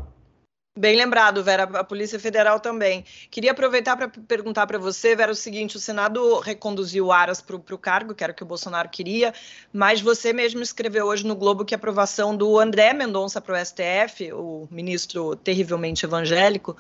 Bem 0.78 0.96
lembrado, 0.96 1.44
Vera, 1.44 1.64
a 1.64 1.84
Polícia 1.84 2.20
Federal 2.20 2.60
também. 2.60 3.04
Queria 3.32 3.50
aproveitar 3.50 3.98
para 3.98 4.08
perguntar 4.08 4.68
para 4.68 4.78
você, 4.78 5.16
Vera, 5.16 5.32
o 5.32 5.36
seguinte: 5.36 5.76
o 5.76 5.80
Senado 5.80 6.40
reconduziu 6.40 7.12
Aras 7.12 7.42
para 7.42 7.56
o 7.56 7.78
cargo, 7.80 8.14
que 8.14 8.24
era 8.24 8.32
o 8.32 8.36
que 8.36 8.44
o 8.44 8.46
Bolsonaro 8.46 8.88
queria, 8.88 9.34
mas 9.74 10.02
você 10.02 10.32
mesmo 10.32 10.62
escreveu 10.62 11.08
hoje 11.08 11.26
no 11.26 11.36
Globo 11.36 11.66
que 11.66 11.74
a 11.74 11.78
aprovação 11.78 12.38
do 12.38 12.60
André 12.60 12.94
Mendonça 12.94 13.42
para 13.42 13.60
o 13.60 13.66
STF, 13.66 14.32
o 14.34 14.68
ministro 14.70 15.36
terrivelmente 15.36 16.06
evangélico, 16.06 16.78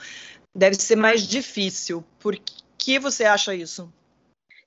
deve 0.55 0.75
ser 0.75 0.95
mais 0.95 1.27
difícil. 1.27 2.03
Por 2.19 2.37
que 2.77 2.99
você 2.99 3.25
acha 3.25 3.55
isso? 3.55 3.91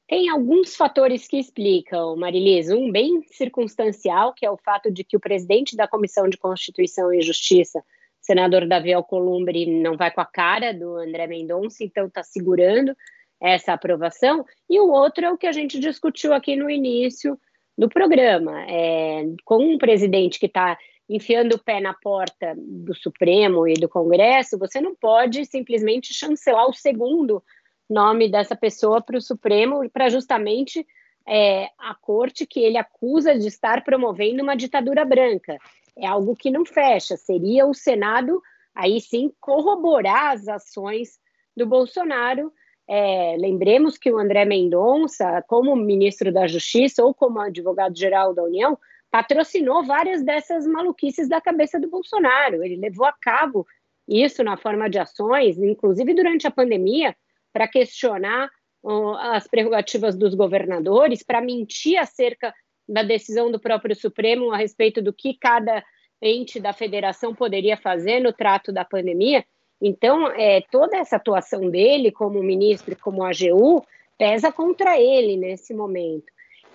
Tem 0.08 0.28
alguns 0.28 0.74
fatores 0.74 1.28
que 1.28 1.38
explicam, 1.38 2.16
Marilise. 2.16 2.74
Um 2.74 2.90
bem 2.90 3.22
circunstancial, 3.30 4.34
que 4.34 4.44
é 4.44 4.50
o 4.50 4.56
fato 4.56 4.90
de 4.90 5.04
que 5.04 5.16
o 5.16 5.20
presidente 5.20 5.76
da 5.76 5.86
Comissão 5.86 6.28
de 6.28 6.36
Constituição 6.36 7.14
e 7.14 7.22
Justiça 7.22 7.80
senador 8.20 8.66
Davi 8.66 8.92
Alcolumbre 8.92 9.66
não 9.66 9.96
vai 9.96 10.10
com 10.10 10.20
a 10.20 10.26
cara 10.26 10.72
do 10.72 10.96
André 10.96 11.26
Mendonça, 11.26 11.82
então 11.82 12.06
está 12.06 12.22
segurando 12.22 12.94
essa 13.40 13.72
aprovação. 13.72 14.44
E 14.68 14.78
o 14.78 14.90
outro 14.90 15.24
é 15.24 15.30
o 15.30 15.38
que 15.38 15.46
a 15.46 15.52
gente 15.52 15.78
discutiu 15.78 16.34
aqui 16.34 16.56
no 16.56 16.68
início 16.68 17.38
do 17.76 17.88
programa, 17.88 18.62
é, 18.68 19.24
com 19.44 19.56
um 19.56 19.78
presidente 19.78 20.38
que 20.38 20.46
está 20.46 20.76
enfiando 21.08 21.54
o 21.54 21.58
pé 21.58 21.80
na 21.80 21.94
porta 21.94 22.54
do 22.56 22.94
Supremo 22.94 23.66
e 23.66 23.74
do 23.74 23.88
Congresso, 23.88 24.58
você 24.58 24.80
não 24.80 24.94
pode 24.94 25.44
simplesmente 25.44 26.14
chancelar 26.14 26.68
o 26.68 26.74
segundo 26.74 27.42
nome 27.88 28.30
dessa 28.30 28.54
pessoa 28.54 29.00
para 29.00 29.16
o 29.16 29.20
Supremo 29.20 29.88
para 29.90 30.08
justamente 30.08 30.86
é, 31.26 31.68
a 31.78 31.94
corte 31.94 32.46
que 32.46 32.60
ele 32.60 32.76
acusa 32.76 33.36
de 33.36 33.48
estar 33.48 33.82
promovendo 33.82 34.42
uma 34.42 34.54
ditadura 34.54 35.04
branca 35.04 35.58
é 35.96 36.06
algo 36.06 36.36
que 36.36 36.50
não 36.50 36.64
fecha. 36.64 37.16
Seria 37.16 37.66
o 37.66 37.74
Senado, 37.74 38.40
aí 38.74 39.00
sim, 39.00 39.32
corroborar 39.40 40.32
as 40.32 40.48
ações 40.48 41.18
do 41.56 41.66
Bolsonaro. 41.66 42.52
É, 42.88 43.36
lembremos 43.38 43.96
que 43.96 44.10
o 44.10 44.18
André 44.18 44.44
Mendonça, 44.44 45.44
como 45.46 45.76
ministro 45.76 46.32
da 46.32 46.46
Justiça 46.46 47.04
ou 47.04 47.14
como 47.14 47.38
advogado-geral 47.38 48.34
da 48.34 48.42
União, 48.42 48.76
patrocinou 49.10 49.84
várias 49.84 50.22
dessas 50.22 50.66
maluquices 50.66 51.28
da 51.28 51.40
cabeça 51.40 51.78
do 51.78 51.88
Bolsonaro. 51.88 52.64
Ele 52.64 52.76
levou 52.76 53.06
a 53.06 53.12
cabo 53.12 53.66
isso 54.08 54.42
na 54.42 54.56
forma 54.56 54.88
de 54.88 54.98
ações, 54.98 55.58
inclusive 55.58 56.14
durante 56.14 56.46
a 56.46 56.50
pandemia, 56.50 57.16
para 57.52 57.68
questionar 57.68 58.50
uh, 58.82 59.14
as 59.16 59.46
prerrogativas 59.46 60.16
dos 60.16 60.34
governadores, 60.34 61.22
para 61.22 61.40
mentir 61.40 61.96
acerca 61.96 62.54
da 62.90 63.02
decisão 63.02 63.50
do 63.50 63.60
próprio 63.60 63.94
Supremo 63.94 64.52
a 64.52 64.56
respeito 64.56 65.00
do 65.00 65.12
que 65.12 65.34
cada 65.34 65.82
ente 66.20 66.58
da 66.58 66.72
federação 66.72 67.34
poderia 67.34 67.76
fazer 67.76 68.20
no 68.20 68.32
trato 68.32 68.72
da 68.72 68.84
pandemia. 68.84 69.44
Então, 69.80 70.26
é, 70.32 70.60
toda 70.70 70.96
essa 70.96 71.16
atuação 71.16 71.70
dele 71.70 72.10
como 72.10 72.42
ministro 72.42 72.92
e 72.92 72.96
como 72.96 73.24
AGU 73.24 73.82
pesa 74.18 74.52
contra 74.52 75.00
ele 75.00 75.36
nesse 75.36 75.72
momento. 75.72 76.26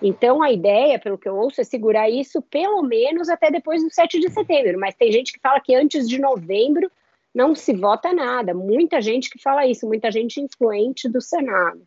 Então, 0.02 0.42
a 0.42 0.50
ideia, 0.50 0.98
pelo 0.98 1.16
que 1.16 1.28
eu 1.28 1.36
ouço, 1.36 1.60
é 1.60 1.64
segurar 1.64 2.10
isso 2.10 2.42
pelo 2.42 2.82
menos 2.82 3.28
até 3.28 3.50
depois 3.50 3.82
do 3.82 3.92
7 3.92 4.18
de 4.18 4.30
setembro. 4.30 4.78
Mas 4.78 4.94
tem 4.94 5.12
gente 5.12 5.32
que 5.32 5.40
fala 5.40 5.60
que 5.60 5.74
antes 5.74 6.08
de 6.08 6.18
novembro 6.18 6.90
não 7.34 7.54
se 7.54 7.72
vota 7.72 8.12
nada. 8.12 8.52
Muita 8.52 9.00
gente 9.00 9.30
que 9.30 9.40
fala 9.40 9.66
isso, 9.66 9.86
muita 9.86 10.10
gente 10.10 10.40
influente 10.40 11.08
do 11.08 11.20
Senado. 11.20 11.86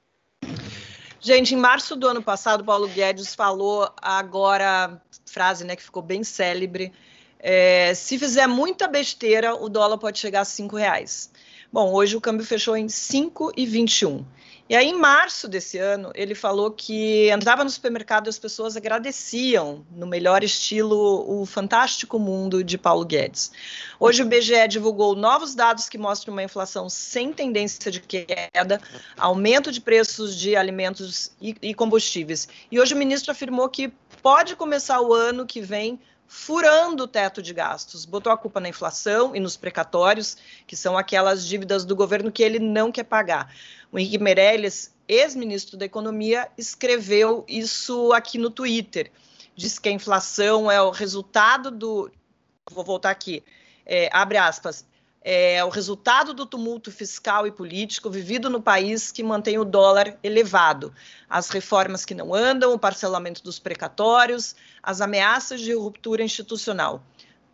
Gente, 1.21 1.53
em 1.53 1.57
março 1.57 1.95
do 1.95 2.07
ano 2.07 2.23
passado, 2.23 2.63
Paulo 2.63 2.87
Guedes 2.87 3.35
falou 3.35 3.91
agora, 4.01 5.01
frase 5.25 5.65
né, 5.65 5.75
que 5.75 5.83
ficou 5.83 6.01
bem 6.01 6.23
célebre, 6.23 6.93
é, 7.39 7.93
se 7.93 8.17
fizer 8.17 8.47
muita 8.47 8.87
besteira, 8.87 9.53
o 9.55 9.67
dólar 9.69 9.97
pode 9.97 10.17
chegar 10.17 10.41
a 10.41 10.45
cinco 10.45 10.77
reais. 10.77 11.29
Bom, 11.71 11.93
hoje 11.93 12.17
o 12.17 12.21
câmbio 12.21 12.43
fechou 12.43 12.75
em 12.75 12.87
5,21. 12.87 14.25
E 14.67 14.75
aí, 14.75 14.87
em 14.87 14.97
março 14.97 15.47
desse 15.47 15.77
ano, 15.77 16.11
ele 16.13 16.33
falou 16.33 16.69
que 16.69 17.29
entrava 17.29 17.63
no 17.63 17.69
supermercado 17.69 18.25
e 18.25 18.29
as 18.29 18.37
pessoas 18.37 18.75
agradeciam, 18.75 19.85
no 19.91 20.07
melhor 20.07 20.43
estilo, 20.43 21.25
o 21.27 21.45
fantástico 21.45 22.19
mundo 22.19 22.63
de 22.63 22.77
Paulo 22.77 23.05
Guedes. 23.05 23.51
Hoje, 23.99 24.23
o 24.23 24.25
BGE 24.25 24.67
divulgou 24.67 25.15
novos 25.15 25.53
dados 25.53 25.89
que 25.89 25.97
mostram 25.97 26.33
uma 26.33 26.43
inflação 26.43 26.89
sem 26.89 27.33
tendência 27.33 27.91
de 27.91 27.99
queda, 27.99 28.81
aumento 29.17 29.71
de 29.71 29.81
preços 29.81 30.35
de 30.35 30.55
alimentos 30.55 31.31
e, 31.41 31.55
e 31.61 31.73
combustíveis. 31.73 32.47
E 32.71 32.79
hoje, 32.79 32.93
o 32.95 32.97
ministro 32.97 33.31
afirmou 33.31 33.69
que 33.69 33.91
pode 34.21 34.55
começar 34.55 35.01
o 35.01 35.13
ano 35.13 35.45
que 35.45 35.61
vem 35.61 35.99
furando 36.29 37.05
o 37.05 37.07
teto 37.07 37.41
de 37.41 37.51
gastos. 37.55 38.05
Botou 38.05 38.31
a 38.31 38.37
culpa 38.37 38.59
na 38.59 38.69
inflação 38.69 39.35
e 39.35 39.39
nos 39.39 39.57
precatórios, 39.57 40.37
que 40.67 40.75
são 40.75 40.95
aquelas 40.95 41.43
dívidas 41.45 41.83
do 41.83 41.95
governo 41.95 42.31
que 42.31 42.43
ele 42.43 42.59
não 42.59 42.91
quer 42.91 43.03
pagar. 43.03 43.51
O 43.91 43.97
Henrique 43.97 44.19
Meirelles, 44.19 44.93
ex-ministro 45.07 45.75
da 45.75 45.85
Economia, 45.85 46.47
escreveu 46.55 47.43
isso 47.47 48.13
aqui 48.13 48.37
no 48.37 48.51
Twitter. 48.51 49.11
Diz 49.55 49.79
que 49.79 49.89
a 49.89 49.91
inflação 49.91 50.69
é 50.71 50.79
o 50.79 50.91
resultado 50.91 51.71
do. 51.71 52.11
Vou 52.69 52.83
voltar 52.83 53.09
aqui. 53.09 53.43
É, 53.83 54.07
abre 54.13 54.37
aspas. 54.37 54.85
É 55.21 55.63
o 55.65 55.69
resultado 55.69 56.33
do 56.33 56.45
tumulto 56.45 56.91
fiscal 56.91 57.45
e 57.45 57.51
político 57.51 58.09
vivido 58.09 58.49
no 58.49 58.61
país 58.61 59.11
que 59.11 59.21
mantém 59.21 59.57
o 59.57 59.65
dólar 59.65 60.17
elevado. 60.23 60.93
As 61.29 61.49
reformas 61.49 62.05
que 62.05 62.15
não 62.15 62.33
andam, 62.33 62.73
o 62.73 62.79
parcelamento 62.79 63.43
dos 63.43 63.59
precatórios, 63.59 64.55
as 64.81 65.01
ameaças 65.01 65.59
de 65.59 65.73
ruptura 65.73 66.23
institucional. 66.23 67.03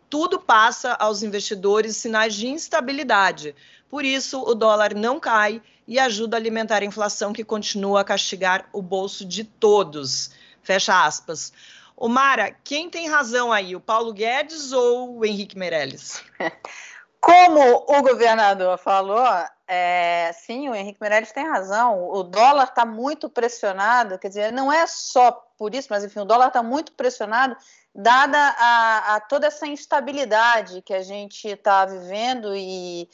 Tudo 0.08 0.38
passa 0.38 0.92
aos 0.92 1.24
investidores 1.24 1.96
sinais 1.96 2.34
de 2.36 2.46
instabilidade. 2.46 3.54
Por 3.88 4.04
isso, 4.04 4.40
o 4.42 4.54
dólar 4.54 4.94
não 4.94 5.18
cai 5.18 5.60
e 5.88 5.98
ajuda 5.98 6.36
a 6.36 6.40
alimentar 6.40 6.82
a 6.82 6.86
inflação 6.86 7.32
que 7.32 7.44
continua 7.44 8.00
a 8.00 8.04
castigar 8.04 8.68
o 8.72 8.80
bolso 8.80 9.24
de 9.24 9.42
todos. 9.42 10.30
Fecha 10.62 11.04
aspas. 11.04 11.52
O 11.96 12.08
Mara, 12.08 12.54
quem 12.62 12.90
tem 12.90 13.08
razão 13.08 13.52
aí, 13.52 13.74
o 13.74 13.80
Paulo 13.80 14.12
Guedes 14.12 14.70
ou 14.72 15.18
o 15.18 15.24
Henrique 15.24 15.58
Meirelles? 15.58 16.22
Como 17.20 17.60
o 17.88 18.02
governador 18.02 18.78
falou, 18.78 19.26
é, 19.66 20.30
sim, 20.32 20.68
o 20.68 20.74
Henrique 20.74 21.00
Meirelles 21.00 21.32
tem 21.32 21.48
razão. 21.48 22.08
O 22.10 22.22
dólar 22.22 22.64
está 22.64 22.84
muito 22.84 23.28
pressionado, 23.28 24.18
quer 24.18 24.28
dizer, 24.28 24.52
não 24.52 24.72
é 24.72 24.86
só 24.86 25.32
por 25.58 25.74
isso, 25.74 25.88
mas 25.90 26.04
enfim, 26.04 26.20
o 26.20 26.24
dólar 26.24 26.48
está 26.48 26.62
muito 26.62 26.92
pressionado, 26.92 27.56
dada 27.94 28.38
a, 28.38 29.16
a, 29.16 29.20
toda 29.20 29.46
essa 29.46 29.66
instabilidade 29.66 30.82
que 30.82 30.94
a 30.94 31.02
gente 31.02 31.48
está 31.48 31.84
vivendo 31.84 32.54
e 32.54 33.08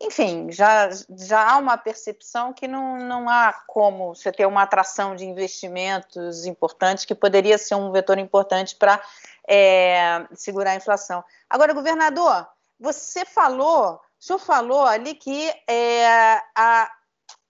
enfim, 0.00 0.50
já, 0.52 0.88
já 1.10 1.50
há 1.50 1.56
uma 1.56 1.76
percepção 1.76 2.52
que 2.52 2.68
não, 2.68 2.98
não 2.98 3.28
há 3.28 3.52
como 3.66 4.14
você 4.14 4.30
ter 4.30 4.46
uma 4.46 4.62
atração 4.62 5.16
de 5.16 5.24
investimentos 5.24 6.46
importantes, 6.46 7.04
que 7.04 7.16
poderia 7.16 7.58
ser 7.58 7.74
um 7.74 7.90
vetor 7.90 8.16
importante 8.16 8.76
para 8.76 9.02
é, 9.48 10.24
segurar 10.34 10.70
a 10.70 10.76
inflação. 10.76 11.24
Agora, 11.50 11.74
governador, 11.74 12.46
você 12.78 13.24
falou, 13.24 13.94
o 13.94 14.00
senhor 14.18 14.38
falou 14.38 14.84
ali 14.84 15.14
que 15.14 15.52
é, 15.66 16.40
a, 16.54 16.90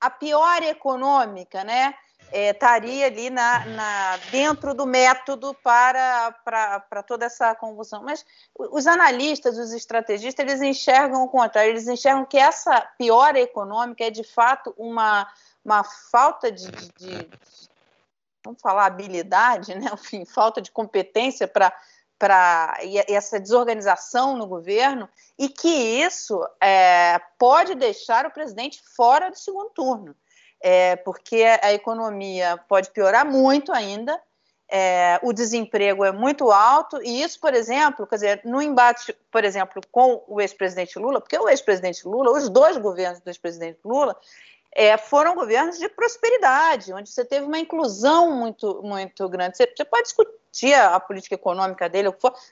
a 0.00 0.10
pior 0.10 0.62
econômica, 0.62 1.64
né? 1.64 1.94
É, 2.30 2.50
estaria 2.50 3.06
ali 3.06 3.30
na, 3.30 3.64
na, 3.64 4.16
dentro 4.30 4.74
do 4.74 4.86
método 4.86 5.54
para, 5.62 6.30
para, 6.44 6.80
para 6.80 7.02
toda 7.02 7.24
essa 7.24 7.54
convulsão. 7.54 8.02
Mas 8.02 8.24
os 8.54 8.86
analistas, 8.86 9.56
os 9.56 9.72
estrategistas, 9.72 10.46
eles 10.46 10.60
enxergam 10.60 11.22
o 11.22 11.28
contrário, 11.28 11.70
eles 11.70 11.88
enxergam 11.88 12.26
que 12.26 12.36
essa 12.36 12.82
piora 12.98 13.40
econômica 13.40 14.04
é 14.04 14.10
de 14.10 14.24
fato 14.24 14.74
uma, 14.76 15.26
uma 15.64 15.82
falta 15.82 16.52
de, 16.52 16.70
de, 16.70 16.92
de 16.98 17.30
vamos 18.44 18.60
falar, 18.60 18.86
habilidade, 18.86 19.74
né? 19.74 19.88
Enfim, 19.92 20.24
falta 20.24 20.60
de 20.60 20.70
competência 20.70 21.48
para 21.48 21.72
para 22.18 22.76
essa 23.06 23.38
desorganização 23.38 24.36
no 24.36 24.46
governo 24.46 25.08
e 25.38 25.48
que 25.48 25.68
isso 25.68 26.44
é, 26.60 27.20
pode 27.38 27.74
deixar 27.74 28.26
o 28.26 28.30
presidente 28.30 28.82
fora 28.96 29.30
do 29.30 29.38
segundo 29.38 29.70
turno 29.70 30.16
é, 30.60 30.96
porque 30.96 31.44
a 31.62 31.72
economia 31.72 32.58
pode 32.68 32.90
piorar 32.90 33.24
muito 33.24 33.72
ainda, 33.72 34.20
é, 34.70 35.18
o 35.22 35.32
desemprego 35.32 36.04
é 36.04 36.12
muito 36.12 36.50
alto, 36.50 37.00
e 37.02 37.22
isso, 37.22 37.40
por 37.40 37.54
exemplo, 37.54 38.06
quer 38.06 38.16
dizer, 38.16 38.40
no 38.44 38.60
embate, 38.60 39.16
por 39.30 39.44
exemplo, 39.44 39.80
com 39.90 40.22
o 40.28 40.40
ex-presidente 40.40 40.98
Lula, 40.98 41.20
porque 41.20 41.38
o 41.38 41.48
ex-presidente 41.48 42.06
Lula, 42.06 42.32
os 42.32 42.48
dois 42.50 42.76
governos 42.76 43.20
do 43.20 43.28
ex-presidente 43.28 43.78
Lula, 43.84 44.14
é, 44.72 44.96
foram 44.98 45.34
governos 45.34 45.78
de 45.78 45.88
prosperidade, 45.88 46.92
onde 46.92 47.08
você 47.08 47.24
teve 47.24 47.46
uma 47.46 47.58
inclusão 47.58 48.30
muito, 48.32 48.82
muito 48.82 49.26
grande. 49.28 49.56
Você, 49.56 49.66
você 49.74 49.84
pode 49.84 50.02
discutir 50.02 50.37
a 50.66 50.98
política 50.98 51.34
econômica 51.34 51.88
dele, 51.88 52.08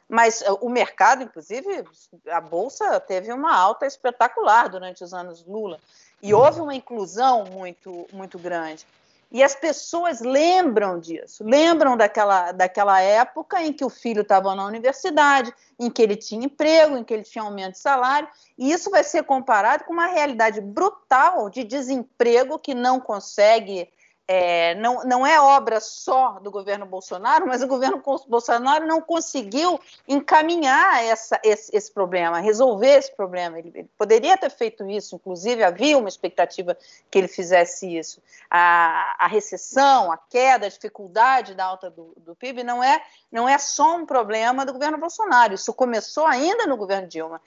mas 0.08 0.42
o 0.60 0.68
mercado, 0.68 1.22
inclusive, 1.22 1.84
a 2.28 2.40
Bolsa 2.40 3.00
teve 3.00 3.32
uma 3.32 3.54
alta 3.54 3.86
espetacular 3.86 4.68
durante 4.68 5.02
os 5.02 5.12
anos 5.12 5.44
Lula. 5.46 5.78
E 6.22 6.32
houve 6.32 6.60
uma 6.60 6.74
inclusão 6.74 7.44
muito, 7.44 8.06
muito 8.12 8.38
grande. 8.38 8.86
E 9.30 9.42
as 9.42 9.54
pessoas 9.54 10.20
lembram 10.20 11.00
disso, 11.00 11.42
lembram 11.44 11.96
daquela, 11.96 12.52
daquela 12.52 13.00
época 13.00 13.60
em 13.60 13.72
que 13.72 13.84
o 13.84 13.90
filho 13.90 14.22
estava 14.22 14.54
na 14.54 14.64
universidade, 14.64 15.52
em 15.78 15.90
que 15.90 16.00
ele 16.00 16.16
tinha 16.16 16.46
emprego, 16.46 16.96
em 16.96 17.02
que 17.02 17.12
ele 17.12 17.24
tinha 17.24 17.42
aumento 17.42 17.72
de 17.72 17.80
salário, 17.80 18.28
e 18.56 18.70
isso 18.70 18.88
vai 18.88 19.02
ser 19.02 19.24
comparado 19.24 19.84
com 19.84 19.92
uma 19.92 20.06
realidade 20.06 20.60
brutal 20.60 21.50
de 21.50 21.64
desemprego 21.64 22.58
que 22.58 22.72
não 22.72 23.00
consegue 23.00 23.90
é, 24.28 24.74
não, 24.74 25.04
não 25.04 25.26
é 25.26 25.40
obra 25.40 25.78
só 25.78 26.40
do 26.40 26.50
governo 26.50 26.84
Bolsonaro, 26.84 27.46
mas 27.46 27.62
o 27.62 27.68
governo 27.68 28.02
Bolsonaro 28.26 28.84
não 28.84 29.00
conseguiu 29.00 29.80
encaminhar 30.08 31.04
essa, 31.04 31.40
esse, 31.44 31.74
esse, 31.76 31.92
problema, 31.92 32.40
resolver 32.40 32.98
esse 32.98 33.14
problema. 33.14 33.58
Ele, 33.58 33.70
ele, 33.72 33.90
poderia 33.96 34.36
ter 34.36 34.50
feito 34.50 34.88
isso, 34.88 35.14
inclusive 35.14 35.62
havia 35.62 35.96
uma 35.96 36.08
expectativa 36.08 36.76
que 37.08 37.18
ele 37.18 37.28
fizesse 37.28 37.96
isso. 37.96 38.20
A, 38.50 39.14
a 39.18 39.28
recessão, 39.28 40.10
a 40.10 40.16
queda, 40.16 40.66
a 40.66 40.70
dificuldade 40.70 41.54
da 41.54 41.64
alta 41.64 41.88
do, 41.88 42.12
do 42.16 42.34
PIB 42.34 42.64
não 42.64 42.82
é, 42.82 43.00
não 43.30 43.48
é 43.48 43.58
só 43.58 43.96
um 43.96 44.04
problema 44.04 44.66
do 44.66 44.72
governo 44.72 44.98
Bolsonaro, 44.98 45.54
isso 45.54 45.72
começou 45.72 46.26
ainda 46.26 46.66
no 46.66 46.76
governo 46.76 47.06
Dilma. 47.06 47.40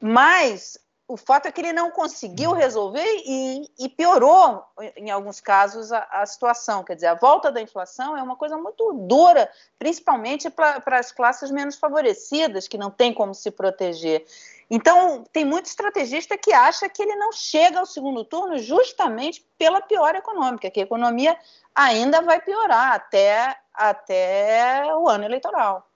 Mas 0.00 0.78
o 1.06 1.16
fato 1.18 1.46
é 1.46 1.52
que 1.52 1.60
ele 1.60 1.72
não 1.72 1.90
conseguiu 1.90 2.50
uhum. 2.50 2.56
resolver 2.56 3.04
e, 3.26 3.68
e 3.78 3.88
piorou, 3.90 4.64
em 4.96 5.10
alguns 5.10 5.38
casos, 5.38 5.92
a, 5.92 6.06
a, 6.10 6.24
situação. 6.24 6.82
Quer 6.82 6.94
dizer, 6.94 7.08
a 7.08 7.14
volta 7.14 7.52
da 7.52 7.60
inflação 7.60 8.16
é 8.16 8.22
uma 8.22 8.36
coisa 8.36 8.56
muito 8.56 8.92
dura, 9.06 9.50
principalmente 9.78 10.48
para 10.48 10.98
as 10.98 11.12
classes 11.12 11.50
menos 11.50 11.76
favorecidas, 11.76 12.66
que 12.66 12.78
não 12.78 12.90
têm 12.90 13.12
como 13.12 13.34
se 13.34 13.50
proteger. 13.50 14.24
Então, 14.70 15.24
tem 15.30 15.44
muito 15.44 15.66
estrategista 15.66 16.38
que 16.38 16.54
acha 16.54 16.88
que 16.88 17.02
ele 17.02 17.16
não 17.16 17.32
chega 17.32 17.80
ao 17.80 17.86
segundo 17.86 18.24
turno 18.24 18.58
justamente 18.58 19.46
pela 19.58 19.82
pior 19.82 20.14
econômica, 20.14 20.70
que 20.70 20.80
a 20.80 20.84
economia 20.84 21.38
ainda 21.74 22.22
vai 22.22 22.40
piorar 22.40 22.94
até, 22.94 23.54
até 23.74 24.86
o 24.96 25.06
ano 25.06 25.24
eleitoral. 25.24 25.86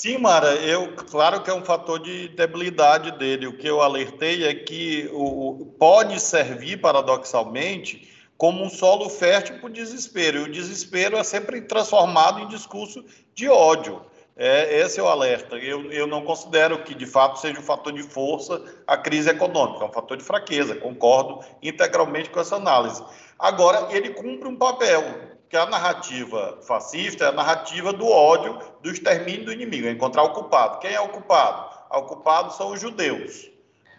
Sim, 0.00 0.16
Mara, 0.16 0.54
eu, 0.54 0.94
claro 1.10 1.42
que 1.42 1.50
é 1.50 1.52
um 1.52 1.62
fator 1.62 1.98
de 1.98 2.28
debilidade 2.28 3.10
dele. 3.18 3.46
O 3.46 3.58
que 3.58 3.66
eu 3.66 3.82
alertei 3.82 4.46
é 4.46 4.54
que 4.54 5.10
o, 5.12 5.74
pode 5.78 6.18
servir, 6.20 6.80
paradoxalmente, 6.80 8.10
como 8.38 8.64
um 8.64 8.70
solo 8.70 9.10
fértil 9.10 9.58
para 9.58 9.66
o 9.66 9.70
desespero. 9.70 10.38
E 10.38 10.42
o 10.44 10.50
desespero 10.50 11.18
é 11.18 11.22
sempre 11.22 11.60
transformado 11.60 12.40
em 12.40 12.48
discurso 12.48 13.04
de 13.34 13.46
ódio. 13.50 14.00
É, 14.34 14.80
esse 14.80 14.98
é 14.98 15.02
o 15.02 15.06
alerta. 15.06 15.56
Eu, 15.56 15.92
eu 15.92 16.06
não 16.06 16.22
considero 16.22 16.82
que, 16.82 16.94
de 16.94 17.04
fato, 17.04 17.38
seja 17.38 17.60
um 17.60 17.62
fator 17.62 17.92
de 17.92 18.02
força 18.02 18.64
a 18.86 18.96
crise 18.96 19.28
econômica, 19.28 19.84
é 19.84 19.88
um 19.88 19.92
fator 19.92 20.16
de 20.16 20.24
fraqueza. 20.24 20.76
Concordo 20.76 21.44
integralmente 21.62 22.30
com 22.30 22.40
essa 22.40 22.56
análise. 22.56 23.04
Agora, 23.38 23.94
ele 23.94 24.14
cumpre 24.14 24.48
um 24.48 24.56
papel 24.56 25.04
que 25.50 25.56
a 25.56 25.66
narrativa 25.66 26.60
fascista 26.62 27.24
é 27.24 27.28
a 27.28 27.32
narrativa 27.32 27.92
do 27.92 28.06
ódio, 28.06 28.56
do 28.80 28.88
extermínio 28.88 29.46
do 29.46 29.52
inimigo, 29.52 29.88
é 29.88 29.90
encontrar 29.90 30.22
o 30.22 30.32
culpado. 30.32 30.78
Quem 30.78 30.92
é 30.92 31.00
o 31.00 31.08
culpado? 31.08 31.68
O 31.90 32.02
culpado 32.02 32.54
são 32.54 32.72
os 32.72 32.80
judeus. 32.80 33.50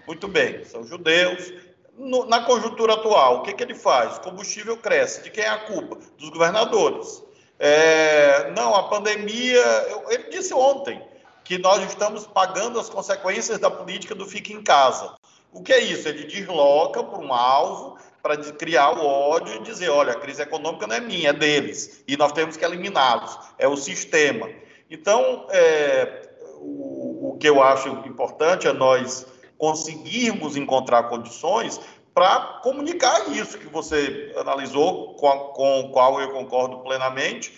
Muito 0.08 0.30
bem, 0.30 0.64
são 0.64 0.86
judeus. 0.86 1.52
No, 1.98 2.26
na 2.26 2.46
conjuntura 2.46 2.94
atual, 2.94 3.40
o 3.40 3.42
que, 3.42 3.54
que 3.54 3.62
ele 3.62 3.76
faz? 3.76 4.16
O 4.16 4.22
combustível 4.22 4.78
cresce. 4.78 5.24
De 5.24 5.30
quem 5.30 5.44
é 5.44 5.50
a 5.50 5.58
culpa? 5.66 5.98
Dos 6.18 6.30
governadores. 6.30 7.22
É, 7.60 8.50
não, 8.52 8.74
a 8.74 8.84
pandemia. 8.84 9.62
Ele 10.08 10.30
disse 10.30 10.54
ontem 10.54 11.06
que 11.44 11.58
nós 11.58 11.84
estamos 11.84 12.26
pagando 12.26 12.80
as 12.80 12.90
consequências 12.90 13.60
da 13.60 13.70
política 13.70 14.16
do 14.16 14.26
fique 14.26 14.54
em 14.54 14.64
casa. 14.64 15.14
O 15.52 15.62
que 15.62 15.74
é 15.74 15.80
isso? 15.82 16.08
Ele 16.08 16.24
desloca 16.24 17.04
para 17.04 17.20
um 17.20 17.34
alvo 17.34 17.98
para 18.22 18.38
criar 18.38 18.92
o 18.92 19.06
ódio 19.06 19.56
e 19.56 19.60
dizer, 19.60 19.90
olha, 19.90 20.14
a 20.14 20.20
crise 20.20 20.42
econômica 20.42 20.86
não 20.86 20.96
é 20.96 21.00
minha, 21.00 21.30
é 21.30 21.34
deles, 21.34 22.04
e 22.08 22.16
nós 22.16 22.32
temos 22.32 22.56
que 22.56 22.64
eliminá-los, 22.64 23.38
é 23.58 23.68
o 23.68 23.76
sistema. 23.76 24.50
Então, 24.90 25.48
é, 25.50 26.30
o, 26.60 27.32
o 27.32 27.38
que 27.38 27.50
eu 27.50 27.62
acho 27.62 27.90
importante 28.06 28.68
é 28.68 28.74
nós 28.74 29.26
conseguirmos 29.58 30.56
encontrar 30.56 31.04
condições 31.04 31.80
para 32.14 32.60
comunicar 32.62 33.30
isso 33.32 33.58
que 33.58 33.68
você 33.68 34.34
analisou, 34.38 35.16
com, 35.16 35.28
a, 35.30 35.38
com 35.54 35.80
o 35.82 35.92
qual 35.92 36.20
eu 36.20 36.32
concordo 36.32 36.80
plenamente, 36.80 37.54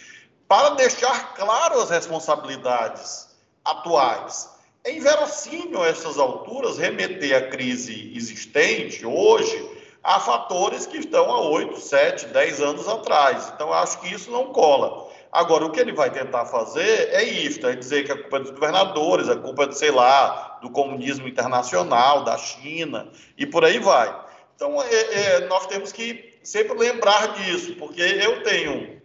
para 0.47 0.69
deixar 0.71 1.33
claro 1.33 1.81
as 1.81 1.89
responsabilidades 1.89 3.29
atuais. 3.65 4.49
É 4.83 4.91
inverossímil 4.91 5.81
a 5.81 5.87
essas 5.87 6.19
alturas 6.19 6.77
remeter 6.77 7.35
a 7.35 7.47
crise 7.47 8.11
existente 8.15 9.05
hoje 9.05 9.82
a 10.03 10.19
fatores 10.19 10.85
que 10.85 10.97
estão 10.97 11.31
há 11.31 11.39
8, 11.49 11.79
7, 11.79 12.25
10 12.27 12.61
anos 12.61 12.87
atrás. 12.87 13.51
Então, 13.55 13.71
acho 13.71 14.01
que 14.01 14.13
isso 14.13 14.29
não 14.29 14.47
cola. 14.47 15.09
Agora, 15.31 15.65
o 15.65 15.71
que 15.71 15.79
ele 15.79 15.93
vai 15.93 16.11
tentar 16.11 16.45
fazer 16.45 17.09
é 17.11 17.23
isso, 17.23 17.65
é 17.65 17.75
dizer 17.75 18.03
que 18.03 18.11
a 18.11 18.17
culpa 18.17 18.37
é 18.37 18.39
dos 18.41 18.51
governadores, 18.51 19.29
a 19.29 19.35
culpa 19.35 19.63
é, 19.63 19.71
sei 19.71 19.91
lá, 19.91 20.59
do 20.61 20.69
comunismo 20.69 21.27
internacional, 21.27 22.23
da 22.23 22.37
China, 22.37 23.09
e 23.37 23.45
por 23.45 23.63
aí 23.63 23.79
vai. 23.79 24.13
Então, 24.55 24.79
é, 24.83 24.93
é, 24.93 25.39
nós 25.47 25.65
temos 25.67 25.91
que 25.91 26.33
sempre 26.43 26.77
lembrar 26.77 27.33
disso, 27.35 27.73
porque 27.75 28.01
eu 28.01 28.43
tenho 28.43 29.01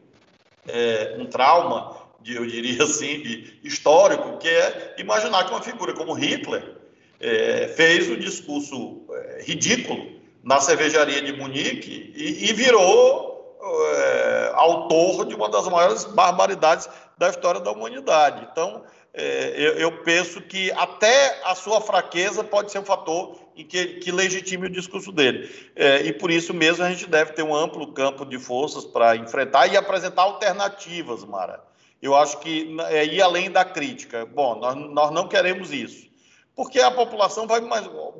é, 0.67 1.17
um 1.19 1.27
trauma, 1.27 1.97
de, 2.21 2.35
eu 2.35 2.45
diria 2.45 2.83
assim, 2.83 3.23
de 3.23 3.59
histórico, 3.63 4.37
que 4.39 4.49
é 4.49 4.97
imaginar 4.99 5.45
que 5.45 5.53
uma 5.53 5.63
figura 5.63 5.95
como 5.95 6.13
Hitler 6.13 6.77
é, 7.21 7.69
fez 7.69 8.11
um 8.11 8.17
discurso 8.17 9.07
é, 9.11 9.45
ridículo 9.45 10.18
na 10.49 10.61
cervejaria 10.61 11.21
de 11.21 11.31
Munique 11.35 12.11
e, 12.17 12.49
e 12.49 12.53
virou 12.55 13.59
é, 13.63 14.53
autor 14.55 15.27
de 15.27 15.35
uma 15.35 15.51
das 15.51 15.69
maiores 15.69 16.05
barbaridades 16.05 16.89
da 17.19 17.29
história 17.29 17.61
da 17.61 17.71
humanidade. 17.71 18.49
Então, 18.51 18.83
é, 19.13 19.53
eu, 19.59 19.75
eu, 19.75 19.93
penso 20.03 20.41
que 20.41 20.73
até 20.73 21.39
a 21.45 21.55
sua 21.55 21.83
fraqueza 21.83 22.43
pode 22.43 22.73
ser 22.73 22.79
um 22.79 22.85
fator 22.85 23.37
em 23.55 23.63
que, 23.63 23.99
que 23.99 24.11
legitime 24.11 24.69
o 24.69 24.71
discurso 24.71 25.13
dele. 25.13 25.51
É, 25.77 26.01
e 26.07 26.15
por 26.15 26.31
isso 26.31 26.55
mesmo 26.55 26.83
a 26.83 26.89
gente 26.89 27.07
deve 27.07 27.33
ter 27.33 27.43
um 27.43 27.55
amplo 27.55 27.93
campo 27.93 28.25
de 28.25 28.39
forças 28.39 28.87
para 28.87 29.17
enfrentar 29.17 29.67
e 29.67 29.77
apresentar 29.77 30.23
alternativas, 30.23 31.25
Mara. 31.25 31.63
Eu 32.01 32.17
acho 32.17 32.39
que 32.39 32.75
é 32.89 33.05
ir 33.05 33.21
além 33.21 33.51
da 33.51 33.67
crítica. 33.67 34.25
Bom, 34.25 34.59
nós, 34.59 34.75
nós 34.77 35.11
não 35.11 35.29
queremos 35.29 35.75
isso 35.75 36.08
porque 36.59 36.81
a 36.81 36.91
população 36.91 37.47
vai, 37.47 37.61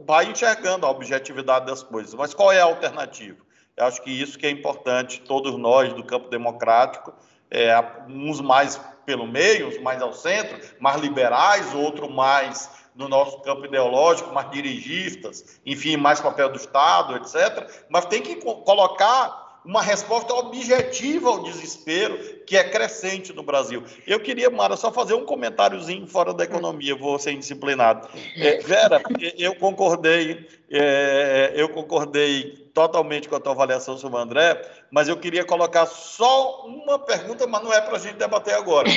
vai 0.07 0.27
enxergando 0.27 0.87
a 0.87 0.91
objetividade 0.91 1.67
das 1.67 1.83
coisas. 1.83 2.15
Mas 2.15 2.33
qual 2.33 2.53
é 2.53 2.61
a 2.61 2.67
alternativa? 2.67 3.37
Eu 3.77 3.85
acho 3.85 4.01
que 4.01 4.13
isso 4.13 4.39
que 4.39 4.47
é 4.47 4.51
importante, 4.51 5.21
todos 5.23 5.59
nós 5.59 5.93
do 5.93 6.05
campo 6.05 6.29
democrático, 6.29 7.13
é, 7.51 7.75
uns 8.09 8.41
mais 8.41 8.81
pelo 9.05 9.27
meio, 9.27 9.67
uns 9.67 9.81
mais 9.81 10.01
ao 10.01 10.13
centro, 10.13 10.57
mais 10.79 11.01
liberais, 11.01 11.75
outros 11.75 12.09
mais 12.15 12.71
no 12.95 13.09
nosso 13.09 13.41
campo 13.41 13.65
ideológico, 13.65 14.33
mais 14.33 14.49
dirigistas, 14.53 15.61
enfim, 15.67 15.97
mais 15.97 16.21
papel 16.21 16.49
do 16.49 16.59
Estado, 16.59 17.17
etc. 17.17 17.69
Mas 17.89 18.07
tem 18.07 18.23
que 18.23 18.37
colocar 18.37 19.48
uma 19.65 19.83
resposta 19.83 20.33
objetiva 20.35 21.29
ao 21.29 21.43
desespero 21.43 22.19
que 22.47 22.57
é 22.57 22.65
crescente 22.65 23.33
no 23.33 23.43
Brasil. 23.43 23.85
Eu 24.07 24.21
queria, 24.21 24.49
Mara, 24.49 24.77
só 24.77 24.93
fazer 24.93 25.15
um 25.15 25.25
comentáriozinho 25.25 26.07
fora 26.07 26.33
da 26.33 26.45
economia, 26.45 26.97
vou 26.97 27.19
ser 27.19 27.33
indisciplinado. 27.33 28.09
É, 28.37 28.59
Vera, 28.59 29.03
eu 29.37 29.55
concordei, 29.57 30.49
é, 30.71 31.53
eu 31.55 31.69
concordei 31.69 32.71
totalmente 32.73 33.29
com 33.29 33.37
a 33.37 33.41
tua 33.41 33.53
avaliação 33.53 33.99
sobre 33.99 34.19
o 34.19 34.23
André, 34.23 34.61
mas 34.91 35.09
eu 35.09 35.17
queria 35.17 35.45
colocar 35.45 35.87
só 35.87 36.67
uma 36.67 36.99
pergunta, 36.99 37.47
mas 37.47 37.63
não 37.63 37.73
é 37.73 37.81
para 37.81 37.97
a 37.97 38.01
gente 38.01 38.17
debater 38.17 38.55
agora. 38.55 38.89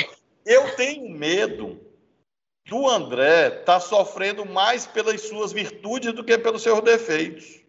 Eu 0.46 0.74
tenho 0.76 1.10
medo 1.10 1.80
do 2.66 2.88
André 2.88 3.48
estar 3.48 3.64
tá 3.64 3.80
sofrendo 3.80 4.46
mais 4.46 4.86
pelas 4.86 5.20
suas 5.22 5.52
virtudes 5.52 6.12
do 6.12 6.24
que 6.24 6.38
pelos 6.38 6.62
seus 6.62 6.80
defeitos 6.80 7.61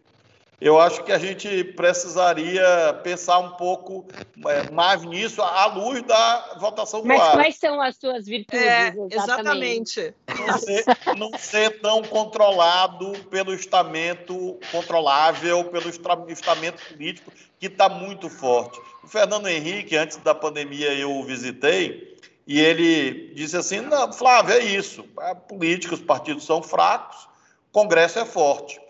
eu 0.60 0.78
acho 0.78 1.02
que 1.02 1.12
a 1.12 1.18
gente 1.18 1.64
precisaria 1.64 2.64
pensar 3.02 3.38
um 3.38 3.50
pouco 3.50 4.06
é, 4.46 4.70
mais 4.70 5.02
nisso 5.04 5.42
à 5.42 5.66
luz 5.66 6.02
da 6.02 6.56
votação 6.58 7.02
do 7.02 7.08
Mas 7.08 7.20
ar. 7.20 7.32
quais 7.32 7.56
são 7.56 7.80
as 7.80 7.96
suas 7.96 8.26
virtudes? 8.26 8.64
É, 8.64 8.94
exatamente. 9.10 10.14
Não 10.46 10.58
ser, 10.58 10.84
não 11.16 11.38
ser, 11.38 11.80
tão 11.80 12.02
controlado 12.02 13.12
pelo 13.30 13.52
estamento 13.54 14.58
controlável, 14.70 15.64
pelo 15.64 15.88
estamento 15.88 16.82
político 16.88 17.32
que 17.58 17.66
está 17.66 17.88
muito 17.88 18.28
forte. 18.30 18.80
O 19.02 19.08
Fernando 19.08 19.48
Henrique, 19.48 19.96
antes 19.96 20.16
da 20.18 20.34
pandemia, 20.34 20.92
eu 20.94 21.10
o 21.10 21.24
visitei 21.24 22.16
e 22.46 22.60
ele 22.60 23.32
disse 23.34 23.56
assim: 23.56 23.80
não, 23.80 24.12
Flávio, 24.12 24.54
é 24.54 24.60
isso. 24.60 25.04
A 25.18 25.34
política, 25.34 25.94
os 25.94 26.00
partidos 26.00 26.44
são 26.44 26.62
fracos, 26.62 27.24
o 27.24 27.72
Congresso 27.72 28.18
é 28.18 28.24
forte. 28.24 28.80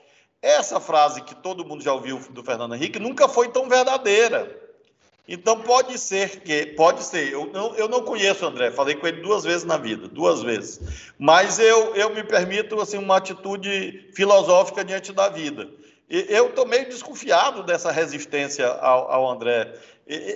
Essa 0.45 0.79
frase 0.79 1.23
que 1.23 1.35
todo 1.35 1.65
mundo 1.65 1.83
já 1.83 1.93
ouviu 1.95 2.19
do 2.31 2.45
Fernando 2.45 2.75
Henrique 2.75 2.99
nunca 2.99 3.27
foi 3.27 3.49
tão 3.49 3.67
verdadeira. 3.67 4.63
Então 5.27 5.59
pode 5.61 5.99
ser 5.99 6.41
que, 6.41 6.67
pode 6.67 7.03
ser, 7.03 7.33
eu 7.33 7.47
não, 7.47 7.75
eu 7.77 7.89
não 7.89 8.03
conheço 8.03 8.45
o 8.45 8.49
André, 8.49 8.71
falei 8.71 8.95
com 8.95 9.07
ele 9.07 9.23
duas 9.23 9.43
vezes 9.43 9.65
na 9.65 9.79
vida, 9.79 10.07
duas 10.07 10.43
vezes. 10.43 10.79
Mas 11.19 11.59
eu, 11.59 11.97
eu 11.97 12.11
me 12.11 12.23
permito 12.23 12.79
assim, 12.79 12.99
uma 12.99 13.17
atitude 13.17 14.11
filosófica 14.15 14.85
diante 14.85 15.15
da 15.15 15.31
vida. 15.31 15.67
Eu 16.11 16.49
estou 16.49 16.67
meio 16.67 16.87
desconfiado 16.91 17.63
dessa 17.63 17.91
resistência 17.91 18.69
ao, 18.69 19.11
ao 19.11 19.31
André. 19.31 19.75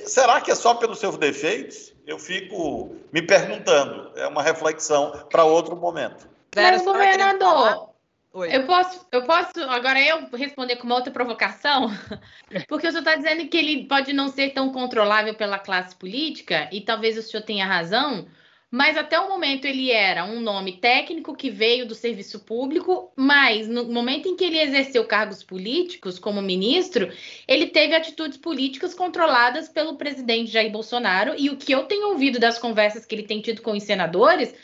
Será 0.07 0.41
que 0.41 0.51
é 0.51 0.55
só 0.55 0.73
pelos 0.75 0.99
seus 0.99 1.19
defeitos? 1.19 1.93
Eu 2.07 2.19
fico 2.19 2.97
me 3.13 3.21
perguntando. 3.21 4.11
É 4.17 4.27
uma 4.27 4.43
reflexão 4.43 5.13
para 5.31 5.45
outro 5.45 5.77
momento. 5.77 6.27
Mas, 6.57 6.83
governador, 6.83 7.91
Oi. 8.39 8.55
Eu 8.55 8.67
posso, 8.67 9.05
eu 9.11 9.25
posso 9.25 9.61
agora 9.69 10.01
eu 10.01 10.29
responder 10.33 10.77
com 10.77 10.85
uma 10.85 10.95
outra 10.95 11.13
provocação, 11.13 11.91
porque 12.69 12.87
o 12.87 12.91
senhor 12.93 13.01
está 13.01 13.17
dizendo 13.17 13.49
que 13.49 13.57
ele 13.57 13.85
pode 13.89 14.13
não 14.13 14.29
ser 14.29 14.51
tão 14.51 14.71
controlável 14.71 15.35
pela 15.35 15.59
classe 15.59 15.97
política, 15.97 16.69
e 16.71 16.81
talvez 16.81 17.19
o 17.19 17.23
senhor 17.23 17.43
tenha 17.43 17.67
razão, 17.67 18.29
mas 18.71 18.97
até 18.97 19.19
o 19.19 19.29
momento 19.29 19.65
ele 19.65 19.91
era 19.91 20.25
um 20.25 20.39
nome 20.41 20.77
técnico 20.77 21.35
que 21.35 21.51
veio 21.51 21.85
do 21.85 21.97
serviço 21.97 22.39
público, 22.39 23.13
mas 23.17 23.67
no 23.67 23.87
momento 23.87 24.29
em 24.29 24.37
que 24.37 24.45
ele 24.45 24.61
exerceu 24.61 25.05
cargos 25.05 25.43
políticos 25.43 26.17
como 26.17 26.41
ministro, 26.41 27.11
ele 27.49 27.67
teve 27.67 27.97
atitudes 27.97 28.39
políticas 28.39 28.95
controladas 28.95 29.69
pelo 29.69 29.97
presidente 29.97 30.53
Jair 30.53 30.71
Bolsonaro, 30.71 31.35
e 31.37 31.51
o 31.51 31.57
que 31.57 31.73
eu 31.73 31.87
tenho 31.87 32.11
ouvido 32.11 32.39
das 32.39 32.57
conversas 32.57 33.05
que 33.05 33.17
ele 33.17 33.25
tem 33.25 33.41
tido 33.41 33.63
com 33.63 33.73
os 33.73 33.83
senadores 33.83 34.55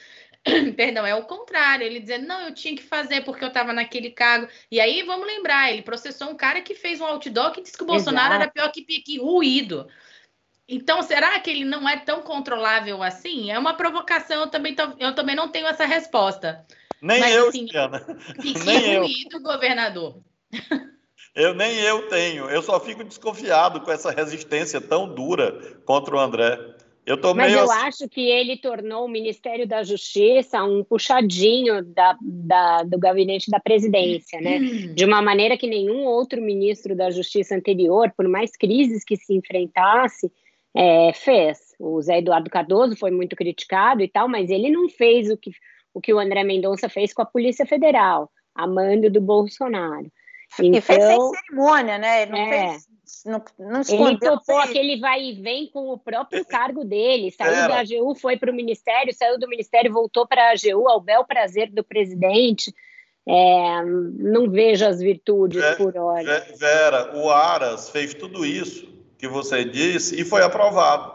Perdão, 0.77 1.07
é 1.07 1.15
o 1.15 1.25
contrário. 1.25 1.87
Ele 1.87 2.01
dizendo, 2.01 2.27
não, 2.27 2.43
eu 2.43 2.55
tinha 2.55 2.77
que 2.77 2.83
fazer 2.83 3.23
porque 3.25 3.43
eu 3.45 3.49
estava 3.49 3.73
naquele 3.73 4.11
cargo. 4.11 4.49
E 4.71 4.79
aí, 4.79 5.03
vamos 5.03 5.27
lembrar, 5.27 5.73
ele 5.73 5.83
processou 5.83 6.29
um 6.29 6.37
cara 6.37 6.61
que 6.61 6.75
fez 6.75 7.01
um 7.01 7.07
outdoor 7.07 7.53
que 7.53 7.63
disse 7.63 7.77
que 7.77 7.83
o 7.83 7.87
Bolsonaro 7.87 8.35
Exato. 8.35 8.43
era 8.43 8.51
pior 8.51 8.71
que, 8.71 8.83
que 8.83 9.19
ruído. 9.19 9.87
Então, 10.69 11.03
será 11.03 11.39
que 11.41 11.51
ele 11.51 11.65
não 11.65 11.89
é 11.89 11.99
tão 11.99 12.23
controlável 12.23 13.03
assim? 13.03 13.51
É 13.51 13.59
uma 13.59 13.75
provocação, 13.75 14.43
eu 14.43 14.47
também, 14.47 14.75
eu 14.99 15.15
também 15.15 15.37
não 15.37 15.49
tenho 15.49 15.67
essa 15.67 15.85
resposta. 15.85 16.65
Nem 17.03 17.21
Mas, 17.21 17.35
eu, 17.35 17.49
assim, 17.49 17.67
nem 18.65 18.99
ruído, 18.99 19.37
eu. 19.37 19.41
governador. 19.41 20.23
Eu 21.35 21.53
nem 21.53 21.81
eu 21.81 22.09
tenho. 22.09 22.49
Eu 22.49 22.63
só 22.63 22.79
fico 22.79 23.03
desconfiado 23.03 23.81
com 23.81 23.91
essa 23.91 24.11
resistência 24.11 24.81
tão 24.81 25.13
dura 25.13 25.81
contra 25.85 26.15
o 26.15 26.19
André. 26.19 26.74
Eu 27.07 27.21
tô 27.21 27.35
Mas 27.35 27.53
meio... 27.53 27.61
eu 27.61 27.71
assim. 27.71 27.87
acho 27.87 28.09
que 28.09 28.29
ele 28.31 28.57
tornou 28.57 29.05
o 29.05 29.09
Ministério 29.09 29.67
da 29.67 29.83
Justiça 29.83 30.65
um 30.65 30.83
puxadinho 30.83 31.85
da, 31.85 32.17
da, 32.21 32.83
do 32.83 32.99
gabinete 32.99 33.51
da 33.51 33.61
presidência, 33.61 34.41
né? 34.41 34.59
Hum. 34.59 34.95
De 34.95 35.05
uma 35.05 35.21
maneira 35.21 35.57
que 35.59 35.67
nenhum 35.67 36.05
outro 36.05 36.41
ministro 36.41 36.97
da 36.97 37.11
Justiça 37.11 37.55
anterior, 37.55 38.11
por 38.17 38.27
mais 38.27 38.53
crises 38.57 39.05
que 39.05 39.17
se 39.17 39.35
enfrentasse, 39.35 40.33
é, 40.75 41.13
fez. 41.13 41.59
O 41.79 42.01
Zé 42.01 42.19
Eduardo 42.19 42.49
Cardoso 42.49 42.97
foi 42.97 43.11
muito 43.11 43.37
criticado 43.37 44.03
e 44.03 44.09
tal, 44.09 44.27
mas 44.27 44.49
ele 44.49 44.71
não 44.71 44.89
fez 44.89 45.31
o 45.31 45.37
que 45.37 45.51
o, 45.93 46.01
que 46.01 46.13
o 46.13 46.19
André 46.19 46.43
Mendonça 46.43 46.89
fez 46.89 47.13
com 47.13 47.23
a 47.23 47.27
Polícia 47.27 47.65
Federal, 47.65 48.31
a 48.55 48.67
mando 48.67 49.09
do 49.09 49.21
Bolsonaro. 49.21 50.11
Então, 50.59 50.79
e 50.79 50.81
fez 50.81 51.03
sem 51.03 51.15
então, 51.15 51.31
cerimônia, 51.31 51.99
né? 51.99 52.23
Ele 52.23 52.33
não 52.33 52.39
é, 52.39 52.71
fez 52.71 52.94
não, 53.25 53.43
não 53.59 53.83
ele 53.89 54.19
topou 54.19 54.59
aquele 54.59 54.99
vai 54.99 55.23
e 55.23 55.33
vem 55.41 55.67
com 55.67 55.91
o 55.91 55.99
próprio 55.99 56.45
cargo 56.47 56.85
dele. 56.85 57.31
Saiu 57.31 57.53
Era. 57.53 57.69
da 57.69 57.81
AGU, 57.81 58.15
foi 58.15 58.37
para 58.37 58.51
o 58.51 58.55
Ministério, 58.55 59.15
saiu 59.15 59.39
do 59.39 59.49
Ministério, 59.49 59.93
voltou 59.93 60.27
para 60.27 60.49
a 60.49 60.53
AGU, 60.53 60.89
ao 60.89 61.01
bel 61.01 61.25
prazer 61.25 61.71
do 61.71 61.85
presidente. 61.85 62.75
É, 63.27 63.83
não 63.85 64.51
vejo 64.51 64.87
as 64.87 65.01
virtudes 65.01 65.61
Vera, 65.61 65.77
por 65.77 65.97
hora. 65.97 66.47
Vera, 66.57 67.17
o 67.17 67.31
Aras 67.31 67.89
fez 67.89 68.13
tudo 68.13 68.45
isso 68.45 68.87
que 69.17 69.27
você 69.27 69.65
disse 69.65 70.21
e 70.21 70.25
foi 70.25 70.43
aprovado. 70.43 71.15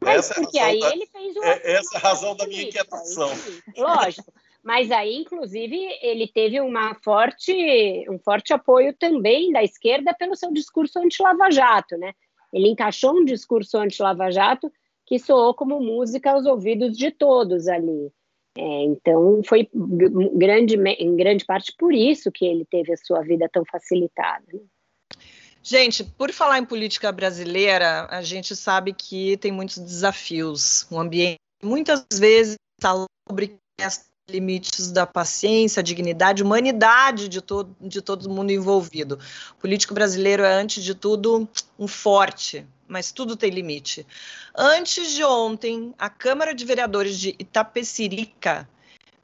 Mas 0.00 0.30
essa 0.30 0.34
porque 0.34 0.58
é 0.58 0.62
aí 0.62 0.80
da, 0.80 0.92
ele 0.92 1.06
fez 1.06 1.36
uma, 1.36 1.46
é, 1.46 1.72
Essa 1.72 1.96
é 1.96 1.98
a 1.98 2.00
razão 2.00 2.34
da 2.34 2.46
minha 2.46 2.62
inquietação. 2.62 3.30
Lógico. 3.76 4.32
Mas 4.62 4.90
aí, 4.90 5.16
inclusive, 5.16 5.76
ele 6.02 6.28
teve 6.28 6.60
uma 6.60 6.94
forte, 7.02 7.52
um 8.10 8.18
forte 8.18 8.52
apoio 8.52 8.94
também 8.98 9.52
da 9.52 9.62
esquerda 9.62 10.14
pelo 10.14 10.36
seu 10.36 10.52
discurso 10.52 10.98
anti-Lava 10.98 11.50
Jato, 11.50 11.96
né? 11.96 12.12
Ele 12.52 12.68
encaixou 12.68 13.16
um 13.16 13.24
discurso 13.24 13.78
anti-Lava 13.78 14.30
Jato 14.30 14.70
que 15.06 15.18
soou 15.18 15.54
como 15.54 15.80
música 15.80 16.30
aos 16.32 16.46
ouvidos 16.46 16.96
de 16.96 17.10
todos 17.10 17.68
ali. 17.68 18.12
É, 18.56 18.82
então, 18.84 19.40
foi 19.44 19.68
grande, 19.72 20.76
em 20.76 21.16
grande 21.16 21.44
parte 21.44 21.72
por 21.78 21.94
isso 21.94 22.30
que 22.30 22.44
ele 22.44 22.64
teve 22.64 22.92
a 22.92 22.96
sua 22.96 23.22
vida 23.22 23.48
tão 23.50 23.64
facilitada. 23.64 24.44
Né? 24.52 24.60
Gente, 25.62 26.04
por 26.04 26.32
falar 26.32 26.58
em 26.58 26.64
política 26.64 27.12
brasileira, 27.12 28.06
a 28.10 28.22
gente 28.22 28.56
sabe 28.56 28.92
que 28.92 29.36
tem 29.36 29.52
muitos 29.52 29.78
desafios. 29.78 30.86
O 30.90 30.98
ambiente 30.98 31.38
muitas 31.62 32.06
vezes 32.18 32.56
sobre 32.80 33.58
limites 34.30 34.90
da 34.90 35.06
paciência, 35.06 35.82
dignidade, 35.82 36.42
humanidade 36.42 37.28
de 37.28 37.40
todo, 37.40 37.74
de 37.80 38.00
todo 38.00 38.30
mundo 38.30 38.50
envolvido. 38.50 39.18
O 39.52 39.60
político 39.60 39.92
brasileiro 39.92 40.42
é, 40.42 40.52
antes 40.52 40.82
de 40.82 40.94
tudo, 40.94 41.48
um 41.78 41.86
forte, 41.86 42.66
mas 42.88 43.12
tudo 43.12 43.36
tem 43.36 43.50
limite. 43.50 44.06
Antes 44.54 45.12
de 45.12 45.24
ontem, 45.24 45.94
a 45.98 46.08
Câmara 46.08 46.54
de 46.54 46.64
Vereadores 46.64 47.18
de 47.18 47.34
Itapecerica, 47.38 48.68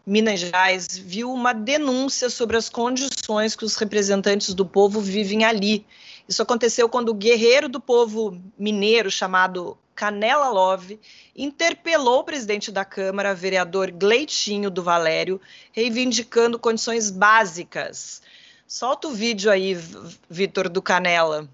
Minas 0.06 0.40
Gerais, 0.40 0.86
viu 0.96 1.32
uma 1.32 1.52
denúncia 1.52 2.30
sobre 2.30 2.56
as 2.56 2.68
condições 2.68 3.56
que 3.56 3.64
os 3.64 3.76
representantes 3.76 4.54
do 4.54 4.64
povo 4.64 5.00
vivem 5.00 5.44
ali. 5.44 5.84
Isso 6.28 6.42
aconteceu 6.42 6.88
quando 6.88 7.08
o 7.08 7.14
guerreiro 7.14 7.68
do 7.68 7.80
povo 7.80 8.40
mineiro, 8.58 9.10
chamado 9.10 9.76
Canela 9.96 10.50
Love, 10.50 11.00
interpelou 11.34 12.20
o 12.20 12.24
presidente 12.24 12.70
da 12.70 12.84
Câmara, 12.84 13.34
vereador 13.34 13.90
Gleitinho 13.90 14.70
do 14.70 14.82
Valério, 14.82 15.40
reivindicando 15.72 16.58
condições 16.58 17.10
básicas. 17.10 18.22
Solta 18.68 19.08
o 19.08 19.12
vídeo 19.12 19.50
aí, 19.50 19.74
Vitor 20.28 20.68
do 20.68 20.82
Canela. 20.82 21.48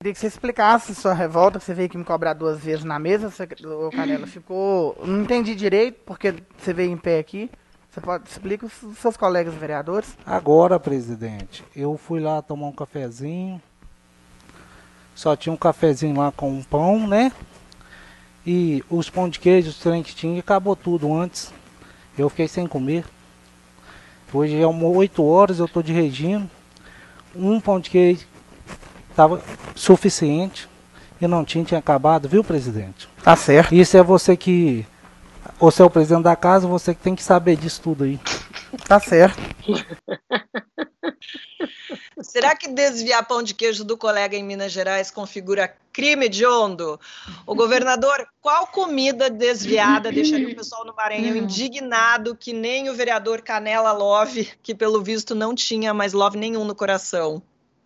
Queria 0.00 0.14
que 0.14 0.18
você 0.18 0.26
explicasse 0.26 0.94
sua 0.94 1.14
revolta, 1.14 1.60
você 1.60 1.74
veio 1.74 1.86
aqui 1.86 1.98
me 1.98 2.04
cobrar 2.04 2.34
duas 2.34 2.60
vezes 2.60 2.84
na 2.84 2.98
mesa, 2.98 3.30
você, 3.30 3.44
o 3.64 3.90
Canela 3.90 4.26
ficou... 4.26 4.96
Não 5.04 5.22
entendi 5.22 5.54
direito, 5.54 6.00
porque 6.04 6.34
você 6.56 6.72
veio 6.72 6.90
em 6.90 6.96
pé 6.96 7.18
aqui. 7.18 7.50
Você 7.90 8.00
pode 8.00 8.28
explicar 8.28 8.66
os 8.66 8.98
seus 8.98 9.16
colegas 9.18 9.54
vereadores? 9.54 10.16
Agora, 10.24 10.80
presidente, 10.80 11.62
eu 11.76 11.98
fui 11.98 12.20
lá 12.20 12.40
tomar 12.40 12.68
um 12.68 12.72
cafezinho, 12.72 13.60
só 15.22 15.36
tinha 15.36 15.52
um 15.52 15.56
cafezinho 15.56 16.18
lá 16.18 16.32
com 16.32 16.50
um 16.50 16.64
pão, 16.64 17.06
né? 17.06 17.30
E 18.44 18.82
os 18.90 19.08
pão 19.08 19.28
de 19.28 19.38
queijo, 19.38 19.70
os 19.70 19.78
trem 19.78 20.02
que 20.02 20.12
tinha, 20.12 20.40
acabou 20.40 20.74
tudo 20.74 21.14
antes. 21.14 21.52
Eu 22.18 22.28
fiquei 22.28 22.48
sem 22.48 22.66
comer. 22.66 23.04
Hoje 24.32 24.60
é 24.60 24.66
8 24.66 25.24
horas, 25.24 25.60
eu 25.60 25.68
tô 25.68 25.80
de 25.80 25.92
regime. 25.92 26.50
Um 27.36 27.60
pão 27.60 27.78
de 27.78 27.88
queijo 27.88 28.26
estava 29.08 29.40
suficiente 29.76 30.68
e 31.20 31.26
não 31.28 31.44
tinha, 31.44 31.64
tinha 31.64 31.78
acabado, 31.78 32.28
viu, 32.28 32.42
presidente? 32.42 33.08
Tá 33.22 33.36
certo. 33.36 33.72
Isso 33.72 33.96
é 33.96 34.02
você 34.02 34.36
que. 34.36 34.84
Você 35.60 35.82
é 35.82 35.84
o 35.84 35.90
presidente 35.90 36.24
da 36.24 36.34
casa, 36.34 36.66
você 36.66 36.96
que 36.96 37.00
tem 37.00 37.14
que 37.14 37.22
saber 37.22 37.54
disso 37.56 37.80
tudo 37.80 38.02
aí. 38.02 38.18
Tá 38.88 38.98
certo. 38.98 39.40
Será 42.32 42.56
que 42.56 42.66
desviar 42.66 43.28
pão 43.28 43.42
de 43.42 43.52
queijo 43.52 43.84
do 43.84 43.94
colega 43.94 44.34
em 44.34 44.42
Minas 44.42 44.72
Gerais 44.72 45.10
configura 45.10 45.76
crime 45.92 46.30
de 46.30 46.46
ondo? 46.46 46.98
O 47.46 47.54
governador, 47.54 48.26
qual 48.40 48.68
comida 48.68 49.28
desviada 49.28 50.10
deixaria 50.10 50.48
o 50.48 50.56
pessoal 50.56 50.82
no 50.86 50.94
Maranhão 50.94 51.36
indignado 51.36 52.34
que 52.34 52.54
nem 52.54 52.88
o 52.88 52.94
vereador 52.94 53.42
Canela 53.42 53.92
Love, 53.92 54.50
que 54.62 54.74
pelo 54.74 55.02
visto 55.02 55.34
não 55.34 55.54
tinha 55.54 55.92
mais 55.92 56.14
love 56.14 56.38
nenhum 56.38 56.64
no 56.64 56.74
coração? 56.74 57.42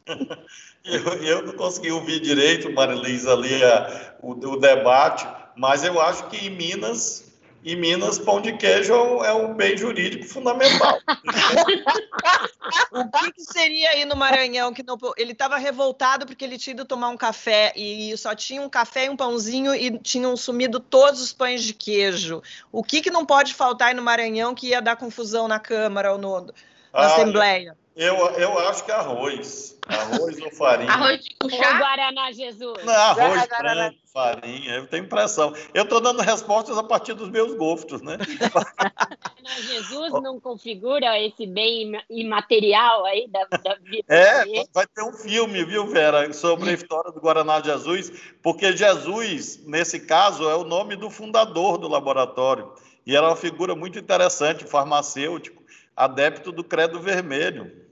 Eu, 0.85 1.03
eu 1.15 1.43
não 1.43 1.53
consegui 1.55 1.91
ouvir 1.91 2.21
direito, 2.21 2.73
Marilisa, 2.73 3.33
ali 3.33 3.61
a, 3.65 4.15
o, 4.23 4.31
o 4.31 4.57
debate, 4.57 5.27
mas 5.57 5.83
eu 5.83 6.01
acho 6.01 6.29
que 6.29 6.37
em 6.37 6.51
Minas 6.51 7.26
em 7.67 7.75
Minas, 7.75 8.17
pão 8.17 8.41
de 8.41 8.57
queijo 8.57 8.95
é 9.25 9.33
um 9.35 9.53
bem 9.53 9.77
jurídico 9.77 10.25
fundamental. 10.25 11.01
o 12.93 13.11
que, 13.11 13.33
que, 13.33 13.43
seria 13.43 13.91
aí 13.91 14.05
no 14.05 14.14
Maranhão 14.14 14.73
que 14.73 14.85
não, 14.85 14.97
ele 15.17 15.33
estava 15.33 15.57
revoltado 15.57 16.27
porque 16.27 16.45
ele 16.45 16.59
tinha 16.59 16.75
ido 16.75 16.85
tomar 16.85 17.09
um 17.09 17.17
café 17.17 17.73
e 17.75 18.17
só 18.17 18.37
tinha 18.37 18.62
um 18.62 18.69
café 18.69 19.07
e 19.07 19.09
um 19.09 19.17
pãozinho 19.17 19.75
e 19.75 19.99
tinham 19.99 20.37
sumido 20.37 20.79
todos 20.79 21.21
os 21.21 21.33
pães 21.33 21.64
de 21.64 21.75
queijo. 21.75 22.41
O 22.71 22.85
que, 22.85 23.03
que 23.03 23.11
não 23.11 23.27
pode 23.27 23.53
faltar 23.53 23.89
aí 23.89 23.95
no 23.95 24.03
Maranhão 24.03 24.55
que 24.55 24.69
ia 24.69 24.81
dar 24.81 24.95
confusão 24.95 25.49
na 25.49 25.59
Câmara 25.59 26.12
ou 26.12 26.19
no, 26.19 26.43
na 26.43 26.53
ah, 26.93 27.07
Assembleia? 27.07 27.77
Eu, 27.97 28.14
eu 28.14 28.59
acho 28.69 28.85
que 28.85 28.93
arroz. 28.93 29.77
Arroz 29.89 30.39
ou 30.41 30.53
farinha. 30.53 30.93
Arroz 30.93 31.25
de 31.25 31.35
Ou 31.43 31.49
cuchá? 31.49 31.79
Guaraná 31.79 32.31
Jesus. 32.31 32.85
Não, 32.85 32.93
arroz 32.93 33.47
Guaraná. 33.49 33.75
branco, 33.75 33.99
farinha. 34.17 34.77
Eu 34.77 34.87
tenho 34.87 35.05
impressão. 35.05 35.53
Eu 35.75 35.83
estou 35.83 36.01
dando 36.01 36.23
respostas 36.23 36.79
a 36.79 36.83
partir 36.83 37.12
dos 37.12 37.29
meus 37.29 37.55
gostos, 37.55 38.01
né? 38.01 38.17
Guaraná 38.17 39.61
Jesus 39.61 40.12
não 40.23 40.41
configura 40.41 41.21
esse 41.21 41.47
bem 41.47 41.83
ima- 41.83 42.03
imaterial 42.09 43.05
aí 43.05 43.29
da, 43.29 43.45
da 43.45 43.75
vida 43.75 44.05
É, 44.09 44.45
vai 44.73 44.87
ter 44.87 45.03
um 45.03 45.12
filme, 45.12 45.62
viu, 45.67 45.87
Vera, 45.89 46.33
sobre 46.33 46.71
a 46.71 46.73
história 46.73 47.12
do 47.12 47.21
Guaraná 47.21 47.61
Jesus, 47.61 48.11
porque 48.43 48.75
Jesus, 48.75 49.62
nesse 49.67 50.01
caso, 50.01 50.49
é 50.49 50.55
o 50.57 50.64
nome 50.64 50.97
do 50.97 51.11
fundador 51.11 51.77
do 51.77 51.87
laboratório. 51.87 52.73
E 53.07 53.14
era 53.14 53.27
uma 53.27 53.37
figura 53.37 53.77
muito 53.77 53.99
interessante, 53.99 54.64
farmacêutico, 54.64 55.62
adepto 55.95 56.51
do 56.51 56.64
credo 56.64 56.99
vermelho. 56.99 57.86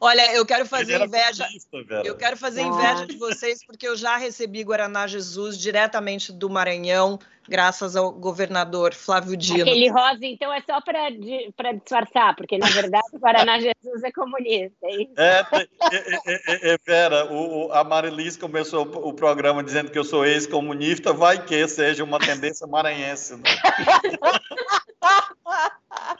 Olha, 0.00 0.34
eu 0.34 0.46
quero 0.46 0.66
fazer 0.66 1.00
inveja. 1.00 1.46
Eu 2.04 2.16
quero 2.16 2.36
fazer 2.36 2.62
inveja 2.62 3.06
de 3.06 3.16
vocês 3.16 3.64
porque 3.64 3.86
eu 3.86 3.96
já 3.96 4.16
recebi 4.16 4.64
Guaraná 4.64 5.06
Jesus 5.06 5.58
diretamente 5.58 6.32
do 6.32 6.48
Maranhão, 6.48 7.18
graças 7.50 7.96
ao 7.96 8.12
governador 8.12 8.94
Flávio 8.94 9.36
Dino. 9.36 9.62
Aquele 9.62 9.90
rosa, 9.90 10.20
então, 10.22 10.52
é 10.52 10.62
só 10.62 10.80
para 10.80 11.10
disfarçar, 11.74 12.36
porque 12.36 12.56
na 12.56 12.68
verdade 12.68 13.02
o 13.12 13.18
Guaraná 13.18 13.58
Jesus 13.58 14.04
é 14.04 14.12
comunista. 14.12 14.86
é? 14.86 15.02
É, 15.16 15.44
é, 15.52 15.66
é, 15.92 16.20
é, 16.26 16.74
é, 16.74 16.78
Vera, 16.86 17.26
o, 17.32 17.66
o- 17.66 17.72
a 17.72 17.82
Marilis 17.82 18.36
começou 18.36 18.86
o 18.86 19.00
o 19.10 19.14
programa 19.14 19.64
dizendo 19.64 19.90
que 19.90 19.98
eu 19.98 20.04
sou 20.04 20.24
ex-comunista, 20.24 21.12
vai 21.12 21.44
que 21.44 21.66
seja 21.66 22.04
uma 22.04 22.20
tendência 22.20 22.64
maranhense. 22.66 23.34
Né? 23.34 23.42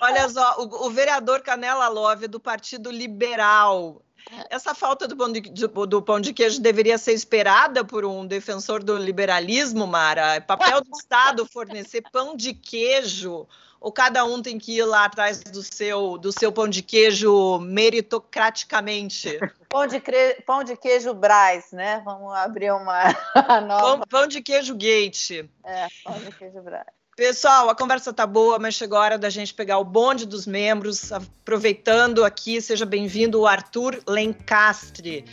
Olha 0.01 0.29
só, 0.29 0.57
o, 0.59 0.87
o 0.87 0.91
vereador 0.91 1.41
Canela 1.43 1.87
Love, 1.89 2.27
do 2.27 2.41
Partido 2.41 2.91
Liberal. 2.91 4.03
Essa 4.49 4.75
falta 4.75 5.07
do 5.09 5.17
pão, 5.17 5.31
de, 5.33 5.41
do- 5.41 5.87
do 5.87 6.03
pão 6.03 6.21
de 6.21 6.33
queijo 6.33 6.61
deveria 6.61 6.99
ser 6.99 7.13
esperada 7.13 7.85
por 7.85 8.05
um 8.05 8.27
defensor 8.27 8.83
do 8.83 8.97
liberalismo, 8.97 9.87
Mara? 9.87 10.35
É 10.37 10.41
papel 10.41 10.81
do 10.83 10.91
Estado 10.97 11.47
fornecer 11.47 12.03
pão 12.13 12.37
de 12.37 12.55
queijo? 12.55 13.47
Ou 13.81 13.91
cada 13.91 14.27
um 14.27 14.43
tem 14.43 14.59
que 14.59 14.77
ir 14.77 14.85
lá 14.85 15.07
atrás 15.07 15.43
do 15.43 15.63
seu, 15.63 16.19
do 16.19 16.31
seu 16.31 16.53
pão 16.53 16.69
de 16.69 16.83
queijo 16.83 17.59
meritocraticamente? 17.61 19.39
Pão 19.71 19.87
de, 19.87 19.99
cre... 20.01 20.35
Pão 20.47 20.63
de 20.63 20.77
queijo 20.77 21.15
Braz, 21.15 21.73
né? 21.73 22.03
Vamos 22.05 22.35
abrir 22.35 22.73
uma 22.73 23.05
nova. 23.67 23.99
Pão, 23.99 24.01
pão 24.09 24.27
de 24.27 24.43
queijo 24.43 24.75
gate. 24.75 25.49
É, 25.65 25.87
pão 26.05 26.19
de 26.19 26.31
queijo 26.33 26.61
Braz. 26.61 27.00
Pessoal, 27.21 27.69
a 27.69 27.75
conversa 27.75 28.15
tá 28.15 28.27
boa, 28.27 28.59
mas 28.59 28.75
chegou 28.75 28.97
a 28.97 29.03
hora 29.03 29.19
da 29.19 29.29
gente 29.29 29.53
pegar 29.53 29.77
o 29.77 29.85
bonde 29.85 30.25
dos 30.25 30.47
membros. 30.47 31.13
Aproveitando 31.13 32.25
aqui, 32.25 32.63
seja 32.63 32.87
bem-vindo 32.87 33.39
o 33.39 33.47
Arthur 33.47 34.01
Lencastre. 34.09 35.27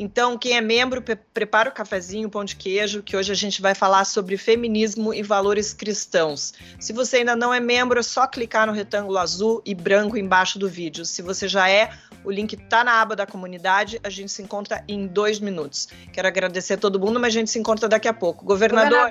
Então, 0.00 0.38
quem 0.38 0.56
é 0.56 0.62
membro, 0.62 1.02
pre- 1.02 1.14
prepara 1.14 1.68
o 1.68 1.72
cafezinho, 1.72 2.28
o 2.28 2.30
pão 2.30 2.42
de 2.42 2.56
queijo, 2.56 3.02
que 3.02 3.14
hoje 3.14 3.30
a 3.30 3.34
gente 3.34 3.60
vai 3.60 3.74
falar 3.74 4.06
sobre 4.06 4.38
feminismo 4.38 5.12
e 5.12 5.22
valores 5.22 5.74
cristãos. 5.74 6.54
Se 6.78 6.90
você 6.90 7.18
ainda 7.18 7.36
não 7.36 7.52
é 7.52 7.60
membro, 7.60 8.00
é 8.00 8.02
só 8.02 8.26
clicar 8.26 8.66
no 8.66 8.72
retângulo 8.72 9.18
azul 9.18 9.60
e 9.62 9.74
branco 9.74 10.16
embaixo 10.16 10.58
do 10.58 10.66
vídeo. 10.66 11.04
Se 11.04 11.20
você 11.20 11.46
já 11.46 11.68
é, 11.68 11.90
o 12.24 12.30
link 12.30 12.56
tá 12.56 12.82
na 12.82 13.02
aba 13.02 13.14
da 13.14 13.26
comunidade. 13.26 14.00
A 14.02 14.08
gente 14.08 14.32
se 14.32 14.42
encontra 14.42 14.82
em 14.88 15.06
dois 15.06 15.38
minutos. 15.38 15.88
Quero 16.14 16.26
agradecer 16.26 16.74
a 16.74 16.78
todo 16.78 16.98
mundo, 16.98 17.20
mas 17.20 17.34
a 17.34 17.38
gente 17.38 17.50
se 17.50 17.58
encontra 17.58 17.86
daqui 17.86 18.08
a 18.08 18.14
pouco. 18.14 18.42
Governador, 18.42 19.10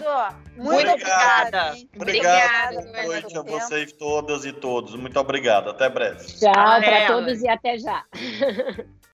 muito 0.57 0.71
muito 0.71 0.89
obrigada. 0.89 1.75
obrigada. 1.95 2.81
boa 2.81 3.05
noite 3.05 3.37
a 3.37 3.41
governador. 3.41 3.61
vocês 3.61 3.91
todas 3.91 4.43
e 4.43 4.53
todos. 4.53 4.95
Muito 4.95 5.19
obrigado. 5.19 5.69
Até 5.69 5.87
breve. 5.87 6.25
Tchau 6.25 6.51
para 6.51 7.05
todos 7.05 7.41
e 7.43 7.47
até 7.47 7.77
já. 7.77 8.03